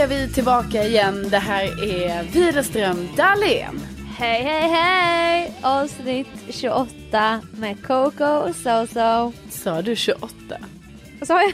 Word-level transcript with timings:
Är 0.00 0.06
vi 0.06 0.32
tillbaka 0.32 0.84
igen. 0.84 1.28
Det 1.30 1.38
här 1.38 1.64
är 1.64 2.22
Widerström 2.22 3.08
Dahlén. 3.16 3.80
Hej 4.18 4.42
hej 4.42 4.68
hej! 4.68 5.52
Avsnitt 5.62 6.28
28 6.48 7.42
med 7.52 7.86
Coco 7.86 8.24
och 8.24 8.56
Soso. 8.56 9.32
Sa 9.50 9.82
du 9.82 9.96
28? 9.96 10.34
Vad 11.18 11.26
sa 11.26 11.42
jag? 11.42 11.52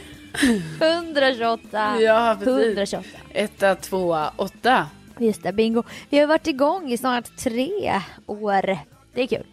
128. 0.81 1.97
Ja, 2.01 2.37
precis. 2.39 2.67
128. 2.67 3.09
Etta, 3.33 3.75
tvåa, 3.75 4.33
åtta. 4.37 4.87
Just 5.19 5.43
det, 5.43 5.53
bingo. 5.53 5.83
Vi 6.11 6.19
har 6.19 6.27
varit 6.27 6.47
igång 6.47 6.93
i 6.93 6.99
snart 6.99 7.37
tre 7.37 8.01
år. 8.27 8.79
Det 9.15 9.23
är 9.23 9.27
kul. 9.27 9.47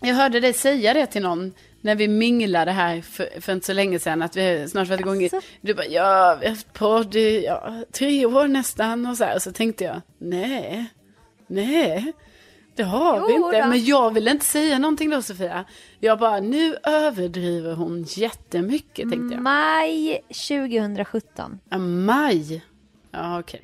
Jag 0.00 0.14
hörde 0.14 0.40
dig 0.40 0.52
säga 0.52 0.94
det 0.94 1.06
till 1.06 1.22
någon 1.22 1.52
när 1.80 1.94
vi 1.94 2.08
minglade 2.08 2.70
här 2.70 3.00
för, 3.00 3.40
för 3.40 3.52
inte 3.52 3.66
så 3.66 3.72
länge 3.72 3.98
sedan. 3.98 4.22
Att 4.22 4.36
vi 4.36 4.68
snart 4.68 4.88
varit 4.88 5.00
igång. 5.00 5.22
Alltså? 5.22 5.40
Du 5.60 5.74
bara, 5.74 5.86
ja, 5.86 6.36
vi 6.40 6.46
har 6.46 6.54
haft 6.54 6.72
podd 6.72 7.16
i 7.16 7.44
ja, 7.44 7.84
tre 7.92 8.26
år 8.26 8.48
nästan 8.48 9.06
och 9.06 9.16
så 9.16 9.24
här. 9.24 9.34
Och 9.36 9.42
så 9.42 9.52
tänkte 9.52 9.84
jag, 9.84 10.00
nej, 10.18 10.86
nej. 11.46 12.12
Det 12.76 12.82
har 12.82 13.26
vi 13.26 13.34
Jo 13.34 13.46
inte. 13.46 13.62
då. 13.62 13.68
Men 13.68 13.84
jag 13.84 14.14
ville 14.14 14.30
inte 14.30 14.44
säga 14.44 14.78
någonting 14.78 15.10
då 15.10 15.22
Sofia. 15.22 15.64
Jag 16.00 16.18
bara, 16.18 16.40
nu 16.40 16.76
överdriver 16.82 17.74
hon 17.74 18.02
jättemycket 18.02 19.10
tänkte 19.10 19.34
jag. 19.34 19.42
Maj 19.42 20.20
2017. 20.28 21.60
Ja, 21.70 21.78
maj. 21.78 22.64
Ja, 23.10 23.40
okej. 23.40 23.62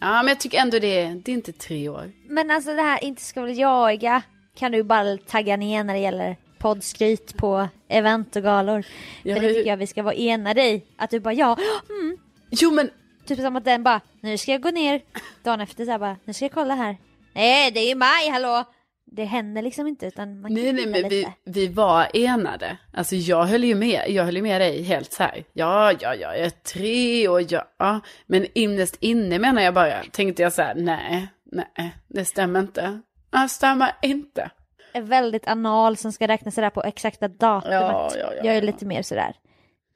Ja, 0.00 0.22
men 0.22 0.28
jag 0.28 0.40
tycker 0.40 0.58
ändå 0.58 0.78
det 0.78 1.04
det 1.24 1.32
är 1.32 1.34
inte 1.34 1.52
tre 1.52 1.88
år. 1.88 2.12
Men 2.28 2.50
alltså 2.50 2.74
det 2.74 2.82
här 2.82 3.04
inte 3.04 3.40
jaga 3.40 4.22
kan 4.58 4.72
du 4.72 4.82
bara 4.82 5.16
tagga 5.16 5.56
ner 5.56 5.84
när 5.84 5.94
det 5.94 6.00
gäller 6.00 6.36
poddskryt 6.64 7.36
på 7.36 7.68
event 7.88 8.36
och 8.36 8.42
galor. 8.42 8.84
Ja, 9.22 9.34
För 9.34 9.42
det 9.42 9.54
tycker 9.54 9.70
jag 9.70 9.76
vi 9.76 9.86
ska 9.86 10.02
vara 10.02 10.14
enade 10.14 10.62
i. 10.62 10.82
Att 10.96 11.10
du 11.10 11.20
bara 11.20 11.34
ja, 11.34 11.56
mm. 11.88 12.16
Jo, 12.50 12.70
men 12.70 12.90
Typ 13.26 13.38
som 13.38 13.56
att 13.56 13.64
den 13.64 13.82
bara, 13.82 14.00
nu 14.20 14.38
ska 14.38 14.52
jag 14.52 14.62
gå 14.62 14.70
ner. 14.70 15.00
Dagen 15.42 15.60
efter 15.60 15.84
så 15.84 15.90
här 15.90 15.98
bara, 15.98 16.16
nu 16.24 16.32
ska 16.32 16.44
jag 16.44 16.52
kolla 16.52 16.74
här. 16.74 16.96
Nej, 17.34 17.70
det 17.70 17.80
är 17.80 17.88
ju 17.88 17.94
maj, 17.94 18.28
hallå! 18.32 18.64
Det 19.04 19.24
händer 19.24 19.62
liksom 19.62 19.86
inte 19.86 20.06
utan 20.06 20.40
man 20.40 20.54
Nej, 20.54 20.72
nej, 20.72 20.86
men 20.86 21.08
vi, 21.08 21.16
lite. 21.16 21.32
vi 21.44 21.68
var 21.68 22.08
enade. 22.14 22.76
Alltså 22.92 23.16
jag 23.16 23.44
höll 23.44 23.64
ju 23.64 23.74
med, 23.74 24.04
jag 24.08 24.24
höll 24.24 24.36
ju 24.36 24.42
med 24.42 24.60
dig 24.60 24.82
helt 24.82 25.12
så 25.12 25.22
här. 25.22 25.44
Ja, 25.52 25.92
ja, 25.92 26.14
ja, 26.14 26.14
jag 26.14 26.38
är 26.38 26.50
tre 26.50 27.28
och 27.28 27.42
ja, 27.42 27.64
ja. 27.78 28.00
Men 28.26 28.46
innerst 28.54 28.96
inne 29.00 29.38
menar 29.38 29.62
jag 29.62 29.74
bara, 29.74 30.02
tänkte 30.12 30.42
jag 30.42 30.52
så 30.52 30.62
här, 30.62 30.74
nej, 30.74 31.28
nej, 31.44 31.96
det 32.08 32.24
stämmer 32.24 32.60
inte. 32.60 33.00
Det 33.30 33.48
stämmer 33.48 33.92
inte. 34.02 34.50
Är 34.94 35.02
väldigt 35.02 35.46
anal 35.46 35.96
som 35.96 36.12
ska 36.12 36.28
räkna 36.28 36.50
sådär 36.50 36.70
på 36.70 36.82
exakta 36.82 37.28
datumet. 37.28 37.80
Ja, 37.82 38.10
ja, 38.18 38.32
ja, 38.34 38.44
jag 38.44 38.56
är 38.56 38.62
lite 38.62 38.86
mer 38.86 39.02
sådär. 39.02 39.36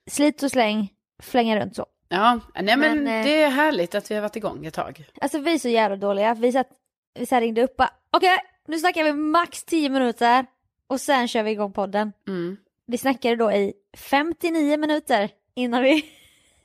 Slit 0.06 0.42
och 0.42 0.50
släng, 0.50 0.92
flänga 1.22 1.60
runt 1.60 1.76
så. 1.76 1.86
Ja, 2.09 2.41
nej 2.54 2.76
men, 2.76 3.04
Men, 3.04 3.06
eh, 3.06 3.25
det 3.25 3.42
är 3.42 3.50
härligt 3.50 3.94
att 3.94 4.10
vi 4.10 4.14
har 4.14 4.22
varit 4.22 4.36
igång 4.36 4.66
ett 4.66 4.75
tag. 4.75 5.04
Alltså 5.20 5.38
vi 5.38 5.54
är 5.54 5.59
så 5.59 5.69
jävla 5.69 5.97
dåliga. 5.97 6.34
Vi 6.34 6.53
satt, 6.53 6.69
vi 7.14 7.26
så 7.26 7.41
ringde 7.41 7.62
upp 7.62 7.81
okej, 8.10 8.38
nu 8.66 8.78
snackar 8.78 9.04
vi 9.04 9.12
max 9.12 9.64
10 9.64 9.88
minuter 9.88 10.47
och 10.86 11.00
sen 11.00 11.28
kör 11.28 11.42
vi 11.42 11.50
igång 11.50 11.72
podden. 11.72 12.12
Mm. 12.28 12.56
Vi 12.86 12.98
snackade 12.98 13.36
då 13.36 13.53
i 13.53 13.72
59 13.97 14.76
minuter 14.76 15.30
innan 15.54 15.82
vi 15.82 16.04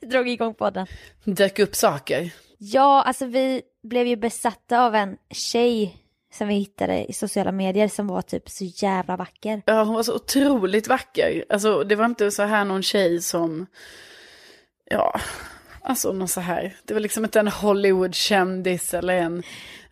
drog 0.00 0.28
igång 0.28 0.54
podden. 0.54 0.86
Dök 1.24 1.58
upp 1.58 1.74
saker. 1.74 2.30
Ja, 2.58 3.02
alltså 3.02 3.26
vi 3.26 3.62
blev 3.82 4.06
ju 4.06 4.16
besatta 4.16 4.80
av 4.80 4.94
en 4.94 5.16
tjej 5.30 6.03
som 6.34 6.48
vi 6.48 6.54
hittade 6.54 7.04
i 7.04 7.12
sociala 7.12 7.52
medier 7.52 7.88
som 7.88 8.06
var 8.06 8.22
typ 8.22 8.48
så 8.50 8.64
jävla 8.64 9.16
vacker. 9.16 9.62
Ja, 9.66 9.82
hon 9.82 9.94
var 9.94 10.02
så 10.02 10.14
otroligt 10.14 10.88
vacker. 10.88 11.44
Alltså 11.48 11.84
det 11.84 11.96
var 11.96 12.04
inte 12.04 12.30
så 12.30 12.42
här 12.42 12.64
någon 12.64 12.82
tjej 12.82 13.22
som, 13.22 13.66
ja, 14.90 15.20
alltså 15.82 16.12
någon 16.12 16.28
så 16.28 16.40
här. 16.40 16.76
Det 16.84 16.94
var 16.94 17.00
liksom 17.00 17.24
inte 17.24 17.40
en 17.40 17.48
Hollywood-kändis 17.48 18.94
eller 18.94 19.14
en, 19.14 19.42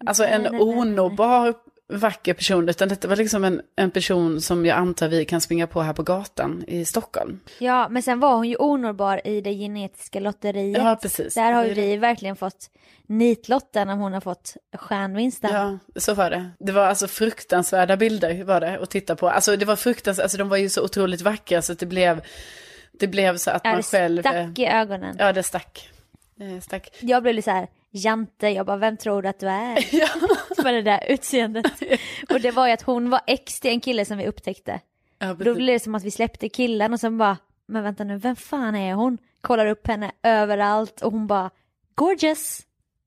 alltså 0.07 0.25
en 0.25 0.43
Nej, 0.43 0.51
nej, 0.53 0.61
nej. 0.65 0.79
onåbar 0.79 1.55
vacker 1.93 2.35
person. 2.35 2.69
Utan 2.69 2.89
detta 2.89 3.09
var 3.09 3.17
liksom 3.17 3.45
en, 3.45 3.63
en 3.77 3.91
person 3.91 4.41
som 4.41 4.67
jag 4.67 4.79
antar 4.79 5.09
vi 5.09 5.25
kan 5.25 5.41
springa 5.41 5.67
på 5.67 5.83
här 5.83 5.93
på 5.93 6.03
gatan 6.03 6.65
i 6.67 6.85
Stockholm. 6.85 7.41
Ja, 7.59 7.89
men 7.89 8.03
sen 8.03 8.21
var 8.21 8.35
hon 8.35 8.49
ju 8.49 8.57
onåbar 8.57 9.27
i 9.27 9.41
det 9.41 9.53
genetiska 9.55 10.21
lotteriet. 10.21 10.83
Ja, 10.83 10.99
precis. 11.03 11.35
Där 11.35 11.53
har 11.53 11.63
ju 11.65 11.69
Det 11.75 11.81
det. 11.81 11.87
vi 11.87 11.97
verkligen 11.97 12.37
fått 12.37 12.71
nitlotten 13.07 13.89
om 13.89 13.99
hon 13.99 14.13
har 14.13 14.21
fått 14.21 14.57
stjärnvinsten. 14.79 15.51
Ja, 15.55 15.79
så 16.01 16.15
var 16.15 16.31
det. 16.31 16.51
Det 16.59 16.73
var 16.73 16.85
alltså 16.87 17.07
fruktansvärda 17.09 17.97
bilder 17.97 18.45
var 18.45 18.61
det 18.61 18.79
att 18.79 18.91
titta 18.91 19.17
på. 19.17 19.29
Alltså 19.29 19.57
det 19.57 19.65
var 19.65 19.77
fruktansvärt, 19.77 20.23
alltså 20.23 20.39
de 20.39 20.49
var 20.49 20.57
ju 20.57 20.69
så 20.69 20.85
otroligt 20.85 21.21
vackra 21.23 21.63
så 21.63 21.73
att 21.73 21.79
det 21.79 21.87
blev, 21.87 22.21
det 22.93 23.07
blev 23.07 23.37
så 23.37 23.51
att 23.51 23.61
Ja, 23.65 23.71
man 23.71 23.77
det 23.77 23.83
själv... 23.83 24.23
stack 24.23 24.59
i 24.59 24.67
ögonen. 24.67 25.17
Ja, 25.19 25.33
det 25.33 25.43
stack. 25.43 25.89
Det 26.37 26.61
stack. 26.61 26.89
Jag 27.01 27.23
blev 27.23 27.35
lite 27.35 27.45
så 27.45 27.51
här, 27.51 27.67
Jante, 27.95 28.49
jag 28.49 28.67
bara, 28.67 28.77
vem 28.77 28.97
tror 28.97 29.23
du 29.23 29.29
att 29.29 29.41
du 29.41 29.49
är? 29.49 29.79
Med 30.65 30.75
det 30.75 30.83
där 30.83 31.05
utseendet. 31.09 31.67
Och 32.31 32.41
det 32.41 32.51
var 32.51 32.67
ju 32.67 32.73
att 32.73 32.83
hon 32.83 33.11
var 33.11 33.21
ex 33.27 33.61
till 33.61 33.71
en 33.71 33.81
kille 33.81 34.05
som 34.05 34.19
vi 34.19 34.27
upptäckte. 34.27 34.81
Ja, 35.19 35.35
Då 35.35 35.55
blev 35.55 35.67
det 35.75 35.81
som 35.81 35.95
att 35.95 36.05
vi 36.05 36.11
släppte 36.11 36.49
killen 36.49 36.93
och 36.93 37.01
sen 37.01 37.19
bara, 37.19 37.37
men 37.67 37.83
vänta 37.83 38.05
nu, 38.05 38.17
vem 38.19 38.37
fan 38.37 38.75
är 38.75 38.95
hon? 38.95 39.19
Kollar 39.41 39.67
upp 39.67 39.87
henne 39.87 40.13
överallt 40.23 41.03
och 41.03 41.13
hon 41.13 41.27
bara, 41.27 41.51
gorgeous. 41.95 42.61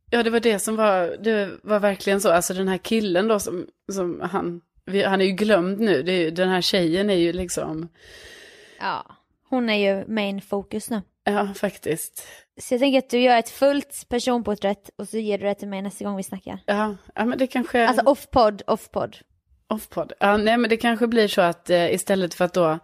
Ja, 0.09 0.23
det 0.23 0.29
var 0.29 0.39
det 0.39 0.59
som 0.59 0.75
var, 0.75 1.17
det 1.23 1.51
var 1.63 1.79
verkligen 1.79 2.21
så. 2.21 2.31
Alltså 2.31 2.53
den 2.53 2.67
här 2.67 2.77
killen 2.77 3.27
då 3.27 3.39
som, 3.39 3.67
som 3.91 4.21
han, 4.21 4.61
han 5.05 5.21
är 5.21 5.25
ju 5.25 5.31
glömd 5.31 5.79
nu. 5.79 5.99
Är, 5.99 6.31
den 6.31 6.49
här 6.49 6.61
tjejen 6.61 7.09
är 7.09 7.15
ju 7.15 7.33
liksom, 7.33 7.87
Ja, 8.79 9.05
hon 9.49 9.69
är 9.69 9.75
ju 9.95 10.07
main 10.07 10.41
focus 10.41 10.89
nu. 10.89 11.01
Ja 11.25 11.53
faktiskt. 11.53 12.27
Så 12.61 12.73
jag 12.73 12.81
tänker 12.81 12.99
att 12.99 13.09
du 13.09 13.19
gör 13.19 13.37
ett 13.37 13.49
fullt 13.49 14.05
personporträtt 14.09 14.89
och 14.97 15.07
så 15.07 15.17
ger 15.17 15.37
du 15.37 15.45
det 15.45 15.55
till 15.55 15.67
mig 15.67 15.81
nästa 15.81 16.05
gång 16.05 16.17
vi 16.17 16.23
snackar. 16.23 16.59
Ja, 16.65 16.95
ja 17.15 17.25
men 17.25 17.37
det 17.37 17.47
kanske... 17.47 17.87
Alltså 17.87 18.05
off-podd, 18.05 18.61
off-podd. 18.67 19.17
Offpod. 19.67 20.13
Ja, 20.19 20.37
nej 20.37 20.57
men 20.57 20.69
det 20.69 20.77
kanske 20.77 21.07
blir 21.07 21.27
så 21.27 21.41
att 21.41 21.69
eh, 21.69 21.93
istället 21.93 22.33
för 22.33 22.45
att 22.45 22.53
då 22.53 22.79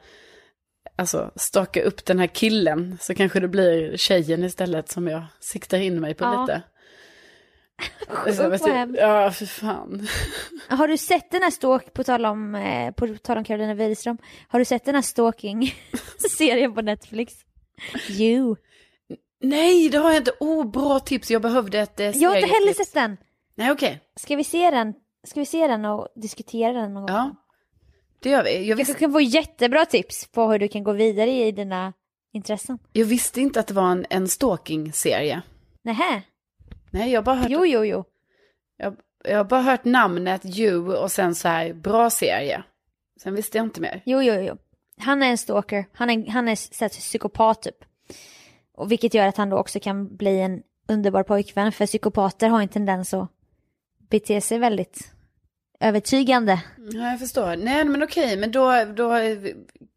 alltså, 0.96 1.32
staka 1.36 1.84
upp 1.84 2.06
den 2.06 2.20
här 2.20 2.28
killen 2.28 2.98
så 3.02 3.16
kanske 3.16 3.40
det 3.40 3.48
blir 3.48 3.98
tjejen 3.98 4.44
istället 4.44 4.90
som 4.90 5.08
jag 5.08 5.26
siktar 5.40 5.78
in 5.78 6.02
mig 6.02 6.14
på 6.14 6.24
Ja. 6.24 6.42
lite. 6.42 6.62
Sjukt 8.08 8.40
vad 8.40 8.96
ja, 8.96 9.32
för 9.32 9.46
fan. 9.46 10.08
Har 10.68 10.88
du 10.88 10.98
sett 10.98 11.32
den 11.32 11.44
här 11.44 11.52
stalk, 11.52 11.94
på 11.94 12.04
tal 12.04 12.26
om, 12.26 12.56
eh, 12.56 12.92
på 12.92 13.08
tal 13.08 13.38
om 13.38 13.44
Carolina 13.44 13.74
Widerström, 13.74 14.18
har 14.48 14.60
du 14.60 14.66
sett 14.66 14.86
den 14.86 14.96
här 14.96 15.02
stalking-serien 15.02 16.74
på 16.74 16.82
Netflix? 16.82 17.34
You. 18.10 18.56
Nej, 19.44 19.90
det 19.90 19.98
har 19.98 20.10
jag 20.10 20.18
inte. 20.22 20.34
Oh, 20.40 20.72
bra 20.72 21.00
tips. 21.00 21.32
Jag 21.32 21.42
behövde 21.42 21.80
ett 21.80 22.00
eh, 22.00 22.06
Jag 22.18 22.30
har 22.30 22.36
inte 22.38 22.54
heller 22.54 22.74
sett 22.74 22.94
den. 22.94 23.18
Nej, 23.56 23.72
okej. 23.72 24.00
Ska 24.16 24.36
vi 24.36 24.44
se 24.44 24.72
den? 24.72 24.94
Ska 25.24 25.40
vi 25.40 25.46
se 25.46 25.68
den 25.68 25.86
och 25.86 26.08
diskutera 26.16 26.74
den 26.74 26.94
någon 26.94 27.02
gång? 27.06 27.16
Ja, 27.16 27.36
det 28.20 28.30
gör 28.30 28.44
vi. 28.44 28.54
Jag 28.56 28.64
Jag 28.66 28.76
visste, 28.76 28.94
kan 28.94 29.12
få 29.12 29.22
jättebra 29.22 29.86
tips 29.86 30.28
på 30.32 30.52
hur 30.52 30.60
du 30.60 30.68
kan 30.68 30.84
gå 30.84 30.92
vidare 30.92 31.32
i 31.32 31.52
dina 31.52 31.94
intressen. 32.34 32.80
jag 32.94 33.06
visste 33.06 33.42
inte 33.42 33.60
att 33.60 33.68
det 33.68 33.74
var 33.74 33.92
en, 33.92 34.06
en 34.10 34.28
stalking-serie. 34.28 35.42
Nähä? 35.82 36.22
Nej, 36.92 37.12
jag 37.12 37.24
bara 37.24 37.36
hört, 37.36 37.50
Jo, 37.50 37.66
jo, 37.66 37.86
jo. 37.86 38.04
jag, 38.78 38.96
jag 39.24 39.38
har 39.38 39.44
bara 39.44 39.62
hört 39.62 39.86
namnet 39.86 40.46
You 40.46 40.96
och 40.96 41.12
sen 41.12 41.36
så 41.36 41.48
här, 41.48 41.74
bra 41.74 42.10
serie. 42.10 42.64
Sen 43.24 43.36
visste 43.36 43.58
jag 43.58 43.66
inte 43.66 43.82
mer. 43.82 44.02
Jo, 44.06 44.22
jo, 44.22 44.34
jo. 44.34 44.58
Han 45.02 45.24
är 45.24 45.28
en 45.30 45.38
stalker. 45.38 45.86
Han 45.94 46.10
är, 46.10 46.32
han 46.32 46.48
är 46.48 46.56
så 46.56 46.90
psykopat 46.90 47.62
typ. 47.62 47.86
Och 48.78 48.92
vilket 48.92 49.14
gör 49.14 49.28
att 49.28 49.38
han 49.38 49.50
då 49.50 49.58
också 49.58 49.80
kan 49.80 50.16
bli 50.18 50.40
en 50.42 50.62
underbar 50.88 51.24
pojkvän. 51.24 51.72
För 51.72 51.86
psykopater 51.86 52.48
har 52.50 52.62
en 52.62 52.68
tendens 52.68 53.14
att 53.14 53.30
bete 54.10 54.42
sig 54.42 54.60
väldigt 54.60 55.12
övertygande. 55.80 56.62
Ja, 56.78 57.10
jag 57.12 57.20
förstår. 57.20 57.56
Nej, 57.56 57.86
men 57.86 58.04
okej, 58.04 58.38
men 58.38 58.52
då, 58.52 58.86
då 58.96 59.16
eh, 59.16 59.38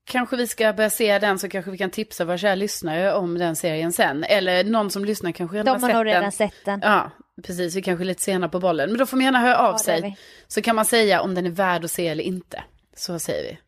kanske 0.05 0.37
vi 0.37 0.47
ska 0.47 0.73
börja 0.73 0.91
se 0.91 1.19
den 1.19 1.39
så 1.39 1.49
kanske 1.49 1.71
vi 1.71 1.79
kan 1.79 1.91
tipsa 1.91 2.25
våra 2.25 2.39
kära 2.39 2.55
lyssnare 2.55 3.15
om 3.15 3.39
den 3.39 3.57
serien 3.57 3.93
sen. 3.93 4.25
Eller 4.25 4.65
någon 4.65 4.91
som 4.91 5.05
lyssnar 5.05 5.33
kanske 5.33 5.57
redan 5.57 5.75
De 5.75 5.83
har 5.83 5.89
sett 5.89 5.97
nog 5.97 6.07
redan 6.07 6.23
den. 6.23 6.33
sett 6.33 6.65
den. 6.65 6.81
Ja, 6.83 7.11
precis. 7.43 7.77
Vi 7.77 7.83
kanske 7.83 8.03
är 8.05 8.07
lite 8.07 8.23
sena 8.23 8.49
på 8.49 8.61
bollen. 8.61 8.91
Men 8.91 8.99
då 8.99 9.07
får 9.07 9.17
man 9.17 9.25
gärna 9.25 9.41
höra 9.41 9.59
av 9.59 9.73
Ja, 9.75 9.79
sig. 9.79 10.19
Så 10.49 10.63
kan 10.63 10.77
man 10.77 10.85
säga 10.85 11.21
om 11.23 11.35
den 11.35 11.47
är 11.47 11.51
värd 11.51 11.85
att 11.85 11.91
se 11.91 12.09
eller 12.09 12.25
inte. 12.25 12.63
Så 12.97 13.19
säger 13.19 13.43
vi, 13.51 13.59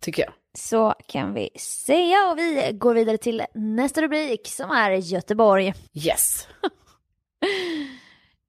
tycker 0.00 0.22
jag. 0.22 0.32
Så 0.54 0.94
kan 1.06 1.34
vi 1.34 1.50
säga 1.58 2.30
och 2.30 2.38
vi 2.38 2.70
går 2.72 2.94
vidare 2.94 3.18
till 3.18 3.42
nästa 3.54 4.02
rubrik 4.02 4.48
som 4.48 4.70
är 4.70 4.90
Göteborg. 4.90 5.74
Yes. 5.94 6.48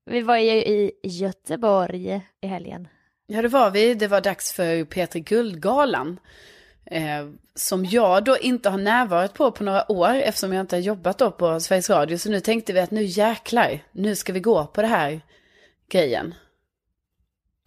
Vi 0.09 0.21
var 0.21 0.38
ju 0.38 0.51
i 0.51 0.91
Göteborg 1.03 2.21
i 2.41 2.47
helgen. 2.47 2.88
Ja, 3.27 3.41
det 3.41 3.47
var 3.47 3.71
vi. 3.71 3.94
Det 3.94 4.07
var 4.07 4.21
dags 4.21 4.53
för 4.53 4.83
Petri 4.83 5.19
Guldgalan. 5.19 6.19
Eh, 6.85 7.27
som 7.55 7.85
jag 7.85 8.23
då 8.23 8.38
inte 8.38 8.69
har 8.69 8.77
närvarat 8.77 9.33
på 9.33 9.51
på 9.51 9.63
några 9.63 9.91
år 9.91 10.15
eftersom 10.15 10.53
jag 10.53 10.61
inte 10.61 10.75
har 10.75 10.81
jobbat 10.81 11.17
då 11.17 11.31
på 11.31 11.59
Sveriges 11.59 11.89
Radio. 11.89 12.17
Så 12.17 12.29
nu 12.29 12.39
tänkte 12.39 12.73
vi 12.73 12.79
att 12.79 12.91
nu 12.91 13.03
jäklar, 13.03 13.79
nu 13.91 14.15
ska 14.15 14.33
vi 14.33 14.39
gå 14.39 14.65
på 14.65 14.81
det 14.81 14.88
här 14.88 15.21
grejen. 15.89 16.33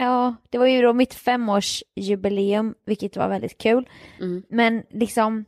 Ja, 0.01 0.35
det 0.51 0.59
var 0.59 0.67
ju 0.67 0.83
då 0.83 0.93
mitt 0.93 1.15
femårsjubileum, 1.15 2.75
vilket 2.87 3.17
var 3.17 3.29
väldigt 3.29 3.59
kul. 3.59 3.89
Mm. 4.21 4.43
Men 4.49 4.83
liksom, 4.91 5.45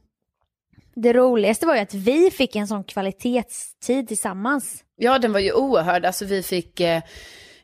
det 0.95 1.13
roligaste 1.13 1.67
var 1.67 1.75
ju 1.75 1.81
att 1.81 1.95
vi 1.95 2.31
fick 2.31 2.57
en 2.57 2.67
sån 2.69 2.85
kvalitetstid 2.85 4.09
tillsammans. 4.09 4.85
Ja, 4.97 5.19
den 5.19 5.33
var 5.33 5.41
ju 5.41 5.53
oerhörd. 5.53 6.05
Alltså 6.05 6.25
vi 6.25 6.43
fick, 6.43 6.81
eh, 6.81 7.03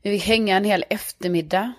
vi 0.02 0.10
fick 0.18 0.28
hänga 0.28 0.56
en 0.56 0.64
hel 0.64 0.84
eftermiddag. 0.90 1.72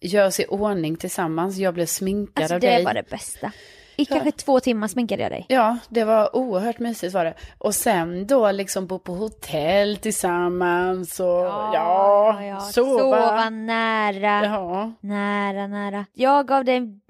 Göra 0.00 0.26
oss 0.26 0.40
i 0.40 0.46
ordning 0.46 0.96
tillsammans. 0.96 1.56
Jag 1.56 1.74
blev 1.74 1.86
sminkad 1.86 2.42
Alltså 2.42 2.54
av 2.54 2.60
det 2.60 2.66
dig. 2.66 2.84
var 2.84 2.94
det 2.94 3.10
bästa. 3.10 3.52
I 4.00 4.04
kanske 4.04 4.32
två 4.32 4.60
timmar 4.60 4.88
sminkade 4.88 5.22
jag 5.22 5.32
dig. 5.32 5.46
Ja, 5.48 5.78
det 5.88 6.04
var 6.04 6.36
oerhört 6.36 6.78
mysigt 6.78 7.14
var 7.14 7.24
det. 7.24 7.34
Och 7.58 7.74
sen 7.74 8.26
då 8.26 8.50
liksom 8.50 8.86
bo 8.86 8.98
på 8.98 9.14
hotell 9.14 9.96
tillsammans 9.96 11.20
och 11.20 11.26
ja, 11.74 12.60
sova. 12.72 12.98
Sova 12.98 13.50
nära, 13.50 14.44
Ja, 14.44 14.92
nära, 15.00 15.66
nära. 15.66 16.06
Jag 16.12 16.48
gav 16.48 16.64
dig 16.64 17.00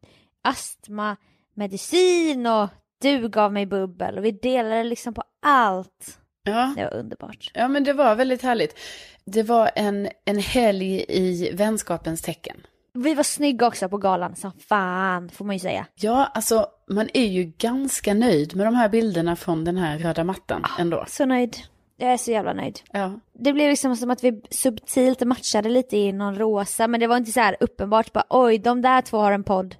astmamedicin 0.43 2.47
och 2.47 2.69
du 3.03 3.29
gav 3.29 3.53
mig 3.53 3.67
bubbel 3.67 4.19
och 4.19 4.25
vi 4.25 4.31
delade 4.31 4.85
liksom 4.85 5.15
på 5.15 5.23
allt. 5.43 6.19
ja. 6.43 6.73
Det 6.77 6.85
var 6.85 6.95
underbart. 6.95 7.51
ja, 7.55 7.69
men 7.69 7.85
det 7.85 7.93
var 7.93 8.15
väldigt 8.15 8.43
härligt. 8.43 8.79
Det 9.25 9.43
var 9.43 9.71
en, 9.77 10.09
en 10.25 10.39
helg 10.39 11.05
i 11.09 11.51
vänskapens 11.55 12.23
tecken. 12.23 12.57
Vi 12.95 13.15
var 13.15 13.23
snygga 13.23 13.67
också 13.67 13.89
på 13.89 13.99
galan 13.99 14.37
som 14.37 14.53
fan, 14.69 15.29
får 15.29 15.45
man 15.45 15.57
ju 15.57 15.61
säga. 15.61 15.87
Ja, 15.95 16.31
alltså 16.35 16.67
man 16.91 17.09
är 17.15 17.27
ju 17.27 17.45
ganska 17.45 18.15
nöjd 18.15 18.57
med 18.57 18.67
de 18.67 18.75
här 18.75 18.89
bilderna 18.89 19.37
från 19.37 19.65
den 19.65 19.77
här 19.77 19.99
röda 19.99 20.25
mattan 20.25 20.65
ändå. 20.79 21.05
Så 21.09 21.25
nöjd. 21.27 21.57
Jag 21.97 22.13
är 22.13 22.17
så 22.17 22.31
jävla 22.31 22.53
nöjd. 22.53 22.81
Ja, 22.93 23.21
Det 23.33 23.53
blev 23.53 23.71
liksom 23.71 23.97
som 23.97 24.11
att 24.11 24.25
vi 24.25 24.43
subtilt 24.51 25.21
matchade 25.21 25.69
lite 25.69 25.97
i 25.97 26.13
någon 26.13 26.39
rosa, 26.39 26.89
men 26.89 27.01
det 27.01 27.07
var 27.07 27.17
inte 27.17 27.33
så 27.33 27.41
här 27.41 27.57
uppenbart 27.61 28.13
bara 28.13 28.25
oj, 28.31 28.59
de 28.59 28.83
där 28.83 29.03
två 29.03 29.19
har 29.19 29.33
en 29.33 29.45
podd. 29.45 29.77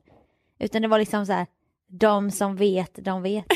Utan 0.59 0.83
det 0.83 0.89
var 0.89 0.99
liksom 0.99 1.27
så 1.27 1.33
här, 1.33 1.47
de 1.89 2.31
som 2.31 2.57
vet, 2.57 3.05
de 3.05 3.23
vet. 3.23 3.45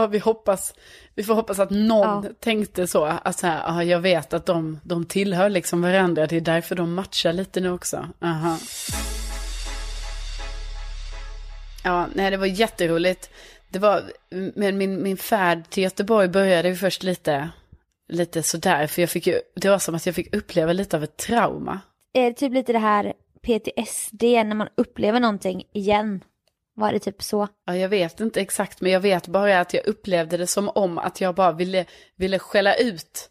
ja 0.00 0.06
vi 0.06 0.18
hoppas, 0.18 0.74
vi 1.14 1.22
får 1.22 1.34
hoppas 1.34 1.58
att 1.58 1.70
någon 1.70 2.24
Ja. 2.24 2.30
tänkte 2.40 2.86
så. 2.86 3.04
Att 3.04 3.38
så 3.38 3.46
här, 3.46 3.62
ja, 3.66 3.84
jag 3.84 4.00
vet 4.00 4.32
att 4.34 4.46
de, 4.46 4.80
de 4.82 5.04
tillhör 5.04 5.48
liksom 5.48 5.82
varandra, 5.82 6.26
det 6.26 6.36
är 6.36 6.40
därför 6.40 6.74
de 6.74 6.94
matchar 6.94 7.32
lite 7.32 7.60
nu 7.60 7.70
också. 7.70 8.08
Aha. 8.22 8.58
Ja, 11.84 12.06
nej 12.14 12.30
det 12.30 12.36
var 12.36 12.46
jätteroligt. 12.46 13.30
Det 13.68 13.78
var, 13.78 14.02
men 14.54 14.78
min, 14.78 15.02
min 15.02 15.16
färd 15.16 15.70
till 15.70 15.82
Göteborg 15.82 16.28
började 16.28 16.68
ju 16.68 16.76
först 16.76 17.02
lite, 17.02 17.50
lite 18.08 18.42
sådär, 18.42 18.86
för 18.86 19.02
jag 19.02 19.10
fick 19.10 19.26
ju, 19.26 19.40
det 19.54 19.68
var 19.70 19.78
som 19.78 19.94
att 19.94 20.06
jag 20.06 20.14
fick 20.14 20.36
uppleva 20.36 20.72
lite 20.72 20.96
av 20.96 21.04
ett 21.04 21.16
trauma. 21.16 21.80
Är 22.12 22.22
det 22.22 22.32
typ 22.32 22.52
lite 22.52 22.72
det 22.72 22.78
här 22.78 23.12
PTSD 23.42 24.22
när 24.22 24.54
man 24.54 24.68
upplever 24.74 25.20
någonting 25.20 25.64
igen? 25.72 26.20
Var 26.74 26.92
det 26.92 26.98
typ 26.98 27.22
så? 27.22 27.48
Ja, 27.66 27.76
jag 27.76 27.88
vet 27.88 28.20
inte 28.20 28.40
exakt, 28.40 28.80
men 28.80 28.92
jag 28.92 29.00
vet 29.00 29.26
bara 29.28 29.60
att 29.60 29.74
jag 29.74 29.86
upplevde 29.86 30.36
det 30.36 30.46
som 30.46 30.68
om 30.68 30.98
att 30.98 31.20
jag 31.20 31.34
bara 31.34 31.52
ville, 31.52 31.84
ville 32.16 32.38
skälla 32.38 32.74
ut 32.74 33.30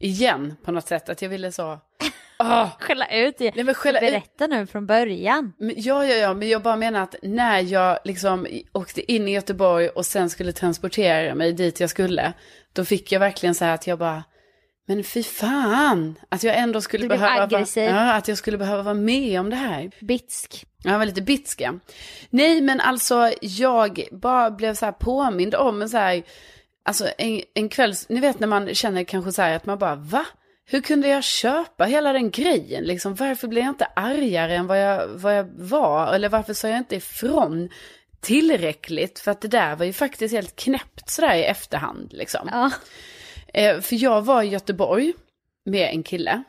igen 0.00 0.56
på 0.64 0.72
något 0.72 0.86
sätt. 0.88 1.08
Att 1.08 1.22
jag 1.22 1.28
ville 1.28 1.52
så, 1.52 1.78
ah, 2.38 2.68
Skälla 2.80 3.06
ut 3.08 3.38
det. 3.38 3.54
nej 3.54 3.64
men 3.64 3.74
skälla 3.74 4.00
ut. 4.00 4.10
Berätta 4.10 4.46
nu 4.46 4.66
från 4.66 4.86
början. 4.86 5.52
Men, 5.58 5.74
ja, 5.76 6.04
ja, 6.04 6.14
ja, 6.14 6.34
men 6.34 6.48
jag 6.48 6.62
bara 6.62 6.76
menar 6.76 7.02
att 7.02 7.14
när 7.22 7.60
jag 7.60 7.98
liksom 8.04 8.46
åkte 8.72 9.12
in 9.12 9.28
i 9.28 9.32
Göteborg 9.32 9.88
och 9.88 10.06
sen 10.06 10.30
skulle 10.30 10.52
transportera 10.52 11.34
mig 11.34 11.52
dit 11.52 11.80
jag 11.80 11.90
skulle, 11.90 12.32
då 12.72 12.84
fick 12.84 13.12
jag 13.12 13.20
verkligen 13.20 13.54
så 13.54 13.64
här 13.64 13.74
att 13.74 13.86
jag 13.86 13.98
bara, 13.98 14.24
men 14.86 15.04
fy 15.04 15.22
fan, 15.22 16.18
att 16.28 16.42
jag 16.42 16.58
ändå 16.58 16.80
skulle 16.80 17.06
behöva, 17.08 17.42
aggressiv. 17.42 17.82
ja, 17.84 18.12
att 18.12 18.28
jag 18.28 18.38
skulle 18.38 18.58
behöva 18.58 18.82
vara 18.82 18.94
med 18.94 19.40
om 19.40 19.50
det 19.50 19.56
här. 19.56 19.90
Bitsk. 20.00 20.66
Jag 20.82 20.98
var 20.98 21.06
lite 21.06 21.22
bitsk. 21.22 21.60
ja. 21.60 21.74
Nej, 22.30 22.60
men 22.60 22.80
alltså 22.80 23.32
jag 23.40 24.04
bara 24.12 24.50
blev 24.50 24.74
så 24.74 24.84
här 24.84 24.92
påmind 24.92 25.54
om 25.54 25.82
en 25.82 25.88
så 25.88 25.96
här, 25.96 26.22
alltså 26.82 27.08
en, 27.18 27.42
en 27.54 27.68
kväll, 27.68 27.94
ni 28.08 28.20
vet 28.20 28.40
när 28.40 28.46
man 28.46 28.74
känner 28.74 29.04
kanske 29.04 29.32
så 29.32 29.42
här 29.42 29.56
att 29.56 29.66
man 29.66 29.78
bara, 29.78 29.94
va? 29.94 30.26
Hur 30.64 30.80
kunde 30.80 31.08
jag 31.08 31.24
köpa 31.24 31.84
hela 31.84 32.12
den 32.12 32.30
grejen? 32.30 32.84
Liksom, 32.84 33.14
varför 33.14 33.48
blev 33.48 33.64
jag 33.64 33.70
inte 33.70 33.88
argare 33.96 34.56
än 34.56 34.66
vad 34.66 34.82
jag, 34.82 35.08
vad 35.08 35.38
jag 35.38 35.48
var? 35.54 36.14
Eller 36.14 36.28
varför 36.28 36.54
sa 36.54 36.68
jag 36.68 36.78
inte 36.78 36.96
ifrån 36.96 37.68
tillräckligt? 38.20 39.18
För 39.18 39.30
att 39.30 39.40
det 39.40 39.48
där 39.48 39.76
var 39.76 39.84
ju 39.84 39.92
faktiskt 39.92 40.34
helt 40.34 40.56
knäppt 40.56 41.10
sådär 41.10 41.34
i 41.34 41.44
efterhand. 41.44 42.12
Liksom. 42.12 42.48
Ja. 42.52 42.70
Eh, 43.54 43.80
för 43.80 43.96
jag 43.96 44.22
var 44.22 44.42
i 44.42 44.48
Göteborg 44.48 45.12
med 45.64 45.90
en 45.90 46.02
kille. 46.02 46.42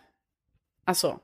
Alltså. 0.85 1.19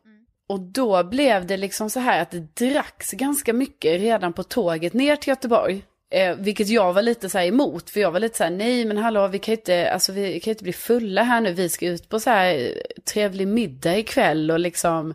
Och 0.47 0.59
då 0.59 1.03
blev 1.03 1.45
det 1.45 1.57
liksom 1.57 1.89
så 1.89 1.99
här 1.99 2.21
att 2.21 2.31
det 2.31 2.55
dracks 2.55 3.11
ganska 3.11 3.53
mycket 3.53 4.01
redan 4.01 4.33
på 4.33 4.43
tåget 4.43 4.93
ner 4.93 5.15
till 5.15 5.29
Göteborg. 5.29 5.83
Eh, 6.11 6.35
vilket 6.35 6.67
jag 6.67 6.93
var 6.93 7.01
lite 7.01 7.29
så 7.29 7.37
här 7.37 7.45
emot, 7.45 7.89
för 7.89 7.99
jag 7.99 8.11
var 8.11 8.19
lite 8.19 8.37
så 8.37 8.43
här, 8.43 8.51
nej 8.51 8.85
men 8.85 8.97
hallå, 8.97 9.27
vi 9.27 9.39
kan 9.39 9.51
ju 9.51 9.57
inte, 9.57 9.91
alltså, 9.91 10.11
vi 10.11 10.39
kan 10.39 10.51
ju 10.51 10.53
inte 10.53 10.63
bli 10.63 10.73
fulla 10.73 11.23
här 11.23 11.41
nu, 11.41 11.53
vi 11.53 11.69
ska 11.69 11.87
ut 11.87 12.09
på 12.09 12.19
så 12.19 12.29
här 12.29 12.55
eh, 12.55 13.03
trevlig 13.13 13.47
middag 13.47 13.97
ikväll 13.97 14.51
och 14.51 14.59
liksom, 14.59 15.13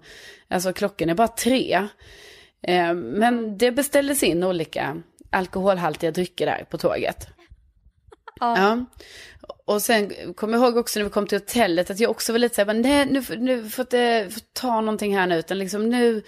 alltså 0.49 0.73
klockan 0.73 1.11
är 1.11 1.15
bara 1.15 1.29
tre. 1.29 1.89
Eh, 2.63 2.95
men 2.95 3.59
det 3.59 3.71
beställdes 3.71 4.23
in 4.23 4.45
olika 4.45 5.03
alkoholhaltiga 5.31 6.11
drycker 6.11 6.47
där 6.47 6.65
på 6.71 6.79
tåget. 6.79 7.29
Ja. 8.41 8.59
Ja. 8.59 8.85
Och 9.65 9.83
sen 9.83 10.11
kommer 10.35 10.59
jag 10.59 10.65
ihåg 10.65 10.77
också 10.77 10.99
när 10.99 11.05
vi 11.05 11.11
kom 11.11 11.27
till 11.27 11.39
hotellet 11.39 11.91
att 11.91 12.01
jag 12.01 12.11
också 12.11 12.33
var 12.33 12.39
lite 12.39 12.55
så 12.55 12.65
här, 12.65 12.75
nej 12.75 13.07
nu, 13.07 13.23
får- 13.23 13.37
nu 13.37 13.69
får 13.69 13.83
inte 13.83 14.29
ta 14.53 14.81
någonting 14.81 15.17
här 15.17 15.27
nu, 15.27 15.39
utan 15.39 15.59
liksom 15.59 15.89
nu, 15.89 16.23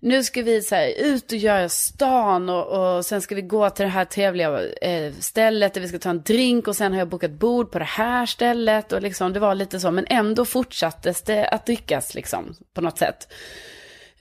nu 0.00 0.24
ska 0.24 0.42
vi 0.42 0.62
så 0.62 0.74
här, 0.74 0.92
ut 0.98 1.32
och 1.32 1.38
göra 1.38 1.68
stan 1.68 2.48
och, 2.48 2.96
och 2.96 3.06
sen 3.06 3.22
ska 3.22 3.34
vi 3.34 3.42
gå 3.42 3.70
till 3.70 3.84
det 3.84 3.90
här 3.90 4.04
trevliga 4.04 4.68
eh, 4.82 5.12
stället 5.20 5.74
där 5.74 5.80
vi 5.80 5.88
ska 5.88 5.98
ta 5.98 6.10
en 6.10 6.22
drink 6.22 6.68
och 6.68 6.76
sen 6.76 6.92
har 6.92 6.98
jag 6.98 7.08
bokat 7.08 7.30
bord 7.30 7.70
på 7.70 7.78
det 7.78 7.84
här 7.84 8.26
stället 8.26 8.92
och 8.92 9.02
liksom 9.02 9.32
det 9.32 9.40
var 9.40 9.54
lite 9.54 9.80
så, 9.80 9.90
men 9.90 10.06
ändå 10.10 10.44
fortsattes 10.44 11.22
det 11.22 11.48
att 11.48 11.66
drickas 11.66 12.14
liksom 12.14 12.54
på 12.74 12.80
något 12.80 12.98
sätt. 12.98 13.32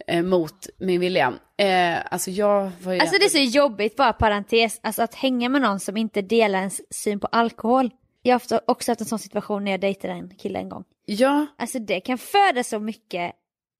Eh, 0.07 0.23
mot 0.23 0.67
min 0.77 0.99
vilja. 0.99 1.33
Eh, 1.57 1.97
alltså 2.13 2.31
jag 2.31 2.71
var 2.81 2.93
ju... 2.93 2.99
Alltså 2.99 3.17
det 3.19 3.25
är 3.25 3.29
så 3.29 3.57
jobbigt, 3.57 3.95
bara 3.95 4.13
parentes, 4.13 4.79
alltså 4.83 5.01
att 5.01 5.15
hänga 5.15 5.49
med 5.49 5.61
någon 5.61 5.79
som 5.79 5.97
inte 5.97 6.21
delar 6.21 6.59
ens 6.59 6.95
syn 6.95 7.19
på 7.19 7.27
alkohol. 7.27 7.89
Jag 8.25 8.39
har 8.49 8.61
också 8.67 8.91
haft 8.91 9.01
en 9.01 9.07
sån 9.07 9.19
situation 9.19 9.63
när 9.63 9.71
jag 9.71 9.79
dejtade 9.79 10.13
en 10.13 10.29
kille 10.37 10.59
en 10.59 10.69
gång. 10.69 10.83
Ja, 11.05 11.45
Alltså 11.57 11.79
det 11.79 11.99
kan 11.99 12.17
föda 12.17 12.63
så 12.63 12.79
mycket 12.79 13.31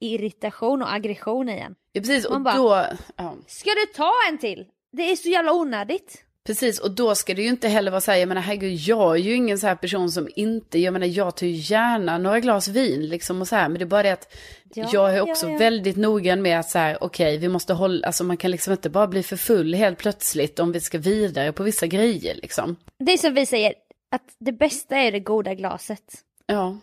irritation 0.02 0.82
och 0.82 0.94
aggression 0.94 1.50
i 1.50 1.60
en. 1.60 1.76
ja, 1.92 2.02
precis. 2.02 2.26
Och 2.26 2.42
bara- 2.42 2.58
då... 2.58 2.86
Ja. 3.16 3.36
Ska 3.48 3.70
du 3.70 3.94
ta 3.96 4.12
en 4.30 4.38
till? 4.38 4.66
Det 4.92 5.12
är 5.12 5.16
så 5.16 5.30
jävla 5.30 5.54
onödigt. 5.54 6.24
Precis, 6.46 6.80
och 6.80 6.92
då 6.92 7.16
ska 7.16 7.34
det 7.34 7.42
ju 7.42 7.48
inte 7.50 7.68
heller 7.68 7.92
vara 7.92 8.02
så 8.02 8.12
här, 8.12 8.18
jag 8.18 8.28
menar 8.28 8.42
herregud, 8.42 8.74
jag 8.80 9.16
är 9.16 9.20
ju 9.20 9.36
ingen 9.36 9.60
så 9.60 9.68
här 9.68 9.76
person 9.76 10.12
som 10.12 10.28
inte, 10.36 10.80
jag 10.80 10.94
menar 10.94 11.08
jag 11.08 11.36
tar 11.36 11.48
ju 11.48 11.54
gärna 11.74 12.18
några 12.18 12.40
glas 12.40 12.68
vin 12.68 13.08
liksom 13.10 13.42
och 13.42 13.48
så 13.48 13.56
här, 13.56 13.70
men 13.70 13.80
det 13.80 13.84
är 13.84 13.88
bara 13.88 14.04
det 14.04 14.12
att 14.12 14.34
Ja, 14.76 14.90
jag 14.94 15.12
är 15.12 15.18
ja, 15.18 15.24
också 15.32 15.50
ja. 15.50 15.58
väldigt 15.58 15.98
noggrann 15.98 16.42
med 16.42 16.60
att 16.60 16.70
så 16.70 16.78
här, 16.80 16.98
okej, 17.04 17.38
vi 17.38 17.48
måste 17.48 17.74
hålla, 17.74 18.08
alltså 18.08 18.24
man 18.24 18.38
kan 18.38 18.52
liksom 18.52 18.72
inte 18.74 18.90
bara 18.90 19.08
bli 19.08 19.24
för 19.24 19.36
full 19.38 19.74
helt 19.74 19.98
plötsligt 19.98 20.60
om 20.60 20.72
vi 20.72 20.80
ska 20.80 20.98
vidare 20.98 21.52
på 21.52 21.64
vissa 21.64 21.88
grejer 21.88 22.36
liksom. 22.36 22.76
Det 23.00 23.14
är 23.14 23.18
som 23.18 23.34
vi 23.34 23.46
säger, 23.46 23.74
att 24.14 24.36
det 24.40 24.52
bästa 24.52 24.98
är 24.98 25.12
det 25.12 25.20
goda 25.20 25.54
glaset. 25.54 26.04
Ja, 26.46 26.78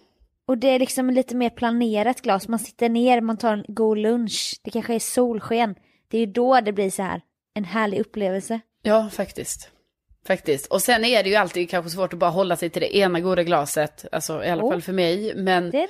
Och 0.47 0.59
det 0.59 0.69
är 0.69 0.79
liksom 0.79 1.11
lite 1.11 1.37
mer 1.37 1.51
planerat 1.51 2.21
glas, 2.23 2.49
man 2.49 2.59
sitter 2.59 2.89
ner, 2.89 3.21
man 3.21 3.37
tar 3.37 3.53
en 3.53 3.65
god 3.69 3.99
lunch, 3.99 4.61
det 4.63 4.71
kanske 4.71 4.95
är 4.95 4.99
solsken. 4.99 5.75
Det 6.09 6.17
är 6.17 6.21
ju 6.21 6.33
då 6.33 6.61
det 6.61 6.73
blir 6.73 6.91
så 6.91 7.03
här 7.03 7.23
en 7.55 7.65
härlig 7.65 8.01
upplevelse. 8.01 8.61
ja 8.83 9.09
faktiskt. 9.13 9.71
Faktiskt. 10.27 10.67
Och 10.67 10.83
sen 10.83 11.05
är 11.05 11.23
det 11.23 11.29
ju 11.29 11.35
alltid 11.37 11.71
kanske 11.71 11.91
svårt 11.91 12.13
att 12.13 12.19
bara 12.19 12.31
hålla 12.31 12.57
sig 12.57 12.71
till 12.71 12.81
det 12.83 12.97
ena 12.97 13.21
goda 13.21 13.43
glaset, 13.43 14.05
alltså 14.13 14.45
i 14.45 14.49
alla 14.49 14.65
Oh. 14.65 14.71
fall 14.71 14.83
för 14.83 14.93
mig, 14.93 15.35
men, 15.37 15.71
Det... 15.71 15.89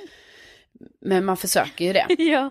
men 1.01 1.25
man 1.25 1.37
försöker 1.37 1.85
ju 1.85 1.93
det. 1.93 2.05
ja. 2.23 2.49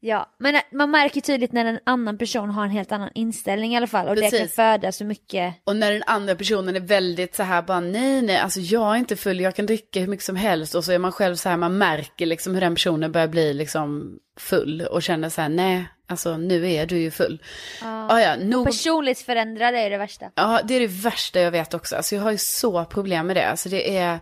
Ja, 0.00 0.34
men 0.38 0.60
man 0.72 0.90
märker 0.90 1.20
tydligt 1.20 1.52
när 1.52 1.64
en 1.64 1.80
annan 1.84 2.18
person 2.18 2.50
har 2.50 2.64
en 2.64 2.70
helt 2.70 2.92
annan 2.92 3.10
inställning 3.14 3.72
i 3.72 3.76
alla 3.76 3.86
fall 3.86 4.08
och 4.08 4.14
det 4.14 4.20
kan 4.20 4.30
Precis. 4.30 4.54
föda 4.54 4.92
så 4.92 5.04
mycket. 5.04 5.54
Och 5.64 5.76
när 5.76 5.92
den 5.92 6.02
andra 6.06 6.34
personen 6.34 6.76
är 6.76 6.80
väldigt 6.80 7.34
så 7.34 7.42
här 7.42 7.62
bara 7.62 7.80
nej 7.80 8.22
nej, 8.22 8.36
alltså 8.36 8.60
jag 8.60 8.94
är 8.94 8.98
inte 8.98 9.16
full, 9.16 9.40
jag 9.40 9.54
kan 9.54 9.66
dricka 9.66 10.00
hur 10.00 10.06
mycket 10.06 10.24
som 10.24 10.36
helst. 10.36 10.74
Och 10.74 10.84
så 10.84 10.92
är 10.92 10.98
man 10.98 11.12
själv 11.12 11.36
så 11.36 11.48
här, 11.48 11.56
man 11.56 11.78
märker 11.78 12.26
liksom 12.26 12.54
hur 12.54 12.60
den 12.60 12.74
personen 12.74 13.12
börjar 13.12 13.28
bli 13.28 13.54
liksom 13.54 14.18
full 14.38 14.80
och 14.80 15.02
känner 15.02 15.28
så 15.28 15.40
här 15.40 15.48
nej, 15.48 15.84
alltså 16.06 16.36
nu 16.36 16.72
är 16.72 16.86
du 16.86 16.98
ju 16.98 17.10
full. 17.10 17.42
Ja, 17.80 18.20
ja, 18.20 18.36
nog... 18.36 18.66
Personlighetsförändrade 18.66 19.78
är 19.78 19.90
det 19.90 19.98
värsta. 19.98 20.30
Ja, 20.34 20.60
det 20.64 20.74
är 20.74 20.80
det 20.80 20.86
värsta 20.86 21.40
jag 21.40 21.50
vet 21.50 21.74
också. 21.74 21.96
Alltså 21.96 22.14
jag 22.14 22.22
har 22.22 22.30
ju 22.30 22.38
så 22.38 22.84
problem 22.84 23.26
med 23.26 23.36
det. 23.36 23.48
Alltså 23.48 23.68
det 23.68 23.96
är, 23.96 24.18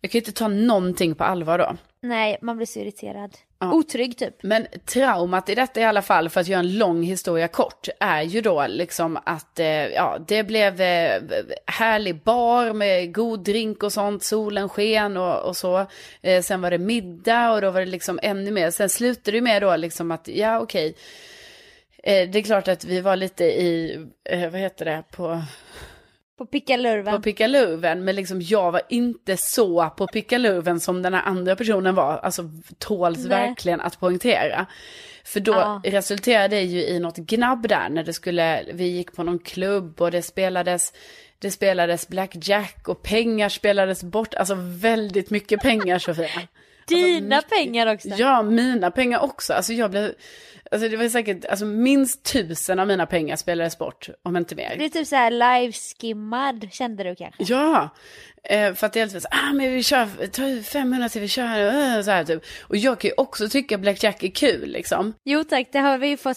jag 0.00 0.10
kan 0.10 0.18
ju 0.18 0.20
inte 0.20 0.32
ta 0.32 0.48
någonting 0.48 1.14
på 1.14 1.24
allvar 1.24 1.58
då. 1.58 1.76
Nej, 2.02 2.38
man 2.42 2.56
blir 2.56 2.66
så 2.66 2.78
irriterad. 2.78 3.36
Otrygg 3.72 4.18
typ. 4.18 4.42
Men 4.42 4.66
traumat 4.84 5.48
i 5.48 5.54
detta 5.54 5.80
i 5.80 5.84
alla 5.84 6.02
fall, 6.02 6.28
för 6.28 6.40
att 6.40 6.48
göra 6.48 6.60
en 6.60 6.78
lång 6.78 7.02
historia 7.02 7.48
kort, 7.48 7.88
är 8.00 8.22
ju 8.22 8.40
då 8.40 8.66
liksom 8.66 9.18
att 9.24 9.58
eh, 9.58 9.66
ja, 9.66 10.18
det 10.26 10.44
blev 10.44 10.80
eh, 10.80 11.22
härlig 11.66 12.22
bar 12.22 12.72
med 12.72 13.14
god 13.14 13.44
drink 13.44 13.82
och 13.82 13.92
sånt, 13.92 14.22
solen 14.22 14.68
sken 14.68 15.16
och, 15.16 15.38
och 15.38 15.56
så. 15.56 15.86
Eh, 16.22 16.42
sen 16.42 16.60
var 16.60 16.70
det 16.70 16.78
middag 16.78 17.52
och 17.52 17.60
då 17.60 17.70
var 17.70 17.80
det 17.80 17.86
liksom 17.86 18.20
ännu 18.22 18.50
mer. 18.50 18.70
Sen 18.70 18.88
slutade 18.88 19.36
det 19.36 19.40
med 19.40 19.62
då 19.62 19.76
liksom 19.76 20.10
att, 20.10 20.28
ja 20.28 20.60
okej, 20.60 20.94
eh, 22.02 22.28
det 22.28 22.38
är 22.38 22.42
klart 22.42 22.68
att 22.68 22.84
vi 22.84 23.00
var 23.00 23.16
lite 23.16 23.44
i, 23.44 23.98
eh, 24.24 24.50
vad 24.50 24.60
heter 24.60 24.84
det, 24.84 25.02
på 25.10 25.42
På 26.38 26.46
pickalurven. 26.46 27.14
på 27.16 27.22
pickaluven, 27.22 28.04
men 28.04 28.16
liksom 28.16 28.42
jag 28.42 28.72
var 28.72 28.82
inte 28.88 29.36
så 29.36 29.90
på 29.96 30.06
pickaluven 30.06 30.80
som 30.80 31.02
den 31.02 31.14
här 31.14 31.22
andra 31.22 31.56
personen 31.56 31.94
var. 31.94 32.18
Alltså 32.18 32.50
tåls 32.78 33.18
Nej. 33.18 33.28
verkligen 33.28 33.80
att 33.80 34.00
poängtera. 34.00 34.66
För 35.24 35.40
då 35.40 35.52
Ja. 35.52 35.80
resulterade 35.84 36.56
det 36.56 36.62
ju 36.62 36.86
i 36.86 36.98
något 36.98 37.16
gnabb 37.16 37.68
där 37.68 37.88
när 37.88 38.04
det 38.04 38.12
skulle, 38.12 38.64
vi 38.72 38.84
gick 38.84 39.12
på 39.12 39.22
någon 39.22 39.38
klubb 39.38 40.00
och 40.00 40.10
det 40.10 40.22
spelades, 40.22 40.92
det 41.38 41.50
spelades 41.50 42.08
blackjack 42.08 42.88
och 42.88 43.02
pengar 43.02 43.48
spelades 43.48 44.04
bort, 44.04 44.34
alltså 44.34 44.54
väldigt 44.58 45.30
mycket 45.30 45.60
pengar 45.60 45.98
Sofia. 46.06 46.28
Dina 46.88 47.36
mycket- 47.36 47.50
pengar 47.50 47.94
också. 47.94 48.08
Ja, 48.08 48.42
mina 48.42 48.90
pengar 48.90 49.20
också. 49.20 49.52
Alltså 49.52 49.72
jag 49.72 49.90
blev, 49.90 50.14
alltså 50.70 50.88
det 50.88 50.96
var 50.96 51.08
säkert, 51.08 51.44
alltså 51.44 51.64
minst 51.64 52.32
tusen 52.32 52.78
av 52.78 52.86
mina 52.86 53.06
pengar 53.06 53.36
spelades 53.36 53.78
bort, 53.78 54.08
om 54.22 54.36
inte 54.36 54.54
mer. 54.54 54.74
Det 54.78 54.84
är 54.84 54.88
typ 54.88 55.06
så 55.06 55.16
här 55.16 55.30
live-skimmad 55.30 56.68
kände 56.72 57.04
du 57.04 57.14
kanske? 57.16 57.44
Ja, 57.44 57.88
eh, 58.44 58.74
för 58.74 58.86
att 58.86 58.92
det 58.92 59.00
är 59.00 59.04
alltid 59.04 59.22
så 59.22 59.28
ah, 59.30 59.52
men 59.52 59.72
vi 59.72 59.82
kör, 59.82 60.26
ta 60.26 60.62
500 60.62 61.08
till 61.08 61.20
vi 61.20 61.28
kör, 61.28 61.66
eh, 61.96 62.02
så 62.02 62.10
här 62.10 62.24
typ. 62.24 62.42
Och 62.62 62.76
jag 62.76 63.00
kan 63.00 63.08
ju 63.08 63.14
också 63.16 63.48
tycka 63.48 63.78
Blackjack 63.78 64.22
är 64.22 64.28
kul 64.30 64.68
liksom. 64.68 65.14
Jo 65.24 65.44
tack, 65.44 65.68
det 65.72 65.78
har 65.78 65.98
vi 65.98 66.06
ju 66.08 66.16
fått 66.16 66.36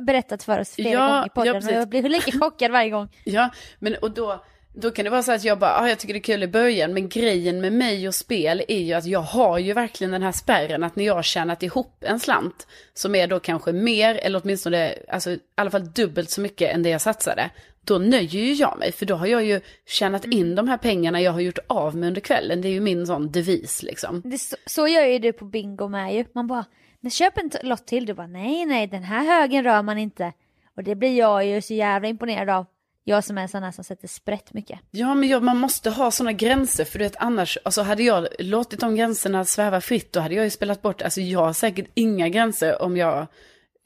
berättat 0.00 0.42
för 0.42 0.60
oss 0.60 0.74
flera 0.74 0.92
Ja, 0.92 1.08
gånger 1.08 1.26
i 1.26 1.30
podden 1.30 1.62
ja, 1.62 1.74
och 1.76 1.80
jag 1.80 1.88
blir 1.88 2.02
lika 2.08 2.38
chockad 2.38 2.70
varje 2.70 2.90
gång. 2.90 3.08
Ja, 3.24 3.50
men 3.78 3.94
och 3.94 4.10
då, 4.10 4.44
då 4.72 4.90
kan 4.90 5.04
det 5.04 5.10
vara 5.10 5.22
så 5.22 5.32
att 5.32 5.44
jag 5.44 5.58
bara, 5.58 5.74
ah, 5.80 5.88
jag 5.88 5.98
tycker 5.98 6.14
det 6.14 6.18
är 6.18 6.22
kul 6.22 6.42
i 6.42 6.48
början, 6.48 6.94
men 6.94 7.08
grejen 7.08 7.60
med 7.60 7.72
mig 7.72 8.08
och 8.08 8.14
spel 8.14 8.62
är 8.68 8.80
ju 8.80 8.92
att 8.92 9.06
jag 9.06 9.20
har 9.20 9.58
ju 9.58 9.72
verkligen 9.72 10.10
den 10.10 10.22
här 10.22 10.32
spärren 10.32 10.84
att 10.84 10.96
när 10.96 11.04
jag 11.04 11.14
har 11.14 11.22
tjänat 11.22 11.62
ihop 11.62 11.96
en 12.00 12.20
slant, 12.20 12.66
som 12.94 13.14
är 13.14 13.26
då 13.26 13.40
kanske 13.40 13.72
mer, 13.72 14.14
eller 14.14 14.40
åtminstone, 14.44 14.94
alltså 15.08 15.30
i 15.30 15.40
alla 15.54 15.70
fall 15.70 15.92
dubbelt 15.92 16.30
så 16.30 16.40
mycket 16.40 16.74
än 16.74 16.82
det 16.82 16.88
jag 16.88 17.00
satsade, 17.00 17.50
då 17.84 17.98
nöjer 17.98 18.40
ju 18.40 18.52
jag 18.52 18.78
mig, 18.78 18.92
för 18.92 19.06
då 19.06 19.14
har 19.14 19.26
jag 19.26 19.44
ju 19.44 19.60
tjänat 19.86 20.24
in 20.24 20.54
de 20.54 20.68
här 20.68 20.78
pengarna 20.78 21.20
jag 21.20 21.32
har 21.32 21.40
gjort 21.40 21.58
av 21.66 21.96
med 21.96 22.06
under 22.06 22.20
kvällen, 22.20 22.60
det 22.60 22.68
är 22.68 22.72
ju 22.72 22.80
min 22.80 23.06
sån 23.06 23.32
devis 23.32 23.82
liksom. 23.82 24.22
Det, 24.24 24.38
så, 24.38 24.56
så 24.66 24.88
gör 24.88 25.04
ju 25.04 25.18
du 25.18 25.32
på 25.32 25.44
bingo 25.44 25.88
med 25.88 26.14
ju. 26.14 26.24
Man 26.32 26.46
bara, 26.46 26.64
men 27.00 27.10
köp 27.10 27.38
en 27.38 27.50
lott 27.62 27.86
till. 27.86 28.06
Du 28.06 28.14
bara, 28.14 28.26
nej 28.26 28.66
nej 28.66 28.86
den 28.86 29.02
här 29.02 29.24
högen 29.24 29.64
rör 29.64 29.82
man 29.82 29.98
inte. 29.98 30.32
Och 30.76 30.84
det 30.84 30.94
blir 30.94 31.18
jag 31.18 31.46
ju 31.46 31.62
så 31.62 31.74
jävla 31.74 32.08
imponerad 32.08 32.50
av. 32.50 32.66
Jag 33.08 33.24
som 33.24 33.38
är 33.38 33.42
en 33.42 33.48
sån 33.48 33.62
här 33.62 33.72
som 33.72 33.84
sätter 33.84 34.08
sprätt 34.08 34.54
mycket. 34.54 34.80
Ja, 34.90 35.14
men 35.14 35.28
jag, 35.28 35.42
man 35.42 35.56
måste 35.56 35.90
ha 35.90 36.10
sådana 36.10 36.32
gränser, 36.32 36.84
för 36.84 36.98
du 36.98 37.04
vet 37.04 37.16
annars, 37.16 37.58
alltså 37.64 37.82
hade 37.82 38.02
jag 38.02 38.28
låtit 38.38 38.80
de 38.80 38.94
gränserna 38.94 39.44
sväva 39.44 39.80
fritt, 39.80 40.12
då 40.12 40.20
hade 40.20 40.34
jag 40.34 40.44
ju 40.44 40.50
spelat 40.50 40.82
bort, 40.82 41.02
alltså 41.02 41.20
jag 41.20 41.40
har 41.40 41.52
säkert 41.52 41.86
inga 41.94 42.28
gränser 42.28 42.82
om 42.82 42.96
jag 42.96 43.26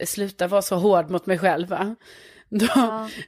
slutar 0.04 0.48
vara 0.48 0.62
så 0.62 0.76
hård 0.76 1.10
mot 1.10 1.26
mig 1.26 1.38
själv. 1.38 1.68
Va? 1.68 1.96
Då, 2.48 2.66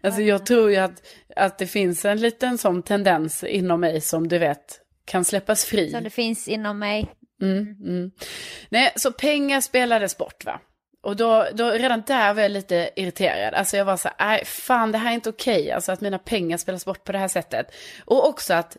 alltså 0.02 0.22
jag 0.22 0.46
tror 0.46 0.70
ju 0.70 0.76
att, 0.76 1.02
att 1.36 1.58
det 1.58 1.66
finns 1.66 2.04
en 2.04 2.20
liten 2.20 2.58
sån 2.58 2.82
tendens 2.82 3.44
inom 3.44 3.80
mig 3.80 4.00
som 4.00 4.28
du 4.28 4.38
vet 4.38 4.80
kan 5.04 5.24
släppas 5.24 5.64
fri. 5.64 5.90
Som 5.90 6.04
det 6.04 6.10
finns 6.10 6.48
inom 6.48 6.78
mig. 6.78 7.06
Mm, 7.42 7.76
mm. 7.84 8.10
Nej, 8.68 8.92
så 8.96 9.12
pengar 9.12 9.60
spelades 9.60 10.18
bort 10.18 10.44
va. 10.44 10.60
Och 11.04 11.16
då, 11.16 11.46
då, 11.52 11.70
redan 11.70 12.02
där 12.06 12.34
var 12.34 12.42
jag 12.42 12.50
lite 12.50 12.90
irriterad. 12.96 13.54
Alltså 13.54 13.76
jag 13.76 13.84
var 13.84 13.96
så 13.96 14.08
här, 14.08 14.28
nej 14.28 14.44
fan 14.44 14.92
det 14.92 14.98
här 14.98 15.10
är 15.10 15.14
inte 15.14 15.28
okej. 15.30 15.70
Alltså 15.70 15.92
att 15.92 16.00
mina 16.00 16.18
pengar 16.18 16.56
spelas 16.56 16.84
bort 16.84 17.04
på 17.04 17.12
det 17.12 17.18
här 17.18 17.28
sättet. 17.28 17.74
Och 18.04 18.28
också 18.28 18.54
att 18.54 18.76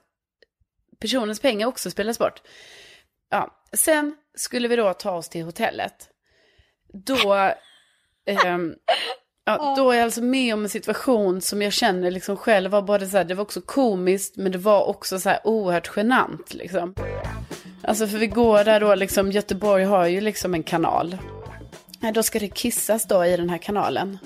personens 0.99 1.39
pengar 1.39 1.67
också 1.67 1.91
spelas 1.91 2.19
bort. 2.19 2.41
Ja, 3.29 3.63
sen 3.73 4.15
skulle 4.35 4.67
vi 4.67 4.75
då 4.75 4.93
ta 4.93 5.11
oss 5.11 5.29
till 5.29 5.43
hotellet. 5.43 6.09
Då, 6.93 7.33
ehm, 8.25 8.75
ja, 9.45 9.73
då 9.77 9.91
är 9.91 9.95
jag 9.95 10.03
alltså 10.03 10.21
med 10.21 10.53
om 10.53 10.63
en 10.63 10.69
situation 10.69 11.41
som 11.41 11.61
jag 11.61 11.73
känner 11.73 12.11
liksom 12.11 12.37
själv 12.37 12.71
var 12.71 12.81
både 12.81 13.07
så 13.07 13.17
här, 13.17 13.23
det 13.23 13.33
var 13.33 13.43
också 13.43 13.61
komiskt 13.61 14.37
men 14.37 14.51
det 14.51 14.57
var 14.57 14.85
också 14.85 15.19
så 15.19 15.29
här 15.29 15.39
oerhört 15.43 15.91
genant 15.95 16.53
liksom. 16.53 16.95
Alltså 17.83 18.07
för 18.07 18.17
vi 18.17 18.27
går 18.27 18.63
där 18.63 18.79
då 18.79 18.95
liksom, 18.95 19.31
Göteborg 19.31 19.83
har 19.83 20.07
ju 20.07 20.21
liksom 20.21 20.53
en 20.53 20.63
kanal. 20.63 21.17
Ja, 22.05 22.11
då 22.11 22.23
ska 22.23 22.39
det 22.39 22.47
kissas 22.47 23.05
då 23.05 23.25
i 23.25 23.37
den 23.37 23.49
här 23.49 23.57
kanalen. 23.57 24.17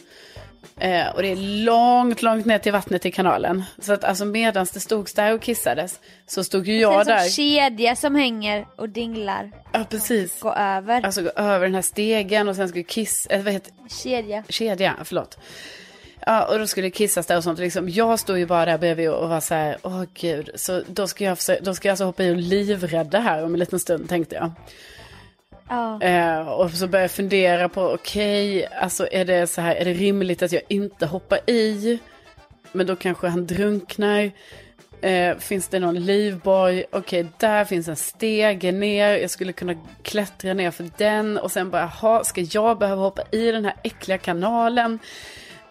Eh, 0.78 1.08
och 1.08 1.22
det 1.22 1.32
är 1.32 1.36
långt, 1.66 2.22
långt 2.22 2.46
ner 2.46 2.58
till 2.58 2.72
vattnet 2.72 3.06
i 3.06 3.12
kanalen. 3.12 3.64
Så 3.80 3.94
att 3.94 4.04
alltså 4.04 4.26
medans 4.26 4.72
det 4.72 4.80
stod 4.80 5.10
där 5.16 5.34
och 5.34 5.42
kissades 5.42 6.00
så 6.28 6.44
stod 6.44 6.68
ju 6.68 6.74
Det 6.74 6.80
är 6.80 6.82
jag 6.82 7.02
en 7.02 7.08
där. 7.08 7.30
kedja 7.30 7.96
som 7.96 8.16
hänger 8.16 8.66
och 8.76 8.90
dinglar. 8.90 9.52
Ja, 9.72 9.86
precis. 9.90 10.40
Gå 10.42 10.54
över. 10.54 11.02
Alltså 11.06 11.22
gå 11.22 11.30
över 11.36 11.66
den 11.66 11.76
här 11.76 11.82
stegen 11.82 12.48
och 12.48 12.56
sen 12.56 12.70
skulle 12.70 12.84
kiss, 12.84 13.26
eh, 13.26 13.42
vad 13.44 13.54
heter 13.54 13.74
Kedja. 14.04 14.44
kedja, 14.50 14.96
förlåt. 15.04 15.38
Ja, 16.26 16.46
och 16.46 16.60
då 16.60 16.68
skulle 16.68 16.88
det 16.88 16.92
kissas 16.92 17.26
där 17.28 17.38
och 17.38 17.44
sånt. 17.44 17.60
Liksom, 17.60 17.90
jag 17.90 18.20
stod 18.20 18.38
ju 18.40 18.46
bara 18.46 18.66
där 18.66 18.78
bredvid 18.78 19.10
och 19.10 19.30
var 19.30 19.40
så 19.40 19.54
här, 19.54 19.78
åh 19.82 20.04
gud. 20.14 20.50
Så 20.56 20.82
då 20.88 21.08
ska 21.08 21.24
jag, 21.24 21.38
försöka, 21.38 21.64
då 21.64 21.74
ska 21.76 21.88
jag 21.88 21.92
alltså 21.94 22.06
hoppa 22.06 22.24
i 22.24 22.32
och 22.32 22.36
livrädda 22.38 23.20
här 23.20 23.44
om 23.44 23.54
en 23.54 23.60
liten 23.60 23.80
stund, 23.80 24.10
tänkte 24.10 24.36
jag. 24.36 24.52
Ja. 25.70 26.02
Eh, 26.02 26.48
och 26.50 26.72
så 26.72 26.88
började 26.88 27.04
jag 27.04 27.12
fundera 27.12 27.70
på, 27.70 27.82
okej, 27.82 28.68
alltså 28.68 29.08
är 29.12 29.26
det 29.26 29.48
så 29.48 29.62
här, 29.62 29.76
är 29.76 29.86
det 29.86 29.94
rimligt 29.94 30.42
att 30.42 30.52
jag 30.52 30.62
inte 30.68 31.06
hoppar 31.06 31.50
i? 31.50 32.00
Men 32.72 32.88
då 32.88 32.96
kanske 32.96 33.28
han 33.28 33.48
drunknar. 33.48 34.32
Eh, 35.02 35.38
finns 35.38 35.68
det 35.68 35.80
någon 35.80 36.06
livboj? 36.06 36.86
Okej, 36.92 37.28
där 37.38 37.66
finns 37.66 37.88
en 37.88 37.96
stege 37.96 38.72
ner. 38.72 39.18
Jag 39.18 39.30
skulle 39.30 39.54
kunna 39.54 39.76
klättra 40.04 40.54
ner 40.54 40.72
för 40.72 40.90
den. 40.98 41.38
Och 41.38 41.52
sen 41.52 41.70
bara, 41.70 41.92
jaha, 42.02 42.24
ska 42.24 42.42
jag 42.42 42.78
behöva 42.78 43.02
hoppa 43.02 43.22
i 43.32 43.52
den 43.52 43.66
här 43.66 43.74
äckliga 43.84 44.18
kanalen? 44.18 45.00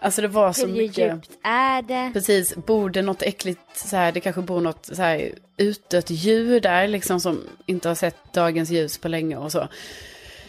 Alltså 0.01 0.21
det 0.21 0.27
var 0.27 0.53
så 0.53 0.67
Hur 0.67 0.73
mycket. 0.73 0.97
djupt 1.13 1.29
är 1.43 1.81
det? 1.81 2.09
Precis, 2.13 2.55
bor 2.55 2.89
det 2.89 3.01
något 3.01 3.21
äckligt, 3.21 3.59
så 3.75 3.95
här, 3.95 4.11
det 4.11 4.19
kanske 4.19 4.41
bor 4.41 4.61
något 4.61 4.85
så 4.85 5.01
här 5.01 5.31
utdött 5.57 6.09
djur 6.09 6.59
där 6.59 6.87
liksom 6.87 7.19
som 7.19 7.43
inte 7.65 7.87
har 7.87 7.95
sett 7.95 8.33
dagens 8.33 8.69
ljus 8.69 8.97
på 8.97 9.07
länge 9.07 9.37
och 9.37 9.51
så. 9.51 9.67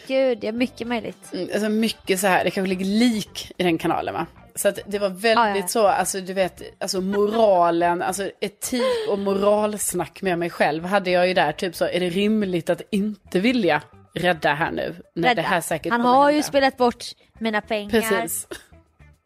Gud, 0.07 0.43
ja 0.43 0.51
mycket 0.51 0.87
möjligt. 0.87 1.33
Mm, 1.33 1.49
Alltså 1.53 1.69
mycket 1.69 2.19
så 2.19 2.27
här, 2.27 2.43
det 2.43 2.51
kanske 2.51 2.69
ligger 2.69 2.85
lik 2.85 3.51
i 3.57 3.63
den 3.63 3.77
kanalen 3.77 4.13
va. 4.13 4.25
Så 4.55 4.67
att 4.67 4.79
det 4.87 4.99
var 4.99 5.09
väldigt 5.09 5.35
Ja, 5.35 5.57
ja. 5.57 5.67
så, 5.67 5.87
alltså 5.87 6.21
du 6.21 6.33
vet, 6.33 6.61
alltså 6.79 7.01
moralen, 7.01 8.01
alltså 8.01 8.29
etik 8.39 9.09
och 9.09 9.19
moralsnack 9.19 10.21
med 10.21 10.39
mig 10.39 10.49
själv 10.49 10.85
hade 10.85 11.11
jag 11.11 11.27
ju 11.27 11.33
där, 11.33 11.51
typ 11.51 11.75
så, 11.75 11.85
är 11.85 11.99
det 11.99 12.09
rimligt 12.09 12.69
att 12.69 12.81
inte 12.89 13.39
vilja 13.39 13.81
rädda 14.13 14.53
här 14.53 14.71
nu? 14.71 14.95
När 15.15 15.29
Rädda. 15.29 15.41
det 15.41 15.47
här 15.47 15.61
säkert 15.61 15.91
Han 15.91 16.01
har 16.01 16.31
ju 16.31 16.43
spelat 16.43 16.77
bort 16.77 17.05
mina 17.39 17.61
pengar. 17.61 17.89
Precis. 17.89 18.47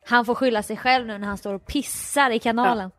Han 0.06 0.26
får 0.26 0.36
skylla 0.36 0.64
sig 0.64 0.78
själv 0.78 1.08
nu 1.08 1.18
när 1.18 1.28
han 1.28 1.38
står 1.38 1.54
och 1.54 1.66
pissar 1.66 2.32
i 2.32 2.40
kanalen. 2.40 2.92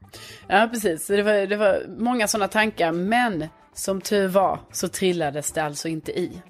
Ja, 0.46 0.68
precis. 0.72 1.06
Så 1.06 1.12
Det 1.12 1.22
var, 1.22 1.46
det 1.46 1.56
var 1.56 1.82
många 1.98 2.28
sådana 2.28 2.48
tankar, 2.48 2.92
men 2.92 3.48
som 3.74 4.00
tur 4.00 4.28
var 4.28 4.60
så 4.72 4.88
trillades 4.88 5.52
det 5.52 5.62
alltså 5.62 5.88
inte 5.88 6.12
i. 6.12 6.42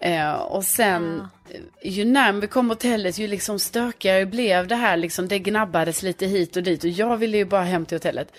Eh, 0.00 0.32
och 0.32 0.64
sen, 0.64 1.28
eh, 1.50 1.90
ju 1.92 2.04
närmare 2.04 2.40
vi 2.40 2.46
kom 2.46 2.70
hotellet, 2.70 3.18
ju 3.18 3.26
liksom 3.26 3.58
stökigare 3.58 4.26
blev 4.26 4.66
det 4.66 4.74
här. 4.76 4.96
Liksom, 4.96 5.28
det 5.28 5.38
gnabbades 5.38 6.02
lite 6.02 6.26
hit 6.26 6.56
och 6.56 6.62
dit 6.62 6.84
och 6.84 6.90
jag 6.90 7.16
ville 7.16 7.36
ju 7.36 7.44
bara 7.44 7.62
hem 7.62 7.86
till 7.86 7.96
hotellet. 7.96 8.32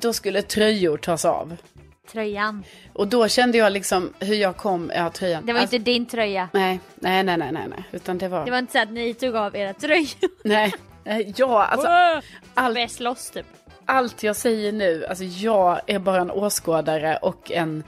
Då 0.00 0.12
skulle 0.12 0.42
tröjor 0.42 0.96
tas 0.98 1.24
av. 1.24 1.56
Tröjan. 2.12 2.64
Och 2.92 3.08
då 3.08 3.28
kände 3.28 3.58
jag 3.58 3.72
liksom 3.72 4.12
hur 4.20 4.34
jag 4.34 4.56
kom, 4.56 4.92
ja 4.94 5.10
tröjan. 5.10 5.46
Det 5.46 5.52
var 5.52 5.60
Alltså, 5.60 5.76
inte 5.76 5.90
din 5.90 6.06
tröja. 6.06 6.48
Nej, 6.52 6.80
nej, 6.94 7.22
nej, 7.22 7.38
nej, 7.38 7.52
nej. 7.52 7.84
Utan 7.92 8.18
det 8.18 8.28
var, 8.28 8.44
Det 8.44 8.50
var 8.50 8.58
inte 8.58 8.72
så 8.72 8.78
att 8.78 8.90
ni 8.90 9.14
tog 9.14 9.36
av 9.36 9.56
era 9.56 9.74
tröjor. 9.74 10.08
nej. 10.44 10.74
Ja, 11.36 11.64
alltså 11.64 11.88
allt, 12.54 12.74
Började 12.74 12.92
slåss 12.92 13.30
typ. 13.30 13.46
allt 13.84 14.22
jag 14.22 14.36
säger 14.36 14.72
nu, 14.72 15.06
alltså 15.06 15.24
jag 15.24 15.80
är 15.86 15.98
bara 15.98 16.20
en 16.20 16.30
åskådare 16.30 17.16
och 17.16 17.50
en, 17.52 17.84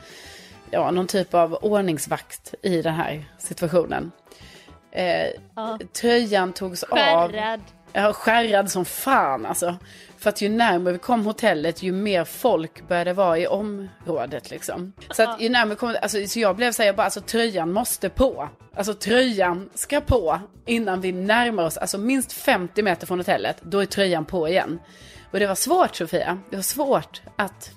ja, 0.70 0.90
någon 0.90 1.06
typ 1.06 1.34
av 1.34 1.54
ordningsvakt 1.54 2.54
i 2.62 2.82
den 2.82 2.94
här 2.94 3.24
situationen. 3.38 4.12
Eh, 4.92 5.26
Tröjan 6.00 6.52
togs 6.52 6.82
av. 6.82 6.98
Skärrad. 6.98 7.60
Ja, 7.92 8.12
skärrad 8.12 8.70
som 8.70 8.84
fan 8.84 9.46
alltså. 9.46 9.76
För 10.20 10.28
att 10.28 10.40
ju 10.40 10.48
närmare 10.48 10.92
vi 10.92 10.98
kom 10.98 11.26
hotellet, 11.26 11.82
ju 11.82 11.92
mer 11.92 12.24
folk 12.24 12.88
började 12.88 13.12
vara 13.12 13.38
i 13.38 13.46
området 13.46 14.50
liksom. 14.50 14.92
Så 15.10 15.22
att 15.22 15.40
ju 15.40 15.48
närmare 15.48 15.76
kom, 15.76 15.96
alltså, 16.02 16.26
så 16.26 16.40
jag 16.40 16.56
blev 16.56 16.72
så 16.72 16.82
här, 16.82 16.86
jag 16.86 16.96
bara, 16.96 17.04
alltså 17.04 17.20
tröjan 17.20 17.72
måste 17.72 18.08
på. 18.08 18.48
Alltså 18.74 18.94
tröjan 18.94 19.70
ska 19.74 20.00
på 20.00 20.40
innan 20.66 21.00
vi 21.00 21.12
närmar 21.12 21.64
oss, 21.64 21.76
alltså 21.76 21.98
minst 21.98 22.32
50 22.32 22.82
meter 22.82 23.06
från 23.06 23.18
hotellet, 23.18 23.56
då 23.62 23.78
är 23.78 23.86
tröjan 23.86 24.24
på 24.24 24.48
igen. 24.48 24.78
Och 25.30 25.38
det 25.38 25.46
var 25.46 25.54
svårt 25.54 25.96
Sofia, 25.96 26.38
det 26.50 26.56
var 26.56 26.62
svårt 26.62 27.22
att 27.36 27.70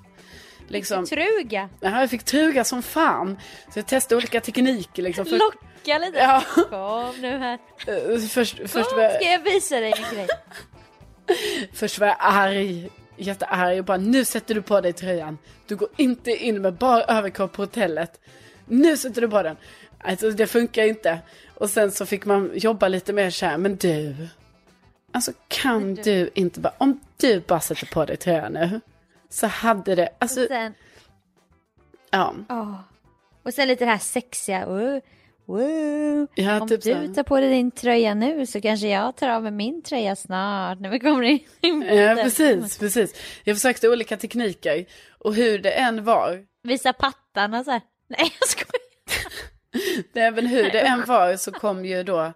liksom... 0.67 1.05
Truga. 1.05 1.69
Ja, 1.79 1.99
jag 1.99 2.09
fick 2.09 2.23
truga 2.23 2.63
som 2.63 2.83
fan. 2.83 3.39
Så 3.73 3.79
jag 3.79 3.87
testade 3.87 4.17
olika 4.17 4.41
tekniker 4.41 5.03
liksom. 5.03 5.25
Först, 5.25 5.39
Locka 5.39 5.97
lite. 5.97 6.17
Ja. 6.17 6.43
Kom 6.69 7.21
nu 7.21 7.37
här. 7.37 7.59
eh, 7.87 8.19
först, 8.19 8.57
först, 8.57 8.89
Kom, 8.89 9.09
ska 9.15 9.31
jag 9.31 9.39
visa 9.39 9.79
dig 9.79 9.93
en 9.97 10.15
grej. 10.15 10.27
först 11.73 11.99
var 11.99 12.07
jag 12.07 12.17
arg, 12.19 12.89
jättearg 13.17 13.79
och 13.79 13.85
bara 13.85 13.97
nu 13.97 14.25
sätter 14.25 14.55
du 14.55 14.61
på 14.61 14.81
dig 14.81 14.93
tröjan. 14.93 15.37
Du 15.67 15.75
går 15.75 15.89
inte 15.97 16.31
in 16.31 16.61
med 16.61 16.73
bara 16.73 17.03
överkropp 17.03 17.53
på 17.53 17.61
hotellet. 17.61 18.19
Nu 18.65 18.97
sätter 18.97 19.21
du 19.21 19.29
på 19.29 19.43
den. 19.43 19.57
Alltså 19.97 20.31
det 20.31 20.47
funkar 20.47 20.83
inte. 20.83 21.19
Och 21.55 21.69
sen 21.69 21.91
så 21.91 22.05
fick 22.05 22.25
man 22.25 22.51
jobba 22.53 22.87
lite 22.87 23.13
mer 23.13 23.29
så 23.29 23.45
här, 23.45 23.57
men 23.57 23.75
du. 23.75 24.27
Alltså 25.11 25.31
kan 25.47 25.95
du 25.95 26.29
inte 26.33 26.59
bara, 26.59 26.73
om 26.77 26.99
du 27.17 27.39
bara 27.39 27.59
sätter 27.59 27.85
på 27.85 28.05
dig 28.05 28.17
tröjan 28.17 28.53
nu. 28.53 28.81
Så 29.29 29.47
hade 29.47 29.95
det, 29.95 30.09
alltså, 30.19 30.41
Och 30.41 30.47
sen, 30.47 30.73
ja. 32.09 32.35
åh. 32.49 32.79
Och 33.43 33.53
sen 33.53 33.67
lite 33.67 33.85
det 33.85 33.91
här 33.91 33.97
sexiga. 33.97 34.65
Uh, 34.65 34.99
Ja, 36.35 36.61
Om 36.61 36.67
typ 36.67 36.81
du 36.81 37.13
tar 37.13 37.23
på 37.23 37.39
dig 37.39 37.49
din 37.49 37.71
tröja 37.71 38.13
nu 38.13 38.45
så 38.45 38.61
kanske 38.61 38.87
jag 38.87 39.15
tar 39.15 39.29
av 39.29 39.43
mig 39.43 39.51
min 39.51 39.81
tröja 39.81 40.15
snart 40.15 40.79
när 40.79 40.89
vi 40.89 40.99
kommer 40.99 41.23
in. 41.23 41.81
Ja, 41.81 42.15
precis, 42.15 42.77
precis. 42.77 43.15
Jag 43.43 43.55
försökte 43.55 43.89
olika 43.89 44.17
tekniker. 44.17 44.85
Och 45.19 45.35
hur 45.35 45.59
det 45.59 45.71
än 45.71 46.03
var, 46.03 46.45
Visa 46.63 46.93
pattarna 46.93 47.63
så 47.63 47.71
här. 47.71 47.81
Nej 48.07 48.31
jag 48.39 48.49
skojar. 48.49 48.83
även 50.27 50.47
hur 50.47 50.63
det 50.71 50.81
än 50.81 51.05
var 51.05 51.35
så 51.35 51.51
kom 51.51 51.85
ju 51.85 52.03
då, 52.03 52.33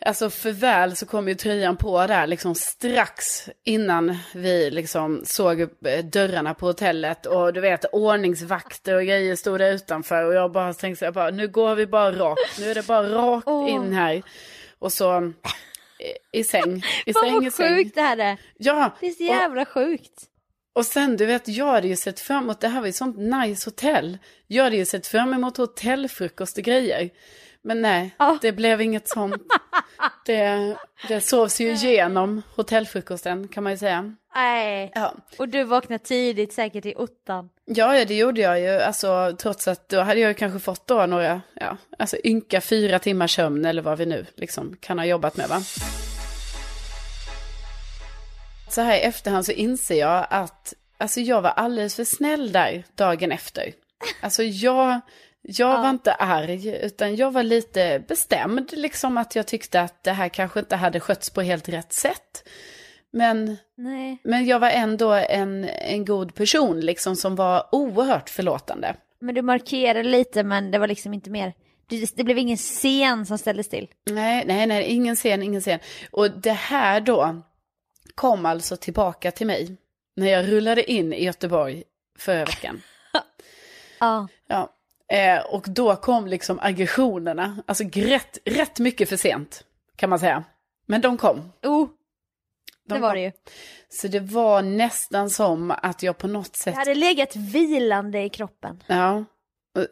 alltså 0.00 0.30
för 0.30 0.52
väl 0.52 0.96
så 0.96 1.06
kom 1.06 1.28
ju 1.28 1.34
tröjan 1.34 1.76
på 1.76 2.06
där 2.06 2.26
liksom 2.26 2.54
strax 2.54 3.48
innan 3.64 4.16
vi 4.34 4.70
liksom 4.70 5.22
såg 5.24 5.60
eh, 5.60 6.04
dörrarna 6.12 6.54
på 6.54 6.66
hotellet. 6.66 7.26
Och 7.26 7.52
du 7.52 7.60
vet 7.60 7.84
ordningsvakter 7.92 8.94
och 8.94 9.02
grejer 9.04 9.36
stod 9.36 9.58
där 9.60 9.72
utanför. 9.72 10.24
Och 10.24 10.34
jag 10.34 10.52
bara 10.52 10.74
tänkte 10.74 10.98
så 10.98 11.04
här, 11.04 11.12
bara, 11.12 11.30
nu 11.30 11.48
går 11.48 11.74
vi 11.74 11.86
bara 11.86 12.12
rakt, 12.12 12.58
nu 12.60 12.70
är 12.70 12.74
det 12.74 12.86
bara 12.86 13.08
rakt 13.14 13.48
Åh. 13.48 13.70
in 13.70 13.92
här. 13.92 14.22
Och 14.78 14.92
så 14.92 15.16
eh, 15.16 16.40
i 16.40 16.44
säng, 16.44 16.82
i 17.06 17.12
Fan 17.12 17.22
säng, 17.22 17.36
i 17.42 17.44
vad 17.44 17.52
säng. 17.52 17.76
sjukt 17.76 17.94
det 17.94 18.00
här 18.02 18.18
är. 18.18 18.36
Ja, 18.58 18.96
Det 19.00 19.06
är 19.06 19.10
så 19.10 19.22
och- 19.28 19.36
jävla 19.36 19.64
sjukt. 19.64 20.24
Och 20.72 20.86
sen, 20.86 21.16
du 21.16 21.26
vet, 21.26 21.48
jag 21.48 21.66
hade 21.66 21.88
ju 21.88 21.96
sett 21.96 22.20
fram 22.20 22.44
emot, 22.44 22.60
det 22.60 22.68
här 22.68 22.80
var 22.80 22.86
ju 22.86 22.92
sånt 22.92 23.16
nice 23.18 23.70
hotell. 23.70 24.18
Jag 24.46 24.64
hade 24.64 24.76
ju 24.76 24.84
sett 24.84 25.06
fram 25.06 25.32
emot 25.34 25.56
hotellfrukost 25.56 26.58
och 26.58 26.64
grejer. 26.64 27.10
Men 27.62 27.82
nej, 27.82 28.14
Ja. 28.18 28.38
det 28.42 28.52
blev 28.52 28.80
inget 28.80 29.08
sånt. 29.08 29.42
Det, 30.26 30.76
det 31.08 31.20
sovs 31.20 31.60
ju 31.60 31.70
igenom 31.72 32.42
hotellfrukosten 32.56 33.48
kan 33.48 33.62
man 33.62 33.72
ju 33.72 33.78
säga. 33.78 34.14
Nej. 34.34 34.92
Ja. 34.94 35.14
Och 35.38 35.48
du 35.48 35.64
vaknade 35.64 36.04
tidigt 36.04 36.52
säkert 36.52 36.86
i 36.86 36.94
ottan. 36.96 37.50
Ja, 37.64 37.98
ja, 37.98 38.04
det 38.04 38.14
gjorde 38.16 38.40
jag 38.40 38.60
ju. 38.60 38.68
Alltså, 38.80 39.36
trots 39.38 39.68
att 39.68 39.88
då 39.88 40.00
hade 40.00 40.20
jag 40.20 40.28
ju 40.28 40.34
kanske 40.34 40.58
fått 40.58 40.86
då 40.86 41.06
några, 41.06 41.40
ja, 41.54 41.76
alltså 41.98 42.16
ynka 42.24 42.60
fyra 42.60 42.98
timmars 42.98 43.34
sömn 43.36 43.64
eller 43.64 43.82
vad 43.82 43.98
vi 43.98 44.06
nu 44.06 44.26
liksom 44.36 44.76
kan 44.80 44.98
ha 44.98 45.06
jobbat 45.06 45.36
med 45.36 45.48
va. 45.48 45.60
Så 48.68 48.80
här 48.80 48.96
i 48.96 49.00
efterhand 49.00 49.46
så 49.46 49.52
inser 49.52 49.98
jag 50.00 50.26
att 50.30 50.74
alltså 50.98 51.20
jag 51.20 51.42
var 51.42 51.50
alldeles 51.50 51.94
för 51.96 52.04
snäll 52.04 52.52
där 52.52 52.84
dagen 52.94 53.32
efter. 53.32 53.72
Alltså 54.20 54.42
jag, 54.42 55.00
jag 55.42 55.82
var 55.82 55.90
inte 55.90 56.12
arg, 56.12 56.78
utan 56.82 57.16
jag 57.16 57.30
var 57.30 57.42
lite 57.42 58.02
bestämd 58.08 58.72
liksom 58.72 59.16
att 59.16 59.36
jag 59.36 59.46
tyckte 59.46 59.80
att 59.80 60.04
det 60.04 60.12
här 60.12 60.28
kanske 60.28 60.60
inte 60.60 60.76
hade 60.76 61.00
skötts 61.00 61.30
på 61.30 61.42
helt 61.42 61.68
rätt 61.68 61.92
sätt. 61.92 62.48
Men 63.10 63.56
Nej. 63.74 64.18
men 64.24 64.46
jag 64.46 64.58
var 64.58 64.70
ändå 64.70 65.12
en, 65.12 65.64
en 65.64 66.04
god 66.04 66.34
person 66.34 66.80
liksom 66.80 67.16
som 67.16 67.36
var 67.36 67.68
oerhört 67.72 68.30
förlåtande. 68.30 68.96
Men 69.20 69.34
du 69.34 69.42
markerade 69.42 70.08
lite 70.08 70.42
men 70.42 70.70
det 70.70 70.78
var 70.78 70.86
liksom 70.86 71.14
inte 71.14 71.30
mer. 71.30 71.54
Det, 71.88 72.16
det 72.16 72.24
blev 72.24 72.38
ingen 72.38 72.56
scen 72.56 73.26
som 73.26 73.38
ställdes 73.38 73.68
till. 73.68 73.88
Nej, 74.10 74.44
nej, 74.46 74.66
nej, 74.66 74.84
ingen 74.84 75.16
scen, 75.16 75.42
ingen 75.42 75.60
scen. 75.60 75.78
Och 76.10 76.30
det 76.30 76.52
här 76.52 77.00
då 77.00 77.42
kom 78.14 78.46
alltså 78.46 78.76
tillbaka 78.76 79.30
till 79.30 79.46
mig 79.46 79.76
när 80.16 80.26
jag 80.26 80.52
rullade 80.52 80.92
in 80.92 81.12
i 81.12 81.24
Göteborg 81.24 81.82
förra 82.18 82.44
veckan. 82.44 82.82
Ja. 84.00 84.28
Ja. 84.46 84.77
Eh, 85.12 85.40
och 85.46 85.64
då 85.68 85.96
kom 85.96 86.26
liksom 86.26 86.58
aggressionerna, 86.62 87.56
alltså 87.66 87.84
rätt, 87.92 88.38
rätt 88.44 88.78
mycket 88.78 89.08
för 89.08 89.16
sent 89.16 89.64
kan 89.96 90.10
man 90.10 90.18
säga. 90.18 90.44
Men 90.86 91.00
de 91.00 91.16
kom. 91.16 91.52
Oh, 91.62 91.88
De 92.88 92.94
det 92.94 93.00
var 93.00 93.08
kom. 93.08 93.16
det 93.16 93.20
ju. 93.22 93.32
Så 93.88 94.08
det 94.08 94.20
var 94.20 94.62
nästan 94.62 95.30
som 95.30 95.70
att 95.70 96.02
jag 96.02 96.18
på 96.18 96.26
något 96.28 96.56
sätt 96.56 96.74
Det 96.74 96.78
hade 96.78 96.94
legat 96.94 97.36
vilande 97.36 98.22
i 98.22 98.28
kroppen. 98.28 98.82
Ja, 98.86 99.24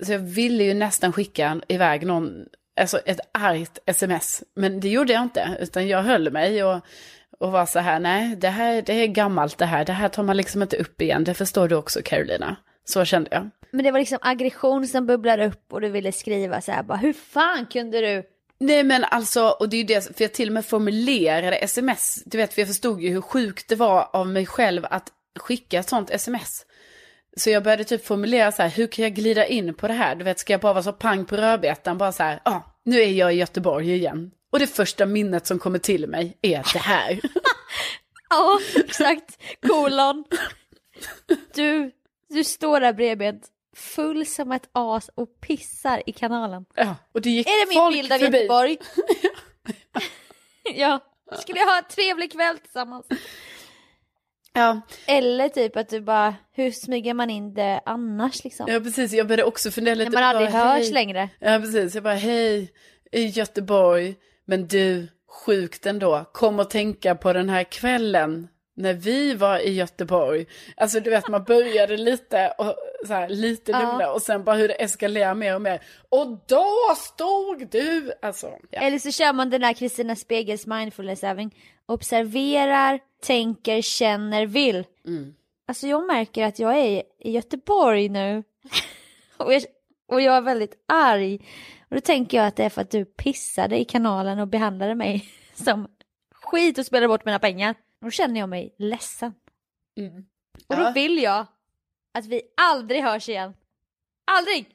så 0.03 0.13
jag 0.13 0.19
ville 0.19 0.65
ju 0.65 0.75
nästan 0.75 1.13
skicka 1.13 1.61
iväg 1.69 2.07
någon, 2.07 2.47
alltså 2.81 2.99
ett 2.99 3.21
argt 3.33 3.79
sms. 3.87 4.43
Men 4.55 4.81
det 4.81 4.89
gjorde 4.89 5.13
jag 5.13 5.23
inte, 5.23 5.57
utan 5.61 5.89
jag 5.89 6.03
höll 6.03 6.31
mig 6.33 6.65
och, 6.65 6.81
och 7.39 7.53
var 7.53 7.67
så 7.67 7.79
här, 7.79 8.01
nej, 8.01 8.37
det 8.37 8.49
här 8.49 8.83
det 8.83 8.93
är 8.93 9.07
gammalt 9.07 9.59
det 9.59 9.67
här, 9.67 9.85
det 9.85 9.93
här 9.93 10.09
tar 10.09 10.23
man 10.23 10.37
liksom 10.37 10.63
inte 10.63 10.77
upp 10.77 11.03
igen, 11.03 11.25
det 11.25 11.35
förstår 11.35 11.69
du 11.69 11.75
också 11.77 12.01
Carolina. 12.05 12.57
Så 12.85 13.05
kände 13.05 13.31
jag. 13.33 13.51
Men 13.77 13.85
det 13.85 13.91
var 13.91 13.99
liksom 13.99 14.19
aggression 14.23 14.87
som 14.87 15.07
bubblade 15.07 15.47
upp 15.47 15.73
och 15.73 15.81
du 15.81 15.89
ville 15.89 16.13
skriva 16.13 16.61
så 16.61 16.73
här 16.73 16.83
bara 16.83 16.99
hur 16.99 17.13
fan 17.13 17.67
kunde 17.67 18.01
du? 18.01 18.23
Nej 18.59 18.85
men 18.85 19.05
alltså, 19.05 19.49
och 19.49 19.69
det 19.69 19.77
är 19.77 19.79
ju 19.79 19.85
det, 19.85 20.17
för 20.17 20.25
jag 20.25 20.33
till 20.33 20.49
och 20.49 20.53
med 20.53 20.67
formulerade 20.67 21.57
sms, 21.57 22.23
du 22.27 22.39
vet, 22.39 22.55
för 22.55 22.61
jag 22.61 22.69
förstod 22.69 23.01
ju 23.01 23.09
hur 23.11 23.21
sjukt 23.21 23.69
det 23.69 23.75
var 23.75 24.09
av 24.13 24.29
mig 24.29 24.47
själv 24.47 24.87
att 24.91 25.13
skicka 25.39 25.79
ett 25.79 25.89
sånt 25.89 26.11
sms. 26.11 26.67
Så 27.37 27.51
jag 27.51 27.63
började 27.63 27.85
typ 27.85 28.07
formulera 28.07 28.53
så 28.53 28.63
här, 28.63 28.71
hur 28.71 28.87
kan 28.87 29.03
jag 29.03 29.15
glida 29.15 29.47
in 29.47 29.75
på 29.75 29.89
det 29.89 29.95
här? 29.95 30.15
Du 30.15 30.25
vet, 30.25 30.39
ska 30.39 30.53
jag 30.53 30.61
bara 30.61 30.73
vara 30.73 30.83
så 30.83 30.93
pang 30.93 31.25
på 31.25 31.37
rödbetan, 31.37 31.99
bara 31.99 32.13
så 32.13 32.23
här, 32.23 32.41
ja, 32.45 32.51
ah, 32.51 32.63
nu 32.85 33.01
är 33.01 33.13
jag 33.13 33.35
i 33.35 33.37
Göteborg 33.37 33.95
igen. 33.95 34.31
Och 34.53 34.59
det 34.59 34.67
första 34.67 35.07
minnet 35.07 35.47
som 35.47 35.59
kommer 35.59 35.79
till 35.79 36.07
mig 36.07 36.39
är 36.43 36.63
det 36.73 36.79
här. 36.79 37.21
Ja, 38.31 38.61
exakt. 38.75 39.43
Kolon. 39.67 40.25
Du, 41.55 41.91
du 42.29 42.45
står 42.45 42.81
där 42.81 42.93
bredvid, 42.93 43.45
full 43.77 44.27
som 44.27 44.53
ett 44.53 44.69
as 44.73 45.11
och 45.15 45.41
pissar 45.41 46.03
i 46.07 46.13
kanalen. 46.13 46.65
Ja, 46.75 46.97
och 47.13 47.21
det 47.21 47.31
gick 47.31 47.47
Är 47.47 47.67
det 47.67 47.75
min 47.75 47.93
bild 47.93 48.13
av 48.13 48.19
förbi. 48.19 48.39
Göteborg? 48.39 48.79
ja. 50.75 51.01
Skulle 51.39 51.59
jag 51.59 51.67
ha 51.67 51.79
en 51.79 51.85
trevlig 51.85 52.33
kväll 52.33 52.59
tillsammans? 52.59 53.07
Ja, 54.53 54.81
Eller 55.07 55.49
typ 55.49 55.77
att 55.77 55.89
du 55.89 56.01
bara, 56.01 56.35
hur 56.53 56.71
smyger 56.71 57.15
man 57.15 57.31
in 57.31 57.55
det 57.55 57.81
annars 57.85 58.45
liksom? 58.45 58.67
ja, 58.69 58.81
precis. 58.81 59.13
Jag 59.13 59.27
började 59.27 59.45
också 59.45 59.71
fundera 59.71 59.95
lite. 59.95 60.11
När 60.11 60.21
man 60.21 60.25
aldrig 60.25 60.53
bara, 60.53 60.65
hörs 60.65 60.83
hej. 60.83 60.93
längre. 60.93 61.29
Ja, 61.39 61.59
precis. 61.59 61.95
Jag 61.95 62.05
bara, 62.05 62.15
hej, 62.15 62.73
i 63.13 63.27
Göteborg, 63.27 64.15
men 64.45 64.67
du, 64.67 65.09
sjukt 65.29 65.87
ändå, 65.87 66.25
kom 66.33 66.61
och 66.61 66.71
tänka 66.71 67.15
på 67.15 67.33
den 67.33 67.49
här 67.49 67.65
kvällen 67.65 68.49
när 68.77 68.95
vi 68.95 69.35
var 69.35 69.59
i 69.59 69.73
Göteborg. 69.73 70.47
Alltså 70.77 71.01
du 71.01 71.11
vet, 71.11 71.29
man 71.29 71.45
började 71.45 71.97
lite, 71.97 72.55
och, 72.59 72.75
så 73.07 73.13
här, 73.15 73.29
lite 73.29 73.73
Ja. 73.73 73.79
lugna 73.81 74.13
och 74.13 74.23
sen 74.23 74.45
bara 74.45 74.57
hur 74.57 74.69
det 74.69 74.83
eskalerar 74.83 75.35
mer 75.35 75.55
och 75.55 75.63
mer. 75.63 75.83
Och 76.09 76.27
då 76.49 76.67
stod 76.97 77.69
du, 77.71 78.13
alltså. 78.23 78.53
Ja. 78.71 78.81
Eller 78.81 78.99
så 78.99 79.11
kör 79.11 79.33
man 79.33 79.51
den 79.51 79.61
där 79.61 79.73
Kristina 79.73 80.17
Spegels 80.17 80.67
mindfulness-övning. 80.67 81.55
Observerar, 81.87 83.01
tänker, 83.23 83.83
känner, 83.83 84.47
vill. 84.47 84.85
Mm. 85.07 85.35
Alltså 85.69 85.87
jag 85.87 86.07
märker 86.07 86.45
att 86.45 86.59
jag 86.59 86.77
är 86.79 87.03
i 87.19 87.31
Göteborg 87.31 88.09
nu. 88.09 88.43
och, 89.37 89.55
jag, 89.55 89.63
och 90.09 90.21
jag 90.21 90.37
är 90.37 90.41
väldigt 90.41 90.75
arg. 90.89 91.39
Och 91.89 91.95
då 91.95 92.01
tänker 92.01 92.37
jag 92.37 92.47
att 92.47 92.57
det 92.57 92.65
är 92.65 92.71
för 92.71 92.81
att 92.81 92.91
du 92.91 93.05
pissade 93.05 93.81
i 93.81 93.85
kanalen 93.85 94.39
och 94.39 94.49
behandlade 94.49 94.95
mig 94.95 95.25
som 95.55 95.89
skit 96.43 96.79
och 96.79 96.87
spelade 96.87 97.09
bort 97.09 97.25
mina 97.25 97.39
pengar. 97.39 97.75
Då 98.01 98.11
känner 98.11 98.41
jag 98.41 98.49
mig 98.49 98.75
ledsen. 98.79 99.35
Mm. 99.97 100.27
Och 100.69 100.77
då 100.77 100.83
Ja. 100.83 100.91
vill 100.95 101.19
jag 101.23 101.47
att 102.15 102.27
vi 102.27 102.43
aldrig 102.57 103.03
hörs 103.03 103.29
igen. 103.29 103.55
Aldrig! 104.25 104.67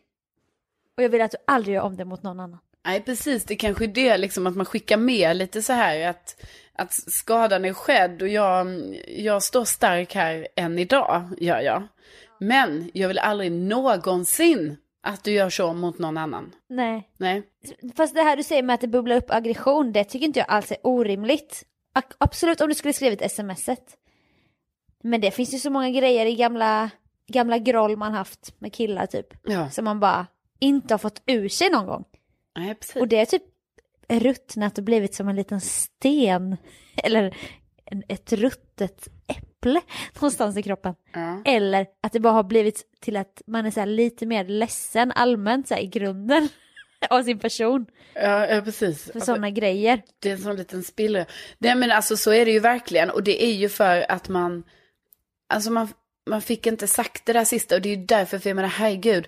Och 0.98 1.04
jag 1.04 1.10
vill 1.10 1.22
att 1.22 1.32
du 1.32 1.38
aldrig 1.48 1.76
gör 1.76 1.82
om 1.84 1.98
det 1.98 2.06
mot 2.06 2.24
någon 2.24 2.40
annan. 2.40 2.60
Nej, 2.86 3.02
precis. 3.02 3.44
Det 3.44 3.56
kanske 3.56 3.84
är 3.84 3.88
det, 3.88 4.18
liksom 4.18 4.48
att 4.48 4.56
man 4.56 4.66
skickar 4.66 4.98
med 4.98 5.38
lite 5.38 5.62
så 5.62 5.74
här 5.74 6.08
att, 6.10 6.46
att 6.74 6.94
skadan 6.94 7.66
är 7.66 7.74
skedd 7.74 8.22
och 8.22 8.28
jag, 8.28 8.68
jag 9.08 9.44
står 9.44 9.66
stark 9.66 10.14
här 10.16 10.48
än 10.56 10.80
idag, 10.80 11.30
gör 11.38 11.60
jag. 11.60 11.88
Men 12.40 12.92
jag 12.94 13.08
vill 13.08 13.20
aldrig 13.20 13.52
någonsin 13.52 14.78
att 15.02 15.24
du 15.24 15.32
gör 15.32 15.50
så 15.50 15.74
mot 15.74 16.00
någon 16.00 16.18
annan. 16.18 16.56
Nej. 16.68 17.10
Nej. 17.18 17.44
Fast 17.96 18.16
det 18.16 18.22
här 18.22 18.38
du 18.38 18.44
säger 18.44 18.64
med 18.64 18.74
att 18.74 18.82
det 18.82 18.88
bubblar 18.88 19.16
upp 19.16 19.32
aggression, 19.32 19.92
det 19.92 20.04
tycker 20.04 20.26
inte 20.26 20.40
jag 20.40 20.50
alls 20.50 20.72
är 20.72 20.78
orimligt. 20.84 21.66
Absolut 22.18 22.62
om 22.62 22.70
du 22.70 22.76
skulle 22.76 22.94
skrivit 22.94 23.32
smset. 23.32 23.98
Men 25.04 25.22
det 25.22 25.32
finns 25.32 25.54
ju 25.54 25.58
så 25.58 25.70
många 25.70 25.90
grejer 25.90 26.26
i 26.26 26.36
gamla, 26.36 26.90
gamla 27.28 27.58
groll 27.58 27.98
man 27.98 28.14
haft 28.14 28.60
med 28.60 28.74
killar 28.74 29.06
typ. 29.06 29.28
Ja. 29.44 29.70
Som 29.70 29.86
man 29.86 30.00
bara 30.00 30.28
inte 30.60 30.94
har 30.94 31.00
fått 31.00 31.22
ur 31.26 31.50
sig 31.50 31.70
någon 31.70 31.86
gång. 31.86 32.06
Nej. 32.58 32.76
Och 32.96 33.08
det 33.08 33.18
är 33.18 33.26
typ 33.26 33.44
ruttnat 34.08 34.78
och 34.78 34.84
blivit 34.84 35.16
som 35.16 35.28
en 35.28 35.36
liten 35.36 35.62
sten. 35.62 36.58
Eller 36.96 37.38
en, 37.86 38.04
ett 38.08 38.34
ruttet 38.34 39.08
äpple 39.28 39.82
någonstans 40.16 40.58
i 40.58 40.64
kroppen. 40.64 40.96
Ja. 41.14 41.42
Eller 41.46 41.88
att 42.02 42.12
det 42.12 42.20
bara 42.20 42.34
har 42.34 42.44
blivit 42.44 42.88
till 43.00 43.18
att 43.18 43.42
man 43.48 43.66
är 43.66 43.72
så 43.72 43.86
lite 43.86 44.26
mer 44.26 44.46
ledsen 44.46 45.12
allmänt 45.12 45.68
så 45.68 45.76
i 45.76 45.88
grunden 45.88 46.50
av 47.10 47.24
sin 47.24 47.40
person. 47.40 47.86
Ja, 48.14 48.48
ja, 48.48 48.62
precis. 48.62 49.04
För 49.04 49.16
Alltså, 49.16 49.26
sådana 49.26 49.50
grejer. 49.50 50.02
Det 50.20 50.30
är 50.30 50.34
en 50.34 50.42
sån 50.42 50.56
liten 50.56 50.84
spillra. 50.84 51.26
Nej 51.58 51.76
men 51.76 51.92
alltså 51.92 52.18
så 52.18 52.34
är 52.34 52.46
det 52.46 52.52
ju 52.52 52.60
verkligen. 52.60 53.10
Och 53.10 53.24
det 53.24 53.44
är 53.44 53.54
ju 53.54 53.70
för 53.70 54.12
att 54.12 54.30
man, 54.30 54.64
alltså 55.50 55.72
man, 55.72 55.88
man 56.30 56.42
fick 56.42 56.68
inte 56.68 56.88
sagt 56.88 57.26
det 57.26 57.34
där 57.34 57.46
sista. 57.46 57.76
Och 57.76 57.82
det 57.82 57.90
är 57.90 57.96
ju 57.96 58.06
därför, 58.06 58.40
för 58.40 58.50
jag 58.50 58.56
menar 58.56 58.70
herregud. 58.70 59.28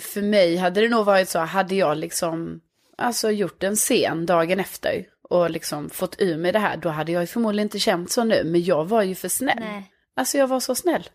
För 0.00 0.22
mig 0.22 0.56
hade 0.56 0.80
det 0.80 0.88
nog 0.88 1.04
varit 1.06 1.28
så, 1.28 1.38
hade 1.38 1.74
jag 1.74 1.96
liksom, 1.96 2.60
alltså 2.98 3.30
gjort 3.30 3.62
en 3.62 3.76
scen 3.76 4.26
dagen 4.26 4.60
efter. 4.60 5.06
Och 5.28 5.50
liksom 5.50 5.90
fått 5.90 6.20
ur 6.20 6.36
mig 6.36 6.52
det 6.52 6.58
här, 6.58 6.76
då 6.76 6.88
hade 6.88 7.12
jag 7.12 7.20
ju 7.22 7.26
förmodligen 7.26 7.66
inte 7.66 7.78
känt 7.78 8.10
så 8.10 8.24
nu. 8.24 8.44
Men 8.44 8.62
jag 8.62 8.84
var 8.84 9.02
ju 9.02 9.14
för 9.14 9.28
snäll. 9.28 9.60
Nej. 9.60 9.90
Alltså 10.16 10.38
jag 10.38 10.46
var 10.46 10.60
så 10.60 10.74
snäll. 10.74 11.08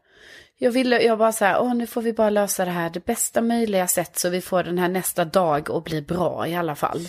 Jag 0.61 0.71
ville, 0.71 1.01
jag 1.01 1.17
bara 1.17 1.31
så 1.31 1.45
här, 1.45 1.61
åh 1.61 1.75
nu 1.75 1.87
får 1.87 2.01
vi 2.01 2.13
bara 2.13 2.29
lösa 2.29 2.65
det 2.65 2.71
här 2.71 2.89
det 2.89 3.05
bästa 3.05 3.41
möjliga 3.41 3.87
sätt 3.87 4.19
så 4.19 4.29
vi 4.29 4.41
får 4.41 4.63
den 4.63 4.77
här 4.77 4.89
nästa 4.89 5.25
dag 5.25 5.69
och 5.69 5.83
blir 5.83 6.01
bra 6.01 6.47
i 6.47 6.55
alla 6.55 6.75
fall. 6.75 6.99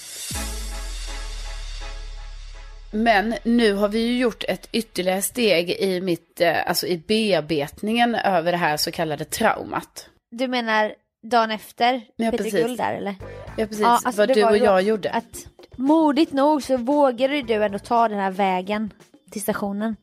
Men 2.92 3.34
nu 3.42 3.72
har 3.72 3.88
vi 3.88 3.98
ju 3.98 4.18
gjort 4.18 4.44
ett 4.48 4.68
ytterligare 4.72 5.22
steg 5.22 5.70
i 5.70 6.00
mitt, 6.00 6.40
eh, 6.40 6.68
alltså 6.68 6.86
i 6.86 6.98
bearbetningen 6.98 8.14
över 8.14 8.52
det 8.52 8.58
här 8.58 8.76
så 8.76 8.90
kallade 8.90 9.24
traumat. 9.24 10.08
Du 10.30 10.48
menar 10.48 10.94
dagen 11.22 11.50
efter 11.50 12.00
Ja, 12.16 12.30
Peter 12.30 12.44
precis. 12.44 12.60
Guld 12.60 12.78
där 12.78 12.94
eller? 12.94 13.14
Ja 13.56 13.66
precis, 13.66 13.80
Ja, 13.80 14.00
alltså, 14.04 14.20
vad 14.20 14.28
du 14.28 14.44
och 14.44 14.56
jag 14.56 14.82
gjorde. 14.82 15.10
Att 15.10 15.46
modigt 15.76 16.32
nog 16.32 16.62
så 16.62 16.76
vågade 16.76 17.42
du 17.42 17.64
ändå 17.64 17.78
ta 17.78 18.08
den 18.08 18.18
här 18.18 18.30
vägen 18.30 18.92
till 19.30 19.42
stationen. 19.42 19.96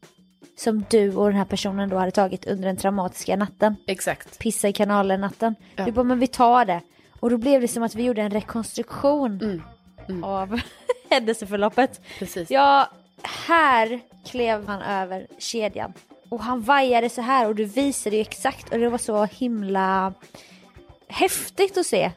Som 0.57 0.85
du 0.89 1.15
och 1.15 1.27
den 1.27 1.35
här 1.37 1.45
personen 1.45 1.89
då 1.89 1.97
hade 1.97 2.11
tagit 2.11 2.45
under 2.47 2.65
den 2.67 2.77
traumatiska 2.77 3.35
natten. 3.35 3.75
Exakt. 3.87 4.39
Pissa 4.39 4.67
i 4.67 4.73
kanalen 4.73 5.21
natten. 5.21 5.55
Ja. 5.75 5.85
Du 5.85 5.91
bara, 5.91 6.03
men 6.03 6.19
vi 6.19 6.27
tar 6.27 6.65
det. 6.65 6.81
Och 7.19 7.29
då 7.29 7.37
blev 7.37 7.61
det 7.61 7.67
som 7.67 7.83
att 7.83 7.95
vi 7.95 8.03
gjorde 8.03 8.21
en 8.21 8.31
rekonstruktion 8.31 9.61
Mm. 10.09 10.23
av 10.23 10.59
händelseförloppet. 11.09 12.01
Precis. 12.19 12.51
Ja, 12.51 12.89
här 13.47 13.99
klev 14.25 14.67
han 14.67 14.81
över 14.81 15.27
kedjan. 15.37 15.93
Och 16.29 16.39
han 16.41 16.61
vajade 16.61 17.09
så 17.09 17.21
här 17.21 17.47
och 17.47 17.55
du 17.55 17.65
visade 17.65 18.15
ju 18.15 18.21
exakt 18.21 18.71
och 18.73 18.79
det 18.79 18.89
var 18.89 18.97
så 18.97 19.25
himla 19.25 20.13
häftigt 21.07 21.77
att 21.77 21.85
se. 21.85 22.11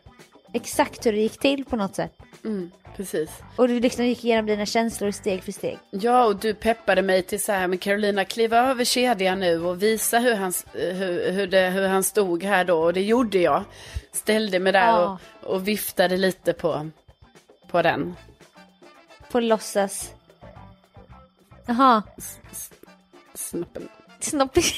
Exakt 0.53 1.07
hur 1.07 1.13
det 1.13 1.19
gick 1.19 1.39
till 1.39 1.65
på 1.65 1.77
något 1.77 1.95
sätt. 1.95 2.13
Mm, 2.45 2.71
precis. 2.97 3.31
Och 3.57 3.69
du 3.69 3.81
liksom 3.81 4.05
gick 4.07 4.25
igenom 4.25 4.47
dina 4.47 4.67
känslor 4.67 5.11
steg 5.11 5.43
för 5.43 5.53
steg. 5.53 5.79
Ja, 5.91 6.25
och 6.25 6.37
du 6.37 6.55
peppade 6.55 7.03
mig 7.03 7.23
till 7.23 7.43
så 7.43 7.53
här, 7.53 7.67
men 7.67 7.79
Carolina, 7.79 8.25
kliva 8.25 8.59
över 8.59 8.85
kedjan 8.85 9.41
nu 9.41 9.65
och 9.67 9.83
visa 9.83 10.19
hur 10.19 10.35
han, 10.35 10.53
hur, 10.73 11.33
hur, 11.33 11.47
det, 11.47 11.71
hur 11.71 11.89
han 11.89 12.03
stod 12.05 12.43
här 12.43 12.65
då. 12.65 12.83
Och 12.83 12.93
det 12.93 13.03
gjorde 13.03 13.39
jag. 13.39 13.65
Ställde 14.13 14.59
mig 14.59 14.73
där 14.73 14.87
Ja. 14.87 15.19
och, 15.43 15.51
och 15.55 15.69
viftade 15.69 16.17
lite 16.17 16.53
på, 16.53 16.91
på 17.71 17.83
den. 17.83 18.17
På 19.31 19.41
låtsas. 19.41 20.11
Jaha, 21.67 22.03
Snoppen. 23.35 23.89
snoppis. 24.21 24.75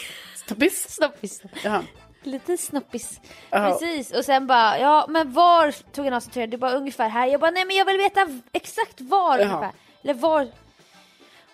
Snoppis? 0.47 0.87
Snoppis. 0.89 1.43
Ja. 1.65 1.83
Lite 2.23 2.57
snoppis. 2.57 3.21
Ja. 3.51 3.59
Precis, 3.71 4.13
och 4.13 4.25
sen 4.25 4.47
bara, 4.47 4.79
ja 4.79 5.07
men 5.09 5.33
var 5.33 5.93
tog 5.93 6.05
han 6.05 6.15
av 6.15 6.21
sig 6.21 6.33
tröjan? 6.33 6.51
Det 6.51 6.57
var 6.57 6.75
ungefär 6.75 7.09
här. 7.09 7.27
Jag 7.27 7.41
bara, 7.41 7.51
nej 7.51 7.65
men 7.65 7.77
jag 7.77 7.85
vill 7.85 7.99
veta 7.99 8.29
exakt 8.53 9.01
var 9.01 9.39
Jaha. 9.39 9.47
ungefär. 9.49 9.73
Eller 10.03 10.15
var. 10.15 10.49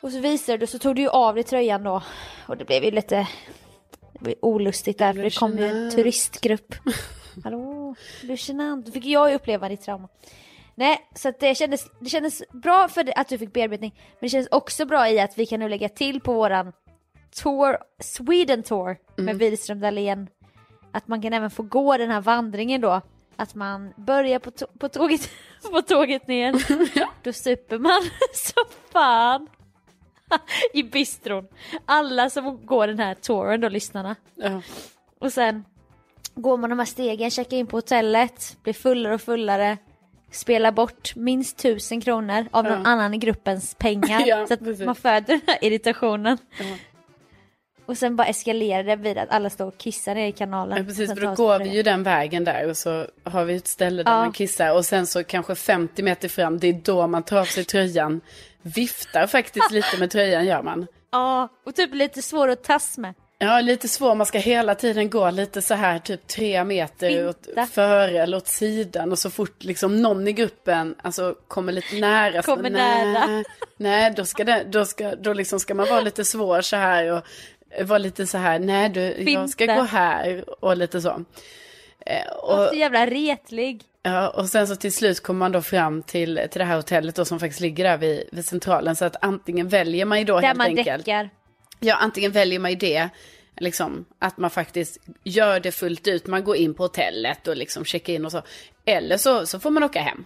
Och 0.00 0.12
så 0.12 0.20
visade 0.20 0.58
du, 0.58 0.66
så 0.66 0.78
tog 0.78 0.96
du 0.96 1.02
ju 1.02 1.08
av 1.08 1.34
dig 1.34 1.44
tröjan 1.44 1.82
då. 1.82 2.02
Och 2.46 2.56
det 2.56 2.64
blev 2.64 2.84
ju 2.84 2.90
lite 2.90 3.28
det 4.12 4.24
blev 4.24 4.34
olustigt 4.42 4.98
där, 4.98 5.12
för 5.12 5.22
det 5.22 5.38
kom 5.38 5.58
ju 5.58 5.66
en 5.66 5.90
turistgrupp. 5.90 6.74
Hallå, 7.44 7.94
genant. 8.22 8.86
Då 8.86 8.92
fick 8.92 9.04
jag 9.04 9.30
ju 9.30 9.36
uppleva 9.36 9.68
ditt 9.68 9.82
trauma. 9.82 10.08
Nej, 10.74 11.08
så 11.14 11.32
det 11.40 11.54
kändes, 11.54 11.86
det 12.00 12.08
kändes 12.10 12.42
bra 12.52 12.88
för 12.88 13.12
att 13.16 13.28
du 13.28 13.38
fick 13.38 13.52
bearbetning. 13.52 13.94
Men 13.96 14.18
det 14.20 14.28
kändes 14.28 14.48
också 14.50 14.86
bra 14.86 15.08
i 15.08 15.20
att 15.20 15.38
vi 15.38 15.46
kan 15.46 15.60
nu 15.60 15.68
lägga 15.68 15.88
till 15.88 16.20
på 16.20 16.32
våran 16.32 16.72
tour, 17.42 17.78
Sweden 18.00 18.62
Tour 18.62 18.96
med 19.16 19.38
Wihlström 19.38 19.80
Dahlén. 19.80 20.28
Att 20.98 21.08
man 21.08 21.22
kan 21.22 21.32
även 21.32 21.50
få 21.50 21.62
gå 21.62 21.96
den 21.96 22.10
här 22.10 22.20
vandringen 22.20 22.80
då. 22.80 23.00
Att 23.36 23.54
man 23.54 23.92
börjar 23.96 24.38
på, 24.38 24.50
på, 24.78 24.88
tåget, 24.88 25.30
på 25.72 25.82
tåget 25.82 26.28
ner. 26.28 26.54
Då 27.22 27.32
super 27.32 27.78
man 27.78 28.02
så 28.34 28.60
fan. 28.92 29.48
I 30.72 30.82
bistron. 30.82 31.48
Alla 31.84 32.30
som 32.30 32.66
går 32.66 32.86
den 32.86 32.98
här 32.98 33.14
touren 33.14 33.60
då, 33.60 33.68
lyssnarna. 33.68 34.16
Ja. 34.34 34.62
Och 35.18 35.32
sen 35.32 35.64
går 36.34 36.56
man 36.56 36.70
de 36.70 36.78
här 36.78 36.86
stegen, 36.86 37.30
checkar 37.30 37.56
in 37.56 37.66
på 37.66 37.76
hotellet, 37.76 38.56
blir 38.62 38.74
fullare 38.74 39.14
och 39.14 39.20
fullare. 39.20 39.78
Spelar 40.30 40.72
bort 40.72 41.16
minst 41.16 41.58
tusen 41.58 42.00
kronor 42.00 42.46
av 42.50 42.64
någon 42.64 42.86
annan 42.86 43.14
i 43.14 43.18
gruppens 43.18 43.74
pengar. 43.74 44.22
Ja, 44.26 44.46
så 44.46 44.54
att 44.54 44.60
precis. 44.60 44.86
man 44.86 44.94
föder 44.94 45.26
den 45.26 45.40
här 45.46 45.64
irritationen. 45.64 46.38
Och 47.88 47.98
sen 47.98 48.16
bara 48.16 48.26
eskalerar 48.28 48.82
det 48.84 48.96
vid 48.96 49.18
att 49.18 49.30
alla 49.30 49.50
står 49.50 49.66
och 49.66 49.78
kissar 49.78 50.14
ner 50.14 50.26
i 50.28 50.32
kanalen. 50.32 50.78
Ja, 50.78 50.84
precis, 50.84 51.14
för 51.14 51.20
då 51.20 51.34
går 51.34 51.58
vi 51.58 51.68
ju 51.68 51.82
den 51.82 52.02
vägen 52.02 52.44
där 52.44 52.68
och 52.70 52.76
så 52.76 53.06
har 53.24 53.44
vi 53.44 53.54
ett 53.56 53.68
ställe 53.68 54.02
där 54.02 54.12
Ja. 54.12 54.18
man 54.18 54.32
kissar 54.32 54.74
och 54.74 54.84
sen 54.84 55.06
så 55.06 55.24
kanske 55.24 55.54
50 55.54 56.02
meter 56.02 56.28
fram, 56.28 56.58
det 56.58 56.68
är 56.68 56.72
då 56.72 57.06
man 57.06 57.22
tar 57.22 57.36
av 57.40 57.44
sig 57.44 57.64
tröjan. 57.64 58.20
Viftar 58.62 59.26
faktiskt 59.26 59.70
lite 59.70 59.98
med 59.98 60.10
tröjan 60.10 60.46
gör 60.46 60.62
man. 60.62 60.86
Ja, 61.12 61.48
och 61.66 61.74
typ 61.74 61.94
lite 61.94 62.22
svår 62.22 62.48
att 62.48 62.64
tas 62.64 62.98
med. 62.98 63.14
Ja, 63.40 63.60
lite 63.60 63.88
svår. 63.88 64.14
Man 64.14 64.26
ska 64.26 64.38
hela 64.38 64.74
tiden 64.74 65.10
gå 65.10 65.30
lite 65.30 65.62
så 65.62 65.74
här 65.74 65.98
typ 65.98 66.26
tre 66.26 66.64
meter 66.64 67.28
åt, 67.28 67.46
före 67.72 68.22
eller 68.22 68.36
åt 68.36 68.46
sidan. 68.46 69.12
Och 69.12 69.18
så 69.18 69.30
fort 69.30 69.64
liksom 69.64 70.02
någon 70.02 70.28
i 70.28 70.32
gruppen 70.32 70.94
alltså, 71.02 71.34
kommer 71.48 71.72
lite 71.72 71.94
nära. 71.96 72.42
så, 72.42 72.54
Kommer 72.56 72.70
nej, 72.70 73.12
nära. 73.12 73.44
Nej, 73.76 74.12
då, 74.16 74.24
ska, 74.24 74.44
det, 74.44 74.64
då, 74.66 74.84
ska, 74.84 75.14
då 75.14 75.32
liksom 75.32 75.60
ska 75.60 75.74
man 75.74 75.88
vara 75.88 76.00
lite 76.00 76.24
svår 76.24 76.60
så 76.60 76.76
här. 76.76 77.12
Och 77.12 77.22
vara 77.84 77.98
lite 77.98 78.26
så 78.26 78.38
här, 78.38 78.58
nej 78.58 78.88
du, 78.88 79.30
jag 79.30 79.50
ska 79.50 79.66
gå 79.66 79.82
här. 79.82 80.44
Och 80.64 80.76
lite 80.76 81.00
så. 81.00 81.24
Eh, 82.06 82.26
Och 82.32 82.58
och, 82.62 82.68
så 82.68 82.74
jävla 82.74 83.06
retlig. 83.06 83.82
ja, 84.02 84.28
och 84.28 84.46
sen 84.48 84.68
så 84.68 84.76
till 84.76 84.92
slut 84.92 85.20
kommer 85.22 85.38
man 85.38 85.52
då 85.52 85.62
fram 85.62 86.02
till, 86.02 86.40
till 86.50 86.58
det 86.58 86.64
här 86.64 86.76
hotellet 86.76 87.14
då, 87.14 87.24
som 87.24 87.40
faktiskt 87.40 87.60
ligger 87.60 87.84
där 87.84 87.96
vid, 87.98 88.22
vid 88.32 88.44
centralen. 88.44 88.96
Så 88.96 89.04
att 89.04 89.16
antingen 89.20 89.68
väljer 89.68 90.04
man 90.04 90.18
ju 90.18 90.24
då 90.24 90.34
Där 90.40 90.46
helt 90.46 90.58
man 90.58 90.66
enkelt. 90.66 91.04
däckar. 91.04 91.30
Ja, 91.80 91.94
antingen 91.94 92.32
väljer 92.32 92.58
man 92.58 92.70
ju 92.70 92.76
det, 92.76 93.08
liksom, 93.60 94.04
att 94.18 94.36
man 94.38 94.50
faktiskt 94.50 94.98
gör 95.24 95.60
det 95.60 95.72
fullt 95.72 96.08
ut. 96.08 96.26
Man 96.26 96.44
går 96.44 96.56
in 96.56 96.74
på 96.74 96.82
hotellet 96.82 97.48
och 97.48 97.56
liksom 97.56 97.84
checkar 97.84 98.12
in 98.12 98.24
och 98.24 98.32
så. 98.32 98.42
Eller 98.84 99.16
så, 99.16 99.46
så 99.46 99.60
får 99.60 99.70
man 99.70 99.82
åka 99.82 100.00
hem. 100.00 100.24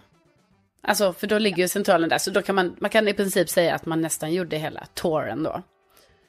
Alltså, 0.87 1.13
för 1.13 1.27
då 1.27 1.37
ligger 1.39 1.57
ju 1.57 1.67
centralen 1.67 2.09
där. 2.09 2.17
Så 2.17 2.31
då 2.31 2.41
kan 2.41 2.55
man, 2.55 2.75
man 2.79 2.89
kan 2.89 3.07
i 3.07 3.13
princip 3.13 3.49
säga 3.49 3.75
att 3.75 3.85
man 3.85 4.01
nästan 4.01 4.33
gjorde 4.33 4.57
hela 4.57 4.87
touren 4.93 5.43
då. 5.43 5.61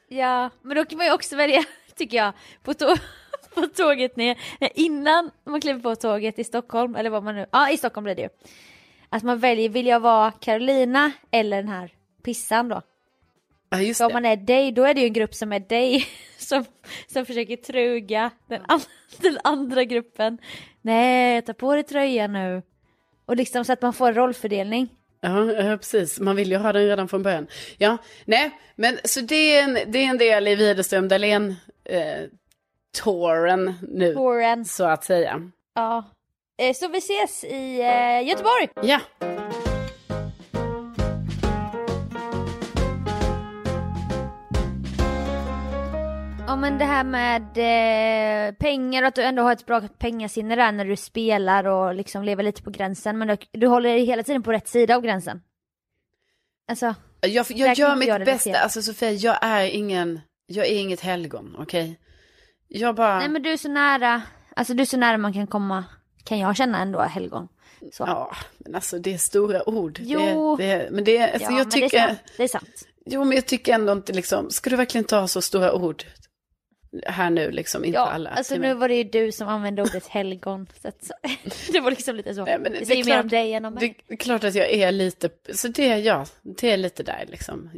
Ja, 0.07 0.49
men 0.61 0.75
då 0.77 0.85
kan 0.85 0.97
man 0.97 1.07
ju 1.07 1.13
också 1.13 1.35
välja, 1.35 1.63
tycker 1.95 2.17
jag, 2.17 2.33
på, 2.63 2.73
tå- 2.73 2.97
på 3.55 3.67
tåget 3.67 4.15
ner, 4.15 4.37
innan 4.75 5.31
man 5.43 5.61
kliver 5.61 5.79
på 5.79 5.95
tåget 5.95 6.39
i 6.39 6.43
Stockholm, 6.43 6.95
eller 6.95 7.09
vad 7.09 7.23
man 7.23 7.35
nu, 7.35 7.45
ja 7.51 7.69
i 7.71 7.77
Stockholm 7.77 8.03
blir 8.03 8.15
det 8.15 8.21
ju. 8.21 8.29
Att 9.09 9.23
man 9.23 9.39
väljer, 9.39 9.69
vill 9.69 9.85
jag 9.87 9.99
vara 9.99 10.31
Carolina 10.31 11.11
eller 11.31 11.57
den 11.57 11.67
här 11.67 11.93
pissan 12.23 12.69
då? 12.69 12.81
Ja, 13.69 13.81
just 13.81 13.97
Så 13.97 14.05
om 14.05 14.13
man 14.13 14.25
är 14.25 14.35
dig, 14.35 14.71
då 14.71 14.83
är 14.83 14.93
det 14.93 15.01
ju 15.01 15.07
en 15.07 15.13
grupp 15.13 15.35
som 15.35 15.53
är 15.53 15.59
dig 15.59 16.07
som, 16.37 16.65
som 17.07 17.25
försöker 17.25 17.55
truga 17.55 18.31
den, 18.47 18.61
an, 18.67 18.79
den 19.17 19.37
andra 19.43 19.83
gruppen. 19.83 20.37
Nej, 20.81 21.41
ta 21.41 21.53
på 21.53 21.73
dig 21.73 21.83
tröjan 21.83 22.33
nu. 22.33 22.61
Och 23.25 23.35
liksom 23.35 23.65
så 23.65 23.73
att 23.73 23.81
man 23.81 23.93
får 23.93 24.07
en 24.07 24.13
rollfördelning. 24.15 24.89
Ja, 25.25 25.63
ja, 25.63 25.77
precis. 25.77 26.19
Man 26.19 26.35
vill 26.35 26.51
ju 26.51 26.57
ha 26.57 26.73
den 26.73 26.85
redan 26.87 27.07
från 27.07 27.23
början. 27.23 27.47
Ja, 27.77 27.97
nej, 28.25 28.51
men 28.75 28.97
så 29.03 29.21
det 29.21 29.57
är 29.57 29.63
en, 29.63 29.73
det 29.91 29.99
är 29.99 30.09
en 30.09 30.17
del 30.17 30.47
i 30.47 30.55
Widerström 30.55 31.07
Dahlén 31.07 31.55
eh, 31.85 32.23
touren 33.03 33.73
nu, 33.81 34.13
Touren. 34.13 34.65
så 34.65 34.83
att 34.83 35.03
säga. 35.03 35.51
Ja. 35.75 36.03
Eh, 36.61 36.73
Så 36.73 36.87
vi 36.87 36.97
ses 36.97 37.43
i 37.43 37.79
eh, 37.81 38.27
Göteborg. 38.27 38.69
Ja, 38.81 38.99
Ja 46.55 46.59
men 46.59 46.77
det 46.77 46.85
här 46.85 47.03
med 47.03 47.41
eh, 47.41 48.53
pengar 48.55 49.03
och 49.03 49.07
att 49.07 49.15
du 49.15 49.21
ändå 49.21 49.43
har 49.43 49.51
ett 49.51 49.65
bra 49.65 49.81
pengasinne 49.81 50.55
där 50.55 50.71
när 50.71 50.85
du 50.85 50.95
spelar 50.95 51.63
och 51.67 51.95
liksom 51.95 52.23
lever 52.23 52.43
lite 52.43 52.63
på 52.63 52.69
gränsen. 52.69 53.17
Men 53.17 53.27
du, 53.27 53.37
du 53.51 53.67
håller 53.67 53.89
dig 53.89 54.05
hela 54.05 54.23
tiden 54.23 54.43
på 54.43 54.51
rätt 54.51 54.67
sida 54.67 54.95
av 54.95 55.01
gränsen. 55.01 55.41
Alltså, 56.67 56.95
jag, 57.21 57.45
jag 57.49 57.77
gör 57.77 57.89
jag 57.89 57.97
mitt 57.97 58.07
relatera. 58.07 58.33
bästa. 58.35 58.57
Alltså 58.59 58.81
Sofia, 58.81 59.11
jag 59.11 59.37
är 59.41 59.65
ingen, 59.65 60.21
jag 60.45 60.67
är 60.67 60.79
inget 60.79 61.01
helgon, 61.01 61.55
okej? 61.59 61.99
Jag 62.67 62.95
bara... 62.95 63.19
nej 63.19 63.29
men 63.29 63.43
du 63.43 63.51
är 63.51 63.57
så 63.57 63.69
nära, 63.69 64.21
alltså 64.55 64.73
du 64.73 64.81
är 64.81 64.85
så 64.85 64.97
nära 64.97 65.17
man 65.17 65.33
kan 65.33 65.47
komma, 65.47 65.83
kan 66.23 66.39
jag 66.39 66.55
känna 66.55 66.81
ändå 66.81 67.01
helgon. 67.01 67.47
Så. 67.91 68.03
Ja, 68.07 68.35
men 68.57 68.75
alltså 68.75 68.99
det 68.99 69.13
är 69.13 69.17
stora 69.17 69.69
ord. 69.69 69.99
Jo. 70.01 70.55
Det, 70.55 70.65
det, 70.65 70.89
men 70.91 71.03
det, 71.03 71.21
alltså, 71.21 71.51
Ja, 71.51 71.57
jag 71.57 71.65
men 71.65 71.71
tycker, 71.71 71.89
det 71.97 71.97
är 71.97 72.07
sant. 72.07 72.19
Det 72.37 72.43
är 72.43 72.47
sant. 72.47 72.87
jo 73.05 73.23
men 73.23 73.35
jag 73.35 73.45
tycker 73.45 73.73
ändå 73.73 73.91
inte 73.91 74.13
liksom, 74.13 74.49
ska 74.49 74.69
du 74.69 74.75
verkligen 74.75 75.05
ta 75.05 75.27
så 75.27 75.41
stora 75.41 75.73
ord 75.73 76.03
här 77.07 77.29
nu 77.29 77.51
liksom 77.51 77.85
inför 77.85 77.99
Ja, 77.99 78.05
alla? 78.11 78.29
alltså 78.29 78.55
nu 78.55 78.73
var 78.73 78.87
det 78.87 78.95
ju 78.95 79.03
du 79.03 79.31
som 79.31 79.47
använde 79.47 79.81
ordet 79.81 80.07
helgon. 80.07 80.67
Så 80.81 80.87
att, 80.87 81.03
så, 81.03 81.13
det 81.71 81.79
var 81.79 81.89
liksom 81.91 82.15
lite 82.15 82.33
så. 82.35 82.45
Nej, 82.45 82.59
men 82.59 82.71
det, 82.71 82.79
det 82.79 82.85
säger 82.85 83.01
är 83.01 83.05
mer 83.05 83.15
om 83.15 83.21
klart- 83.21 83.31
dig 83.31 83.53
än 83.53 83.65
om 83.65 83.73
mig. 83.73 83.97
Det 84.07 84.13
är 84.13 84.17
klart 84.17 84.43
att 84.43 84.55
jag 84.55 84.69
är 84.73 84.91
lite, 84.91 85.29
så 85.53 85.67
det 85.67 85.89
är 85.89 85.97
jag, 85.97 86.27
det 86.41 86.71
är 86.71 86.77
lite 86.77 87.03
där 87.03 87.25
liksom. 87.27 87.69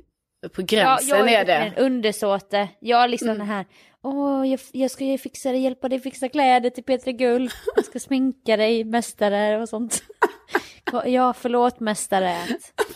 På 0.53 0.62
Ja, 0.62 0.65
gränsen 0.65 1.10
jag 1.17 1.32
är 1.32 1.39
är 1.41 1.45
det. 1.45 1.53
en 1.53 1.75
undersåte. 1.75 2.67
Jag 2.80 3.10
liksom 3.10 3.27
Mm. 3.30 3.38
den 3.39 3.47
här, 3.47 3.65
åh 4.03 4.47
jag, 4.47 4.60
jag 4.71 4.91
ska 4.91 5.03
ju 5.03 5.17
fixa 5.17 5.51
dig, 5.51 5.62
hjälpa 5.62 5.89
dig 5.89 5.99
fixa 5.99 6.30
kläder 6.30 6.69
till 6.69 6.84
Petra 6.84 7.12
Gull. 7.12 7.49
Jag 7.75 7.86
ska 7.86 7.99
sminka 7.99 8.58
dig, 8.58 8.84
mästare 8.84 9.62
och 9.62 9.69
sånt. 9.69 10.03
ja, 11.06 11.34
förlåt 11.34 11.80
mästare. 11.80 12.38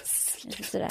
Sådär. 0.63 0.89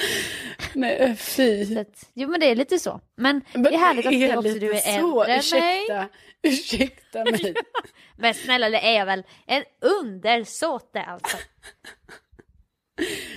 Nej, 0.74 1.16
fy. 1.16 1.64
Så 1.66 1.80
att, 1.80 2.10
jo 2.14 2.28
men 2.28 2.40
det 2.40 2.46
är 2.50 2.56
lite 2.56 2.78
så. 2.78 3.00
Men, 3.16 3.42
Men 3.52 3.62
det 3.62 3.74
är 3.74 3.78
härligt 3.78 4.06
att 4.06 4.12
du 4.12 4.36
också 4.36 4.58
du 4.58 4.72
är 4.72 5.00
så. 5.00 5.22
äldre 5.22 5.34
än 5.34 5.60
mig. 5.60 6.08
ursäkta, 6.42 7.24
mig. 7.24 7.54
Men 8.16 8.34
snälla 8.34 8.68
det 8.68 8.78
är 8.88 8.98
jag 8.98 9.06
väl 9.06 9.22
en 9.46 9.64
undersåte 9.80 11.02
alltså. 11.02 11.36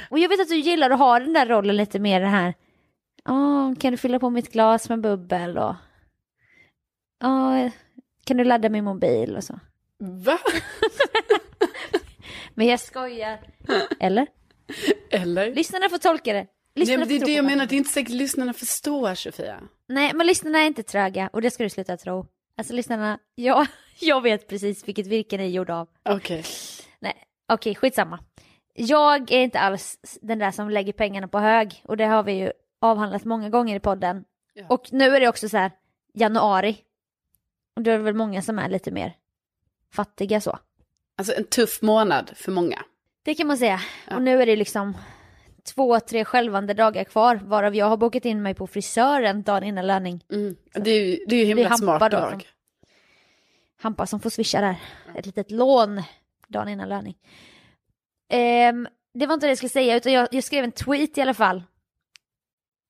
Och 0.10 0.20
jag 0.20 0.30
vet 0.30 0.40
att 0.42 0.50
du 0.50 0.56
gillar 0.58 0.90
att 0.90 1.00
ha 1.00 1.20
den 1.20 1.34
där 1.34 1.46
rollen 1.46 1.76
lite 1.78 2.00
mer 2.00 2.20
den 2.22 2.30
här. 2.30 2.54
Ja, 3.24 3.76
kan 3.80 3.92
du 3.92 3.98
fylla 3.98 4.20
på 4.20 4.30
mitt 4.30 4.52
glas 4.52 4.90
med 4.90 5.02
bubbel 5.02 5.58
och. 5.58 5.76
Ja, 7.20 7.70
kan 8.26 8.38
du 8.38 8.44
ladda 8.44 8.70
min 8.70 8.84
mobil 8.84 9.36
och 9.36 9.44
så. 9.44 9.60
Va? 10.00 10.40
Men 12.54 12.68
jag 12.68 12.80
skojar. 12.80 13.40
Eller? 14.00 14.28
Eller? 15.10 15.56
Lyssnarna 15.56 15.90
får 15.90 15.98
tolka 15.98 16.34
det. 16.34 16.48
Nej, 16.74 16.98
men 16.98 17.08
det 17.08 17.16
är 17.16 17.26
det 17.26 17.34
jag 17.34 17.46
menar, 17.46 17.66
det 17.66 17.76
är 17.76 17.78
inte 17.78 17.90
säkert 17.90 18.14
lyssnarna 18.14 18.54
förstår 18.54 19.16
Sofia. 19.16 19.60
Nej, 19.88 20.12
men 20.16 20.28
lyssnarna 20.28 20.60
är 20.60 20.68
inte 20.68 20.84
tröga 20.84 21.30
och 21.34 21.42
det 21.42 21.52
ska 21.52 21.64
du 21.64 21.70
sluta 21.70 21.98
tro. 21.98 22.28
Alltså 22.58 22.74
lyssnarna, 22.74 23.20
jag, 23.36 23.68
jag 24.00 24.22
vet 24.22 24.48
precis 24.48 24.88
vilket 24.88 25.08
virke 25.08 25.38
ni 25.38 25.44
är 25.44 25.50
gjorda 25.50 25.76
av. 25.76 25.88
Okej. 26.04 26.44
Nej, 27.00 27.16
okej, 27.48 27.76
skitsamma. 27.76 28.20
Jag 28.74 29.32
är 29.32 29.44
inte 29.44 29.60
alls 29.60 30.00
den 30.22 30.40
där 30.40 30.52
som 30.52 30.70
lägger 30.70 30.94
pengarna 30.94 31.28
på 31.28 31.40
hög 31.40 31.82
och 31.84 31.98
det 31.98 32.06
har 32.06 32.24
vi 32.24 32.34
ju 32.34 32.52
avhandlat 32.80 33.26
många 33.26 33.50
gånger 33.50 33.76
i 33.76 33.80
podden. 33.80 34.24
Ja. 34.54 34.66
Och 34.70 34.94
nu 34.94 35.16
är 35.16 35.20
det 35.20 35.28
också 35.28 35.50
så 35.50 35.58
här, 35.58 35.72
januari. 36.14 36.78
Och 37.76 37.82
då 37.82 37.92
är 37.92 37.98
det 37.98 38.04
väl 38.04 38.14
många 38.14 38.42
som 38.42 38.60
är 38.60 38.70
lite 38.70 38.92
mer 38.92 39.14
fattiga 39.94 40.42
så. 40.42 40.60
Alltså 41.18 41.34
en 41.34 41.44
tuff 41.44 41.82
månad 41.82 42.32
för 42.36 42.52
många. 42.52 42.84
Det 43.24 43.36
kan 43.36 43.48
man 43.48 43.58
säga. 43.58 43.82
Ja. 44.10 44.16
Och 44.16 44.22
nu 44.22 44.42
är 44.42 44.46
det 44.46 44.56
liksom 44.56 44.98
två, 45.76 46.00
tre 46.00 46.26
skälvande 46.26 46.74
dagar 46.74 47.04
kvar 47.04 47.36
varav 47.36 47.76
jag 47.76 47.86
har 47.86 47.98
bokat 47.98 48.26
in 48.26 48.42
mig 48.42 48.54
på 48.54 48.68
frisören 48.68 49.42
dagen 49.44 49.64
innan 49.64 49.88
löning. 49.88 50.24
Mm. 50.32 50.56
Det 50.74 50.92
är 50.92 51.20
det 51.28 51.36
är 51.36 51.40
ju 51.40 51.46
himla 51.46 51.78
smart 51.78 52.02
då 52.02 52.08
drag. 52.08 52.32
som- 52.32 52.42
Hampa 53.82 54.06
som 54.06 54.20
får 54.20 54.30
swisha 54.30 54.62
där. 54.62 54.76
Ett 55.16 55.26
litet 55.26 55.52
lån 55.52 56.02
dagen 56.48 56.68
innan 56.70 56.90
löning. 56.90 57.18
Ehm, 58.30 58.88
det 59.14 59.26
var 59.26 59.34
inte 59.34 59.46
det 59.46 59.52
jag 59.52 59.58
skulle 59.58 59.70
säga 59.70 59.96
utan 59.96 60.12
jag, 60.12 60.28
jag 60.32 60.44
skrev 60.44 60.64
en 60.64 60.72
tweet 60.72 61.18
i 61.18 61.22
alla 61.22 61.34
fall. 61.34 61.64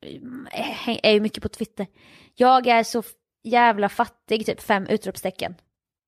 Mm, 0.06 0.48
Jag 0.88 1.00
är 1.04 1.12
ju 1.12 1.20
mycket 1.20 1.44
på 1.44 1.50
Twitter. 1.50 1.88
Jag 2.36 2.68
är 2.68 2.84
så 2.84 3.04
jävla 3.44 3.90
fattig, 3.90 4.46
typ 4.46 4.62
fem 4.62 4.88
utropstecken. 4.88 5.56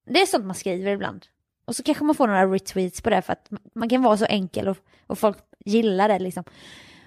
Det 0.06 0.22
är 0.22 0.26
sånt 0.26 0.46
man 0.46 0.56
skriver 0.56 0.92
ibland. 0.92 1.26
Och 1.66 1.76
så 1.76 1.84
kanske 1.84 2.04
man 2.04 2.16
får 2.16 2.28
några 2.28 2.46
retweets 2.46 3.02
på 3.02 3.10
det 3.10 3.22
för 3.22 3.34
att 3.34 3.52
man- 3.76 3.90
kan 3.90 4.02
vara 4.04 4.18
så 4.18 4.26
enkel 4.26 4.68
och, 4.68 4.78
och 5.08 5.20
folk 5.20 5.38
gillar 5.66 6.08
det 6.10 6.20
liksom. 6.20 6.44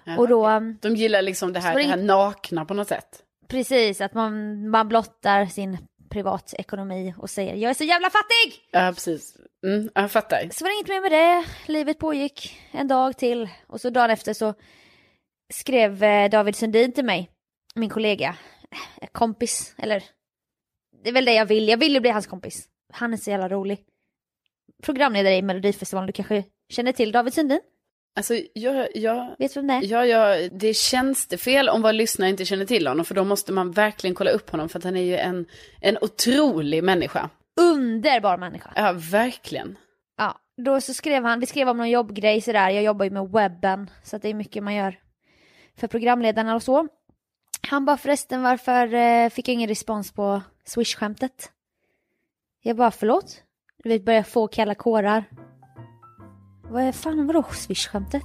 Ja. 0.05 0.19
Och 0.19 0.29
då, 0.29 0.49
um, 0.49 0.79
De 0.83 0.97
gillar 0.97 1.23
liksom 1.23 1.53
det 1.53 1.61
här, 1.61 1.75
det 1.75 1.83
det 1.83 1.89
här 1.89 1.97
nakna 1.97 2.65
på 2.65 2.75
något 2.75 2.89
sätt. 2.89 3.23
precis, 3.49 4.01
att 4.01 4.15
man, 4.15 4.69
man 4.71 4.89
blottar 4.89 5.47
sin 5.47 5.79
privatekonomi 6.09 7.15
och 7.19 7.31
säger 7.31 7.55
jag 7.55 7.71
är 7.71 7.75
så 7.75 7.85
jävla 7.85 8.11
fattig! 8.11 8.63
Ja, 8.71 8.93
precis. 8.95 9.37
Mm, 9.67 9.91
jag 9.95 10.11
fattar. 10.11 10.49
Så 10.53 10.65
var 10.65 10.71
det 10.71 10.75
inget 10.75 10.89
mer 10.89 11.01
med 11.01 11.13
det, 11.13 11.45
livet 11.73 11.99
pågick 11.99 12.57
en 12.73 12.89
dag 12.89 13.17
till 13.19 13.49
och 13.67 13.81
så 13.81 13.91
dagen 13.91 14.11
efter 14.11 14.35
så 14.35 14.55
skrev 15.55 16.03
eh, 16.03 16.31
David 16.31 16.57
Sundin 16.57 16.93
till 16.93 17.05
mig, 17.05 17.31
min 17.75 17.91
kollega, 17.91 18.37
kompis, 19.13 19.75
eller 19.79 20.05
det 21.03 21.09
är 21.09 21.13
väl 21.13 21.25
det 21.25 21.35
jag 21.35 21.47
vill, 21.47 21.69
jag 21.69 21.77
vill 21.77 21.95
ju 21.95 22.01
bli 22.01 22.11
hans 22.11 22.27
kompis. 22.27 22.69
Han 22.93 23.13
är 23.13 23.17
så 23.17 23.31
jävla 23.31 23.49
rolig. 23.49 23.79
Programledare 24.87 25.37
i 25.37 25.43
Melodifestivalen, 25.43 26.07
du 26.07 26.13
kanske 26.13 26.45
känner 26.69 26.93
till 26.93 27.13
David 27.13 27.35
Sundin? 27.35 27.61
Alltså, 28.17 28.35
jag, 28.55 28.89
jag, 28.95 29.35
Vet 29.39 29.55
du 29.55 29.61
vem 29.61 29.67
det 29.67 29.75
är? 29.75 29.85
ja, 29.85 30.07
ja, 30.07 30.49
det 30.53 30.69
är 30.69 30.75
tjänstefel 30.75 31.69
om 31.69 31.83
våra 31.83 31.93
lyssnare 31.93 32.31
inte 32.31 32.45
känner 32.45 32.65
till 32.67 32.87
honom. 32.87 33.05
För 33.05 33.15
då 33.15 33.25
måste 33.25 33.53
man 33.53 33.73
verkligen 33.73 34.15
kolla 34.15 34.31
upp 34.31 34.51
honom. 34.51 34.69
För 34.69 34.79
att 34.79 34.85
han 34.85 34.97
är 34.97 35.03
ju 35.03 35.17
en, 35.17 35.47
en 35.81 35.99
otrolig 36.01 36.85
människa. 36.85 37.31
Underbar 37.61 38.37
människa. 38.37 38.73
Ja, 38.77 38.93
verkligen. 38.97 39.79
Ja, 40.19 40.39
då 40.57 40.81
så 40.81 40.95
skrev 40.95 41.25
han, 41.25 41.41
vi 41.41 41.47
skrev 41.47 41.69
om 41.69 41.77
någon 41.77 41.91
jobbgrej 41.91 42.41
sådär, 42.41 42.71
jag 42.71 42.83
jobbar 42.83 43.05
ju 43.05 43.11
med 43.11 43.29
webben, 43.29 43.91
så 44.03 44.17
att 44.17 44.23
det 44.23 44.29
är 44.29 44.35
mycket 44.35 44.63
man 44.63 44.75
gör 44.75 44.99
för 45.77 45.89
programledarna 45.89 46.55
och 46.55 46.63
så. 46.63 46.89
Han 47.69 47.85
bara 47.85 47.97
förresten, 47.97 48.43
varför 48.43 48.95
eh, 48.95 49.31
fick 49.31 49.49
jag 49.49 49.55
ingen 49.55 49.69
respons 49.69 50.13
på 50.13 50.43
swish-skämtet? 50.65 51.51
Jag 52.63 52.77
bara, 52.77 52.91
förlåt? 52.91 53.43
Du 53.83 53.89
vet, 53.89 54.05
börjar 54.05 54.23
få 54.23 54.49
kalla 54.49 54.75
kårar. 54.75 55.25
Vad 56.63 56.83
är 56.83 56.93
fan, 56.93 57.27
vadå 57.27 57.43
swish-skämtet? 57.43 58.23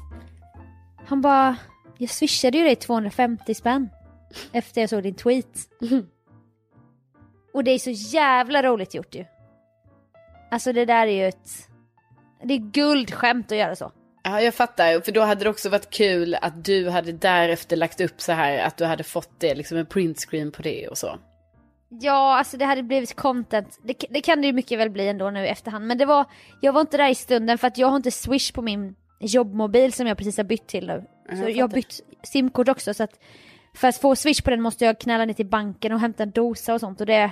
Han 1.05 1.21
bara, 1.21 1.55
jag 1.97 2.09
swishade 2.09 2.57
ju 2.57 2.63
dig 2.63 2.75
250 2.75 3.53
spänn 3.53 3.89
efter 4.51 4.81
jag 4.81 4.89
såg 4.89 5.03
din 5.03 5.15
tweet. 5.15 5.69
Och 7.53 7.63
det 7.63 7.71
är 7.71 7.79
så 7.79 7.89
jävla 7.89 8.63
roligt 8.63 8.93
gjort 8.93 9.15
ju. 9.15 9.25
Alltså 10.51 10.73
det 10.73 10.85
där 10.85 11.07
är 11.07 11.11
ju 11.11 11.27
ett... 11.27 11.67
Det 12.43 12.53
är 12.53 12.71
guldskämt 12.71 13.51
att 13.51 13.57
göra 13.57 13.75
så. 13.75 13.91
Ja, 14.23 14.41
jag 14.41 14.53
fattar. 14.53 15.01
För 15.01 15.11
då 15.11 15.21
hade 15.21 15.43
det 15.43 15.49
också 15.49 15.69
varit 15.69 15.89
kul 15.89 16.35
att 16.41 16.65
du 16.65 16.89
hade 16.89 17.11
därefter 17.11 17.75
lagt 17.75 18.01
upp 18.01 18.21
så 18.21 18.31
här 18.31 18.57
att 18.59 18.77
du 18.77 18.85
hade 18.85 19.03
fått 19.03 19.39
det, 19.39 19.55
liksom 19.55 19.77
en 19.77 19.85
printscreen 19.85 20.51
på 20.51 20.61
det 20.61 20.87
och 20.87 20.97
så. 20.97 21.19
Ja, 21.99 22.37
alltså 22.37 22.57
det 22.57 22.65
hade 22.65 22.83
blivit 22.83 23.15
content. 23.15 23.79
Det, 23.83 24.05
det 24.09 24.21
kan 24.21 24.41
det 24.41 24.47
ju 24.47 24.53
mycket 24.53 24.79
väl 24.79 24.89
bli 24.89 25.07
ändå 25.07 25.29
nu 25.29 25.45
i 25.45 25.47
efterhand. 25.47 25.87
Men 25.87 25.97
det 25.97 26.05
var, 26.05 26.25
jag 26.61 26.73
var 26.73 26.81
inte 26.81 26.97
där 26.97 27.09
i 27.09 27.15
stunden 27.15 27.57
för 27.57 27.67
att 27.67 27.77
jag 27.77 27.87
har 27.87 27.95
inte 27.95 28.11
swish 28.11 28.51
på 28.53 28.61
min 28.61 28.95
jobbmobil 29.19 29.93
som 29.93 30.07
jag 30.07 30.17
precis 30.17 30.37
har 30.37 30.43
bytt 30.43 30.67
till 30.67 30.87
nu. 30.87 31.03
Så 31.29 31.49
Jag 31.49 31.63
har 31.63 31.67
bytt 31.67 32.01
simkort 32.23 32.69
också 32.69 32.93
så 32.93 33.03
att 33.03 33.19
för 33.75 33.87
att 33.87 33.97
få 33.97 34.15
swish 34.15 34.43
på 34.43 34.49
den 34.49 34.61
måste 34.61 34.85
jag 34.85 34.99
knalla 34.99 35.25
ner 35.25 35.33
till 35.33 35.45
banken 35.45 35.91
och 35.91 35.99
hämta 35.99 36.23
en 36.23 36.31
dosa 36.31 36.73
och 36.73 36.79
sånt 36.79 37.01
och 37.01 37.07
det 37.07 37.31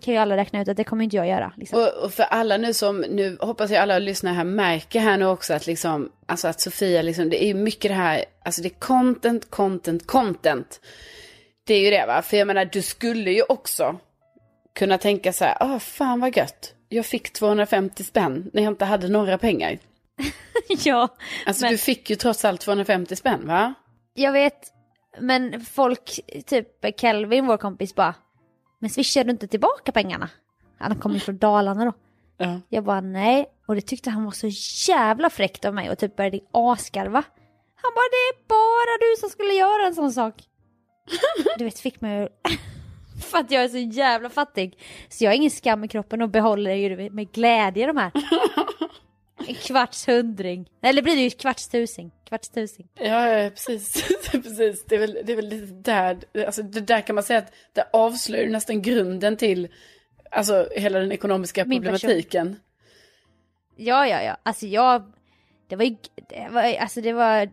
kan 0.00 0.14
ju 0.14 0.20
alla 0.20 0.36
räkna 0.36 0.62
ut 0.62 0.68
att 0.68 0.76
det 0.76 0.84
kommer 0.84 1.04
inte 1.04 1.16
jag 1.16 1.28
göra. 1.28 1.52
Liksom. 1.56 1.78
Och, 1.78 2.04
och 2.04 2.12
för 2.12 2.22
alla 2.22 2.56
nu 2.56 2.74
som, 2.74 3.00
nu 3.00 3.36
hoppas 3.40 3.70
jag 3.70 3.82
alla 3.82 3.98
lyssnare 3.98 4.34
här 4.34 4.44
märker 4.44 5.00
här 5.00 5.18
nu 5.18 5.26
också 5.26 5.54
att 5.54 5.66
liksom, 5.66 6.12
alltså 6.26 6.48
att 6.48 6.60
Sofia 6.60 7.02
liksom, 7.02 7.30
det 7.30 7.44
är 7.44 7.54
mycket 7.54 7.90
det 7.90 7.94
här, 7.94 8.24
alltså 8.44 8.62
det 8.62 8.68
är 8.68 8.78
content, 8.78 9.50
content, 9.50 10.06
content. 10.06 10.80
Det 11.70 11.74
är 11.74 11.84
ju 11.84 11.90
det 11.90 12.06
va, 12.06 12.22
för 12.22 12.36
jag 12.36 12.46
menar 12.46 12.64
du 12.64 12.82
skulle 12.82 13.30
ju 13.30 13.42
också 13.42 13.98
kunna 14.74 14.98
tänka 14.98 15.32
så 15.32 15.44
här, 15.44 15.56
ah 15.60 15.78
fan 15.78 16.20
vad 16.20 16.36
gött, 16.36 16.74
jag 16.88 17.06
fick 17.06 17.32
250 17.32 18.04
spänn 18.04 18.50
när 18.52 18.62
jag 18.62 18.72
inte 18.72 18.84
hade 18.84 19.08
några 19.08 19.38
pengar. 19.38 19.78
ja, 20.68 21.08
Alltså 21.46 21.64
men 21.64 21.72
du 21.72 21.78
fick 21.78 22.10
ju 22.10 22.16
trots 22.16 22.44
allt 22.44 22.60
250 22.60 23.16
spänn 23.16 23.46
va? 23.46 23.74
jag 24.14 24.32
vet, 24.32 24.72
men 25.18 25.60
folk, 25.60 26.20
typ 26.46 27.00
Kelvin, 27.00 27.46
vår 27.46 27.56
kompis 27.56 27.94
bara, 27.94 28.14
men 28.78 28.90
swishar 28.90 29.24
du 29.24 29.30
inte 29.30 29.48
tillbaka 29.48 29.92
pengarna? 29.92 30.28
Han 30.78 30.98
kommer 30.98 31.18
från 31.18 31.38
Dalarna 31.38 31.84
då. 31.84 31.92
Ja. 32.38 32.60
Jag 32.68 32.84
bara 32.84 33.00
nej, 33.00 33.46
och 33.66 33.74
det 33.74 33.80
tyckte 33.80 34.10
han 34.10 34.24
var 34.24 34.32
så 34.32 34.48
jävla 34.90 35.30
fräckt 35.30 35.64
av 35.64 35.74
mig 35.74 35.90
och 35.90 35.98
typ 35.98 36.16
började 36.16 36.40
asgarva. 36.52 37.22
Han 37.82 37.92
bara 37.94 38.08
det 38.10 38.36
är 38.36 38.48
bara 38.48 38.98
du 39.00 39.20
som 39.20 39.30
skulle 39.30 39.52
göra 39.52 39.86
en 39.86 39.94
sån 39.94 40.12
sak. 40.12 40.34
Du 41.58 41.64
vet, 41.64 41.78
fick 41.78 42.00
mig 42.00 42.28
för 43.30 43.38
att 43.38 43.50
jag 43.50 43.64
är 43.64 43.68
så 43.68 43.78
jävla 43.78 44.30
fattig. 44.30 44.78
Så 45.08 45.24
jag 45.24 45.30
har 45.30 45.36
ingen 45.36 45.50
skam 45.50 45.84
i 45.84 45.88
kroppen 45.88 46.22
och 46.22 46.28
behåller 46.28 46.74
ju 46.74 47.10
med 47.10 47.32
glädje 47.32 47.86
de 47.86 47.96
här. 47.96 48.12
En 49.46 49.54
kvarts 49.54 50.08
hundring. 50.08 50.70
Eller 50.82 51.02
blir 51.02 51.16
det 51.16 51.22
ju 51.22 51.30
kvarts 51.30 51.68
tusing. 51.68 52.10
Kvarts 52.28 52.48
tusing. 52.48 52.88
Ja, 52.94 53.28
ja, 53.28 53.50
precis. 53.50 54.08
precis. 54.32 54.84
Det, 54.84 54.94
är 54.94 54.98
väl, 54.98 55.18
det 55.24 55.32
är 55.32 55.36
väl 55.36 55.48
lite 55.48 55.72
där, 55.72 56.18
alltså 56.46 56.62
det 56.62 56.80
där 56.80 57.00
kan 57.00 57.14
man 57.14 57.24
säga 57.24 57.38
att 57.38 57.52
det 57.72 57.88
avslöjar 57.92 58.48
nästan 58.48 58.82
grunden 58.82 59.36
till 59.36 59.68
alltså, 60.30 60.68
hela 60.76 60.98
den 60.98 61.12
ekonomiska 61.12 61.64
Min 61.64 61.82
person. 61.82 61.98
problematiken. 61.98 62.60
Ja, 63.76 64.06
ja, 64.06 64.22
ja. 64.22 64.36
Alltså 64.42 64.66
jag... 64.66 65.12
Det 65.68 65.76
var 65.76 65.84
ju... 65.84 65.96
Det 66.28 66.48
var, 66.50 66.62
alltså 66.62 67.00
det 67.00 67.12
var... 67.12 67.50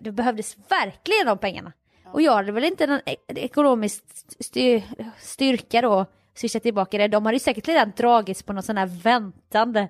Det 0.00 0.12
behövdes 0.12 0.56
verkligen 0.68 1.26
de 1.26 1.38
pengarna. 1.38 1.72
Och 2.12 2.22
jag 2.22 2.32
hade 2.32 2.52
väl 2.52 2.64
inte 2.64 2.86
någon 2.86 3.00
ekonomisk 3.28 4.04
styr, 4.40 4.82
styrka 5.18 5.80
då 5.80 6.06
swisha 6.34 6.60
tillbaka 6.60 6.98
det. 6.98 7.08
De 7.08 7.26
hade 7.26 7.36
ju 7.36 7.40
säkert 7.40 7.68
redan 7.68 7.92
dragits 7.96 8.42
på 8.42 8.52
någon 8.52 8.62
sån 8.62 8.76
här 8.76 8.86
väntande 8.86 9.88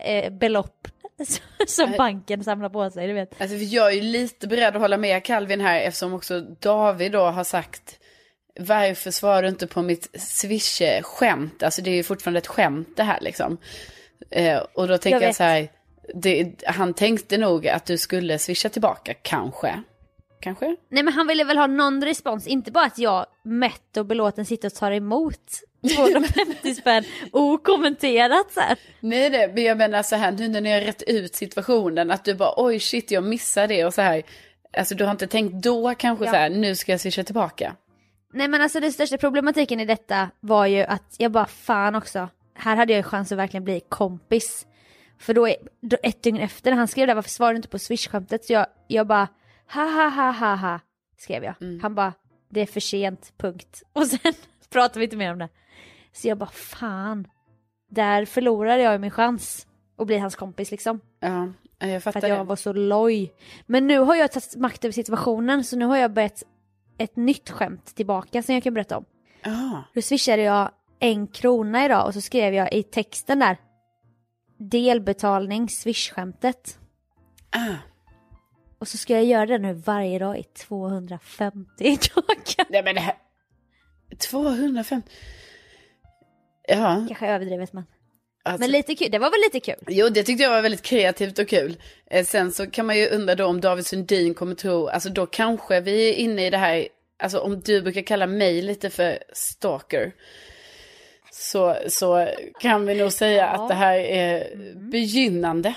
eh, 0.00 0.32
belopp 0.32 0.88
som 1.66 1.94
banken 1.98 2.44
samlar 2.44 2.68
på 2.68 2.90
sig, 2.90 3.06
du 3.06 3.12
vet. 3.12 3.40
Alltså, 3.40 3.56
jag 3.56 3.86
är 3.86 3.96
ju 3.96 4.02
lite 4.02 4.48
beredd 4.48 4.76
att 4.76 4.82
hålla 4.82 4.96
med 4.96 5.24
Calvin 5.24 5.60
här 5.60 5.80
eftersom 5.80 6.14
också 6.14 6.40
David 6.40 7.12
då 7.12 7.24
har 7.24 7.44
sagt 7.44 7.98
varför 8.60 9.10
svarar 9.10 9.42
du 9.42 9.48
inte 9.48 9.66
på 9.66 9.82
mitt 9.82 10.20
swish-skämt? 10.20 11.62
Alltså 11.62 11.82
det 11.82 11.90
är 11.90 11.94
ju 11.94 12.02
fortfarande 12.02 12.38
ett 12.38 12.46
skämt 12.46 12.88
det 12.96 13.02
här 13.02 13.20
liksom. 13.20 13.58
Eh, 14.30 14.58
och 14.74 14.88
då 14.88 14.98
tänker 14.98 15.20
jag, 15.20 15.26
vet. 15.26 15.36
så 15.36 15.42
här, 15.42 15.68
det, 16.14 16.62
han 16.66 16.94
tänkte 16.94 17.38
nog 17.38 17.68
att 17.68 17.86
du 17.86 17.98
skulle 17.98 18.38
swisha 18.38 18.68
tillbaka, 18.68 19.14
kanske. 19.22 19.82
Kanske? 20.42 20.76
Nej 20.88 21.02
men 21.02 21.12
han 21.14 21.26
ville 21.26 21.44
väl 21.44 21.58
ha 21.58 21.66
någon 21.66 22.04
respons, 22.04 22.46
inte 22.46 22.70
bara 22.72 22.84
att 22.84 22.98
jag 22.98 23.26
mätt 23.42 23.96
och 23.96 24.06
belåten 24.06 24.44
sitter 24.46 24.68
och 24.68 24.74
tar 24.74 24.90
emot 24.92 25.40
250 25.96 26.74
spänn 26.80 27.04
okommenterat 27.32 28.52
så 28.52 28.60
här. 28.60 28.78
Nej 29.00 29.30
det, 29.30 29.48
men 29.54 29.62
jag 29.64 29.78
menar 29.78 30.02
så 30.02 30.16
här 30.16 30.32
nu 30.32 30.48
när 30.48 30.60
ni 30.60 30.72
har 30.72 30.80
rätt 30.80 31.02
ut 31.02 31.34
situationen 31.34 32.10
att 32.10 32.24
du 32.24 32.34
bara 32.34 32.52
oj 32.56 32.80
shit 32.80 33.10
jag 33.10 33.24
missade 33.24 33.66
det 33.74 33.84
och 33.84 33.94
så 33.94 34.02
här. 34.02 34.22
Alltså 34.76 34.94
du 34.94 35.04
har 35.04 35.10
inte 35.10 35.26
tänkt 35.26 35.54
då 35.64 35.94
kanske 35.94 36.24
Ja. 36.24 36.30
så 36.30 36.36
här 36.36 36.50
nu 36.50 36.74
ska 36.76 36.92
jag 36.92 37.00
swisha 37.00 37.24
tillbaka. 37.24 37.76
Nej 38.32 38.48
men 38.48 38.60
alltså 38.60 38.80
den 38.80 38.92
största 38.92 39.18
problematiken 39.18 39.80
i 39.80 39.84
detta 39.84 40.30
var 40.40 40.66
ju 40.66 40.82
att 40.82 41.14
jag 41.18 41.32
bara 41.32 41.46
fan 41.46 41.94
också, 41.94 42.28
här 42.54 42.76
hade 42.76 42.92
jag 42.92 42.98
ju 42.98 43.02
chans 43.02 43.32
att 43.32 43.38
verkligen 43.38 43.64
bli 43.64 43.80
kompis. 43.88 44.66
För 45.18 45.34
då, 45.34 45.48
är- 45.48 45.56
då 45.80 45.96
ett 46.02 46.22
dygn 46.22 46.36
efter 46.40 46.70
när 46.70 46.78
han 46.78 46.88
skrev 46.88 47.06
det, 47.06 47.14
varför 47.14 47.30
svarar 47.30 47.52
du 47.52 47.56
inte 47.56 47.68
på 47.68 47.78
swish-skämtet? 47.78 48.44
Så 48.44 48.52
jag, 48.52 48.66
jag 48.88 49.06
bara, 49.06 49.28
ha 49.74 49.82
ha 49.90 50.08
ha 50.08 50.30
ha 50.32 50.54
ha, 50.54 50.80
skrev 51.18 51.44
jag. 51.44 51.54
Han 51.82 51.94
bara, 51.94 52.12
det 52.48 52.60
är 52.60 52.66
för 52.66 52.80
sent, 52.80 53.32
punkt. 53.36 53.82
Och 53.92 54.06
sen 54.06 54.32
pratade 54.70 54.98
vi 54.98 55.04
inte 55.04 55.16
mer 55.16 55.32
om 55.32 55.38
det. 55.38 55.48
Så 56.12 56.28
jag 56.28 56.38
bara, 56.38 56.50
fan, 56.50 57.26
där 57.90 58.24
förlorade 58.24 58.82
jag 58.82 59.00
min 59.00 59.10
chans 59.10 59.66
att 59.98 60.06
bli 60.06 60.18
hans 60.18 60.36
kompis 60.36 60.70
liksom. 60.70 61.00
Ja, 61.20 61.48
jag 61.78 62.02
För 62.02 62.12
fattar 62.12 62.26
att 62.26 62.28
jag 62.28 62.38
det. 62.38 62.44
var 62.44 62.56
så 62.56 62.72
loj. 62.72 63.32
Men 63.66 63.86
nu 63.86 63.98
har 63.98 64.14
jag 64.14 64.32
tagit 64.32 64.56
makt 64.56 64.84
över 64.84 64.92
situationen 64.92 65.64
så 65.64 65.76
nu 65.76 65.84
har 65.84 65.96
jag 65.96 66.12
börjat 66.12 66.42
ett 66.98 67.16
nytt 67.16 67.50
skämt 67.50 67.94
tillbaka 67.94 68.42
som 68.42 68.54
jag 68.54 68.64
kan 68.64 68.74
berätta 68.74 68.96
om. 68.98 69.04
Ja, 69.44 69.82
Då 69.94 70.02
swishade 70.02 70.42
jag 70.42 70.70
en 70.98 71.26
krona 71.26 71.84
idag 71.84 72.06
och 72.06 72.14
så 72.14 72.20
skrev 72.20 72.54
jag 72.54 72.72
i 72.72 72.82
texten 72.82 73.38
där 73.38 73.56
delbetalning 74.58 75.68
swish-skämtet. 75.68 76.78
ah. 77.50 77.74
Och 78.82 78.88
så 78.88 78.98
ska 78.98 79.12
jag 79.14 79.24
göra 79.24 79.46
det 79.46 79.58
nu 79.58 79.72
varje 79.72 80.18
dag 80.18 80.38
i 80.38 80.42
250 80.42 81.66
dagar. 82.14 82.66
Nej 82.70 82.82
men 82.82 82.94
det 82.94 83.00
här. 83.00 83.14
205. 84.30 85.02
Ja, 86.68 87.04
Kanske 87.08 87.26
överdrivet 87.26 87.72
men. 87.72 87.84
alltså, 88.42 88.60
Men 88.60 88.70
lite 88.70 88.94
kul, 88.94 89.10
det 89.10 89.18
var 89.18 89.30
väl 89.30 89.40
lite 89.40 89.60
kul? 89.60 89.84
Jo, 89.88 90.08
det 90.08 90.22
tyckte 90.22 90.42
jag 90.42 90.50
var 90.50 90.62
väldigt 90.62 90.82
kreativt 90.82 91.38
och 91.38 91.48
kul. 91.48 91.76
Eh, 92.10 92.24
sen 92.24 92.52
så 92.52 92.66
kan 92.70 92.86
man 92.86 92.98
ju 92.98 93.08
undra 93.08 93.34
då 93.34 93.46
om 93.46 93.60
David 93.60 93.86
Sundin 93.86 94.34
kommer 94.34 94.54
tro, 94.54 94.86
alltså 94.88 95.08
då 95.08 95.26
kanske 95.26 95.80
vi 95.80 96.08
är 96.10 96.14
inne 96.14 96.46
i 96.46 96.50
det 96.50 96.58
här, 96.58 96.88
alltså 97.18 97.38
om 97.38 97.60
du 97.60 97.82
brukar 97.82 98.02
kalla 98.02 98.26
mig 98.26 98.62
lite 98.62 98.90
för 98.90 99.18
stalker. 99.32 100.12
Så, 101.32 101.76
så 101.88 102.28
kan 102.60 102.86
vi 102.86 102.94
nog 102.94 103.12
säga 103.12 103.42
Ja. 103.42 103.48
att 103.62 103.68
det 103.68 103.74
här 103.74 103.98
är 103.98 104.56
begynnande. 104.90 105.74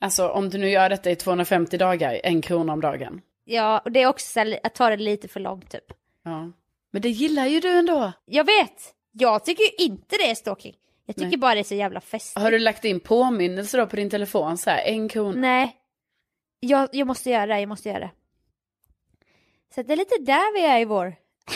Alltså 0.00 0.28
om 0.28 0.50
du 0.50 0.58
nu 0.58 0.68
gör 0.70 0.88
detta 0.88 1.10
i 1.10 1.16
250 1.16 1.78
dagar, 1.78 2.20
en 2.24 2.42
krona 2.42 2.72
om 2.72 2.80
dagen. 2.80 3.20
Ja, 3.44 3.78
och 3.84 3.92
det 3.92 4.02
är 4.02 4.06
också 4.06 4.38
här, 4.40 4.58
att 4.62 4.74
ta 4.74 4.90
det 4.90 4.96
lite 4.96 5.28
för 5.28 5.40
långt 5.40 5.70
typ. 5.70 5.84
Ja. 6.24 6.52
Men 6.90 7.02
det 7.02 7.08
gillar 7.08 7.46
ju 7.46 7.60
du 7.60 7.78
ändå. 7.78 8.12
Jag 8.24 8.44
vet! 8.44 8.94
Jag 9.12 9.44
tycker 9.44 9.62
ju 9.62 9.84
inte 9.84 10.16
det 10.16 10.30
är 10.30 10.34
stalking. 10.34 10.74
Jag 11.06 11.16
tycker 11.16 11.28
Nej. 11.28 11.36
bara 11.38 11.54
det 11.54 11.60
är 11.60 11.64
så 11.64 11.74
jävla 11.74 12.00
festligt. 12.00 12.42
Har 12.42 12.50
du 12.50 12.58
lagt 12.58 12.84
in 12.84 13.00
påminnelser 13.00 13.78
då 13.78 13.86
på 13.86 13.96
din 13.96 14.10
telefon 14.10 14.58
så 14.58 14.70
här, 14.70 14.84
en 14.84 15.08
krona? 15.08 15.40
Nej. 15.40 15.76
Jag, 16.60 16.88
jag 16.92 17.06
måste 17.06 17.30
göra 17.30 17.46
det, 17.46 17.60
jag 17.60 17.68
måste 17.68 17.88
göra 17.88 17.98
det. 17.98 18.10
Så 19.74 19.82
det 19.82 19.92
är 19.92 19.96
lite 19.96 20.14
där 20.20 20.54
vi 20.54 20.66
är 20.66 20.80
i 20.80 20.84
vår, 20.84 21.14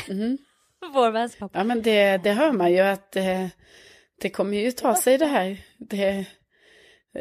Mhm. 0.08 0.38
vår 0.94 1.10
vänskap. 1.10 1.50
Ja 1.54 1.64
men 1.64 1.82
det, 1.82 2.16
det 2.16 2.32
hör 2.32 2.52
man 2.52 2.72
ju 2.72 2.80
att 2.80 3.16
eh, 3.16 3.46
det 4.20 4.30
kommer 4.30 4.58
ju 4.58 4.70
ta 4.70 4.94
sig 4.94 5.18
det 5.18 5.26
här. 5.26 5.60
Det, 5.78 6.26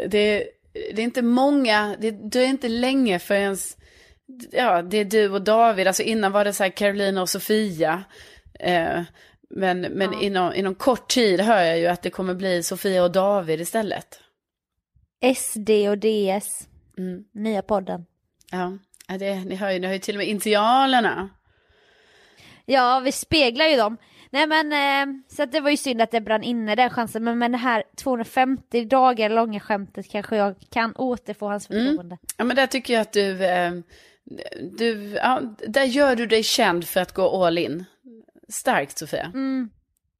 det, 0.07 0.47
det 0.73 1.01
är 1.01 1.03
inte 1.03 1.21
många, 1.21 1.95
det, 1.99 2.11
det 2.11 2.39
är 2.39 2.47
inte 2.47 2.67
länge 2.69 3.19
förrän 3.19 3.57
ja, 4.51 4.81
det 4.81 4.97
är 4.97 5.05
du 5.05 5.29
och 5.29 5.41
David. 5.41 5.87
Alltså 5.87 6.03
innan 6.03 6.31
var 6.31 6.45
det 6.45 6.53
så 6.53 6.63
här 6.63 6.69
Carolina 6.69 7.21
och 7.21 7.29
Sofia. 7.29 8.03
Eh, 8.59 9.01
men 9.49 9.81
men 9.81 10.13
Ja. 10.13 10.21
inom, 10.21 10.53
inom 10.53 10.75
kort 10.75 11.07
tid 11.09 11.41
hör 11.41 11.63
jag 11.63 11.79
ju 11.79 11.87
att 11.87 12.01
det 12.01 12.09
kommer 12.09 12.33
bli 12.33 12.63
Sofia 12.63 13.03
och 13.03 13.11
David 13.11 13.61
istället. 13.61 14.19
SD 15.35 15.69
och 15.89 15.97
DS, 15.97 16.67
Mm, 16.97 17.23
nya 17.33 17.61
podden. 17.61 18.05
ja, 18.51 18.77
det, 19.19 19.35
ni 19.35 19.55
hör 19.55 19.69
ju, 19.71 19.79
ni 19.79 19.87
hör 19.87 19.93
ju 19.93 19.99
till 19.99 20.15
och 20.15 20.19
med 20.19 20.27
initialerna. 20.27 21.29
Ja, 22.65 22.99
vi 22.99 23.11
speglar 23.11 23.65
ju 23.65 23.77
dem. 23.77 23.97
Nej 24.31 24.47
men, 24.47 24.73
eh, 24.73 25.15
så 25.27 25.43
att 25.43 25.51
det 25.51 25.59
var 25.59 25.69
ju 25.69 25.77
synd 25.77 26.01
att 26.01 26.11
det 26.11 26.21
brann 26.21 26.43
inne 26.43 26.75
den 26.75 26.89
chansen. 26.89 27.23
Men 27.23 27.37
med 27.37 27.51
det 27.51 27.57
här 27.57 27.83
250 27.97 28.85
dagar 28.85 29.29
långa 29.29 29.59
skämtet 29.59 30.09
kanske 30.11 30.35
jag 30.35 30.55
kan 30.71 30.95
återfå 30.95 31.47
hans 31.47 31.69
Mm. 31.69 31.85
förtroende. 31.85 32.17
Ja, 32.37 32.43
men 32.43 32.55
där 32.55 32.67
tycker 32.67 32.93
jag 32.93 33.01
att 33.01 33.13
du, 33.13 33.45
eh, 33.45 33.71
du 34.71 35.13
ja, 35.13 35.41
där 35.67 35.83
gör 35.83 36.15
du 36.15 36.25
dig 36.27 36.43
känd 36.43 36.87
för 36.87 36.99
att 36.99 37.13
gå 37.13 37.45
all 37.45 37.57
in. 37.57 37.85
Starkt 38.49 38.97
Sofia. 38.97 39.25
Mm. 39.25 39.69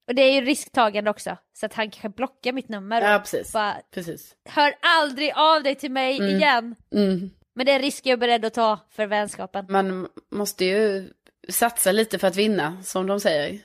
Och 0.07 0.16
det 0.16 0.22
är 0.22 0.34
ju 0.34 0.41
risktagande 0.41 1.10
också. 1.10 1.38
Så 1.53 1.66
att 1.66 1.74
han 1.74 1.89
kanske 1.91 2.10
blockar 2.10 2.51
mitt 2.53 2.70
nummer. 2.70 3.01
Ja, 3.01 3.20
precis. 3.20 3.53
Bara, 3.53 3.76
Precis. 3.93 4.36
hör 4.49 4.74
aldrig 4.82 5.32
av 5.36 5.64
dig 5.64 5.76
till 5.76 5.91
mig 5.91 6.18
igen. 6.18 6.76
Mm. 6.95 7.30
Men 7.55 7.66
det 7.66 7.72
är 7.72 7.76
en 7.76 7.82
risk 7.82 8.05
jag 8.05 8.14
är 8.14 8.18
beredd 8.18 8.45
att 8.45 8.53
ta 8.53 8.80
för 8.91 9.07
vänskapen. 9.07 9.66
Man 9.70 10.07
måste 10.32 10.66
ju 10.66 11.10
satsa 11.49 11.91
lite 11.91 12.20
för 12.20 12.28
att 12.28 12.36
vinna, 12.36 12.78
som 12.84 13.07
de 13.07 13.20
säger. 13.20 13.60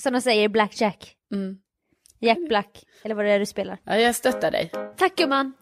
Som 0.00 0.12
de 0.12 0.20
säger, 0.20 0.48
Blackjack. 0.48 1.16
Mm. 1.32 1.58
Jack 2.18 2.38
Black, 2.48 2.84
eller 3.04 3.14
vad 3.14 3.24
det 3.24 3.30
är 3.30 3.38
du 3.38 3.46
spelar. 3.46 3.78
Ja, 3.84 3.96
jag 3.96 4.14
stöttar 4.14 4.50
dig. 4.50 4.70
Tack 4.96 5.16
gumman! 5.16 5.52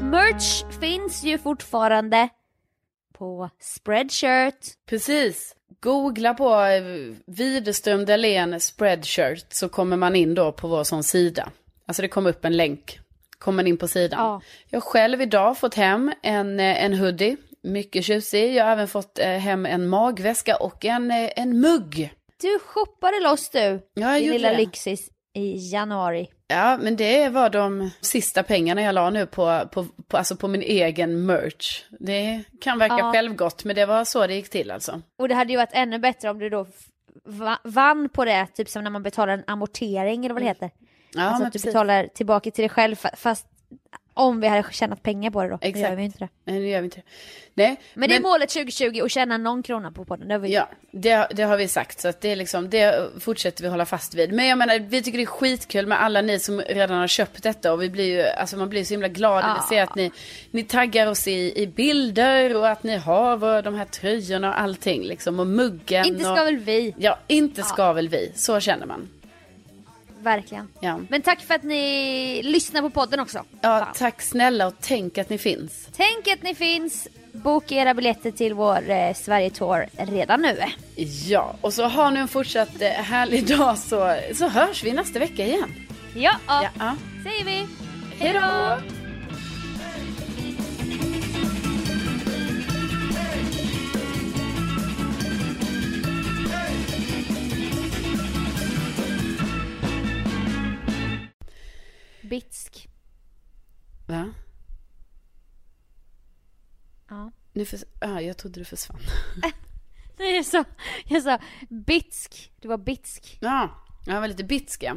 Merch 0.00 0.78
finns 0.80 1.24
ju 1.24 1.38
fortfarande 1.38 2.28
på 3.12 3.50
Spreadshirt. 3.60 4.86
Precis. 4.86 5.54
Googla 5.80 6.34
på 6.34 6.60
eh, 6.60 7.14
Widerström 7.26 8.04
Dahlén 8.04 8.60
spreadshirt 8.60 9.52
så 9.52 9.68
kommer 9.68 9.96
man 9.96 10.16
in 10.16 10.34
då 10.34 10.52
på 10.52 10.68
vår 10.68 10.84
sån 10.84 11.02
sida. 11.02 11.50
Alltså 11.86 12.02
det 12.02 12.08
kommer 12.08 12.30
upp 12.30 12.44
en 12.44 12.56
länk. 12.56 12.98
Kommer 13.38 13.66
in 13.66 13.76
på 13.76 13.88
sidan. 13.88 14.20
Ja. 14.20 14.40
Jag 14.70 14.76
har 14.80 14.86
själv 14.90 15.22
idag 15.22 15.58
fått 15.58 15.74
hem 15.74 16.12
en, 16.22 16.60
eh, 16.60 16.84
en 16.84 16.94
hoodie. 16.94 17.36
Mycket 17.62 18.04
tjusig. 18.04 18.54
Jag 18.54 18.64
har 18.64 18.72
även 18.72 18.88
fått 18.88 19.18
eh, 19.18 19.26
hem 19.28 19.66
en 19.66 19.88
magväska 19.88 20.56
och 20.56 20.84
en, 20.84 21.10
eh, 21.10 21.30
en 21.36 21.60
mugg. 21.60 22.10
Du 22.40 22.58
shoppade 22.58 23.20
loss 23.20 23.50
du, 23.50 23.58
Ja, 23.58 23.80
jag 23.94 24.22
din 24.22 24.30
lilla 24.32 24.50
det. 24.50 24.56
lyxis 24.56 25.08
i 25.34 25.70
januari. 25.72 26.28
Ja, 26.48 26.78
men 26.82 26.96
det 26.96 27.28
var 27.28 27.50
de 27.50 27.90
sista 28.00 28.42
pengarna 28.42 28.82
jag 28.82 28.94
la 28.94 29.10
nu 29.10 29.26
på, 29.26 29.62
på, 29.72 29.86
på, 30.08 30.16
alltså 30.16 30.36
på 30.36 30.48
min 30.48 30.62
egen 30.62 31.26
merch. 31.26 31.82
Det 32.00 32.42
kan 32.60 32.78
verka 32.78 32.98
Ja. 32.98 33.12
självgott, 33.12 33.64
men 33.64 33.76
det 33.76 33.86
var 33.86 34.04
så 34.04 34.26
det 34.26 34.34
gick 34.34 34.48
till 34.50 34.70
alltså. 34.70 35.00
Och 35.18 35.28
det 35.28 35.34
hade 35.34 35.50
ju 35.52 35.56
varit 35.56 35.70
ännu 35.72 35.98
bättre 35.98 36.30
om 36.30 36.38
du 36.38 36.48
då 36.50 36.66
vann 37.62 38.08
på 38.08 38.24
det, 38.24 38.46
typ 38.54 38.68
som 38.68 38.84
när 38.84 38.90
man 38.90 39.02
betalar 39.02 39.32
en 39.32 39.44
amortering 39.46 40.24
eller 40.24 40.34
vad 40.34 40.42
det 40.42 40.46
heter. 40.48 40.70
Ja, 41.16 41.22
alltså 41.22 41.38
men 41.38 41.46
att 41.46 41.52
du 41.52 41.58
precis. 41.58 41.66
betalar 41.72 42.06
tillbaka 42.14 42.50
till 42.50 42.62
dig 42.62 42.68
själv 42.68 42.94
fa- 42.96 43.16
fast 43.16 43.46
om 44.14 44.40
vi 44.40 44.48
hade 44.48 44.64
tjänat 44.72 45.02
pengar 45.02 45.30
på 45.30 45.42
det 45.42 45.48
då. 45.48 45.58
Det 45.60 45.66
Exakt. 45.68 45.88
gör 45.90 45.96
vi 45.96 46.02
inte 46.04 46.18
det. 46.18 46.28
Nej, 46.44 46.60
det 46.60 46.68
gör 46.68 46.80
vi 46.80 46.84
inte. 46.84 47.02
Nej, 47.54 47.76
Men, 47.94 48.08
det 48.08 48.16
är 48.16 48.20
målet 48.20 48.48
2020 48.50 49.00
att 49.04 49.10
tjäna 49.10 49.36
någon 49.38 49.62
krona 49.62 49.92
på 49.92 50.04
podden. 50.04 50.28
Det 50.28 50.34
har 50.34 50.38
vi 50.38 50.52
Ja, 50.54 50.68
det, 50.90 51.26
det 51.30 51.42
har 51.42 51.56
vi 51.56 51.68
sagt. 51.68 52.00
Så 52.00 52.08
att 52.08 52.20
det, 52.20 52.28
är 52.32 52.36
liksom, 52.36 52.70
det 52.70 53.08
fortsätter 53.20 53.62
vi 53.62 53.68
hålla 53.68 53.86
fast 53.86 54.14
vid. 54.14 54.32
Men 54.32 54.46
jag 54.46 54.58
menar, 54.58 54.78
vi 54.78 55.02
tycker 55.02 55.18
det 55.18 55.24
är 55.24 55.26
skitkul 55.26 55.86
med 55.86 56.02
alla 56.02 56.20
ni 56.22 56.38
som 56.38 56.60
redan 56.60 56.98
har 56.98 57.06
köpt 57.06 57.42
detta. 57.42 57.72
Och 57.72 57.82
vi 57.82 57.90
blir 57.90 58.04
ju, 58.04 58.22
alltså 58.22 58.56
man 58.56 58.68
blir 58.68 58.84
så 58.84 58.94
himla 58.94 59.08
glad 59.08 59.44
när 59.44 59.54
vi 59.54 59.58
Ja. 59.60 59.66
ser 59.68 59.82
att 59.82 59.94
ni, 59.94 60.12
ni 60.50 60.62
taggar 60.62 61.06
oss 61.06 61.28
i, 61.28 61.62
i 61.62 61.66
bilder 61.66 62.56
och 62.56 62.68
att 62.68 62.82
ni 62.82 62.96
har 62.96 63.36
vår- 63.36 63.62
de 63.62 63.74
här 63.74 63.84
tröjorna 63.84 64.48
och 64.48 64.60
allting. 64.60 65.02
Liksom, 65.02 65.40
och 65.40 65.46
muggen. 65.46 66.04
Inte 66.06 66.20
ska 66.24 66.30
och, 66.32 66.38
väl 66.46 66.56
vi, 66.58 66.94
Ja, 66.98 67.18
inte 67.26 67.62
ska 67.62 67.92
väl 67.92 68.08
vi. 68.08 68.32
Så 68.34 68.60
känner 68.60 68.86
man. 68.86 69.08
Verkligen. 70.22 70.68
Ja. 70.80 71.00
Men 71.08 71.22
tack 71.22 71.40
för 71.40 71.54
att 71.54 71.62
ni 71.62 72.42
lyssnar 72.42 72.82
på 72.82 72.90
podden 72.90 73.20
också. 73.20 73.38
Ja, 73.60 73.78
Fan. 73.84 73.94
tack 73.94 74.22
snälla 74.22 74.66
och 74.66 74.74
tänk 74.80 75.18
att 75.18 75.30
ni 75.30 75.38
finns. 75.38 75.88
Tänk 75.96 76.28
att 76.28 76.42
ni 76.42 76.54
finns. 76.54 77.08
Boka 77.32 77.74
era 77.74 77.94
biljetter 77.94 78.30
till 78.30 78.54
vår 78.54 78.90
eh, 78.90 79.14
Sverige-tour 79.14 79.86
redan 79.96 80.42
nu. 80.42 80.58
Ja, 81.26 81.56
och 81.60 81.72
så 81.74 81.84
har 81.84 82.10
ni 82.10 82.20
en 82.20 82.28
fortsatt 82.28 82.82
eh, 82.82 82.88
härlig 82.88 83.46
dag 83.46 83.78
så, 83.78 84.16
så 84.34 84.48
hörs 84.48 84.84
vi 84.84 84.92
nästa 84.92 85.18
vecka 85.18 85.44
igen. 85.46 85.74
Ja, 86.14 86.32
Ja, 86.46 86.68
ja. 86.78 86.94
säger 87.24 87.44
vi. 87.44 87.66
Hej 88.18 88.32
då! 88.32 89.05
Bitsk. 102.28 102.88
Va? 104.06 104.32
Ja. 107.08 107.30
Nu 107.52 107.64
förs- 107.64 107.84
ah, 108.00 108.20
jag 108.20 108.36
trodde 108.38 108.60
du 108.60 108.64
försvann. 108.64 109.00
Nej, 110.18 110.36
jag 110.36 110.46
sa, 110.46 110.64
jag 111.04 111.22
sa 111.22 111.38
bitsk. 111.70 112.52
Du 112.60 112.68
var 112.68 112.78
bitsk. 112.78 113.38
Ja, 113.40 113.84
jag 114.06 114.20
var 114.20 114.28
lite 114.28 114.44
bitsk 114.44 114.82
ja. 114.82 114.96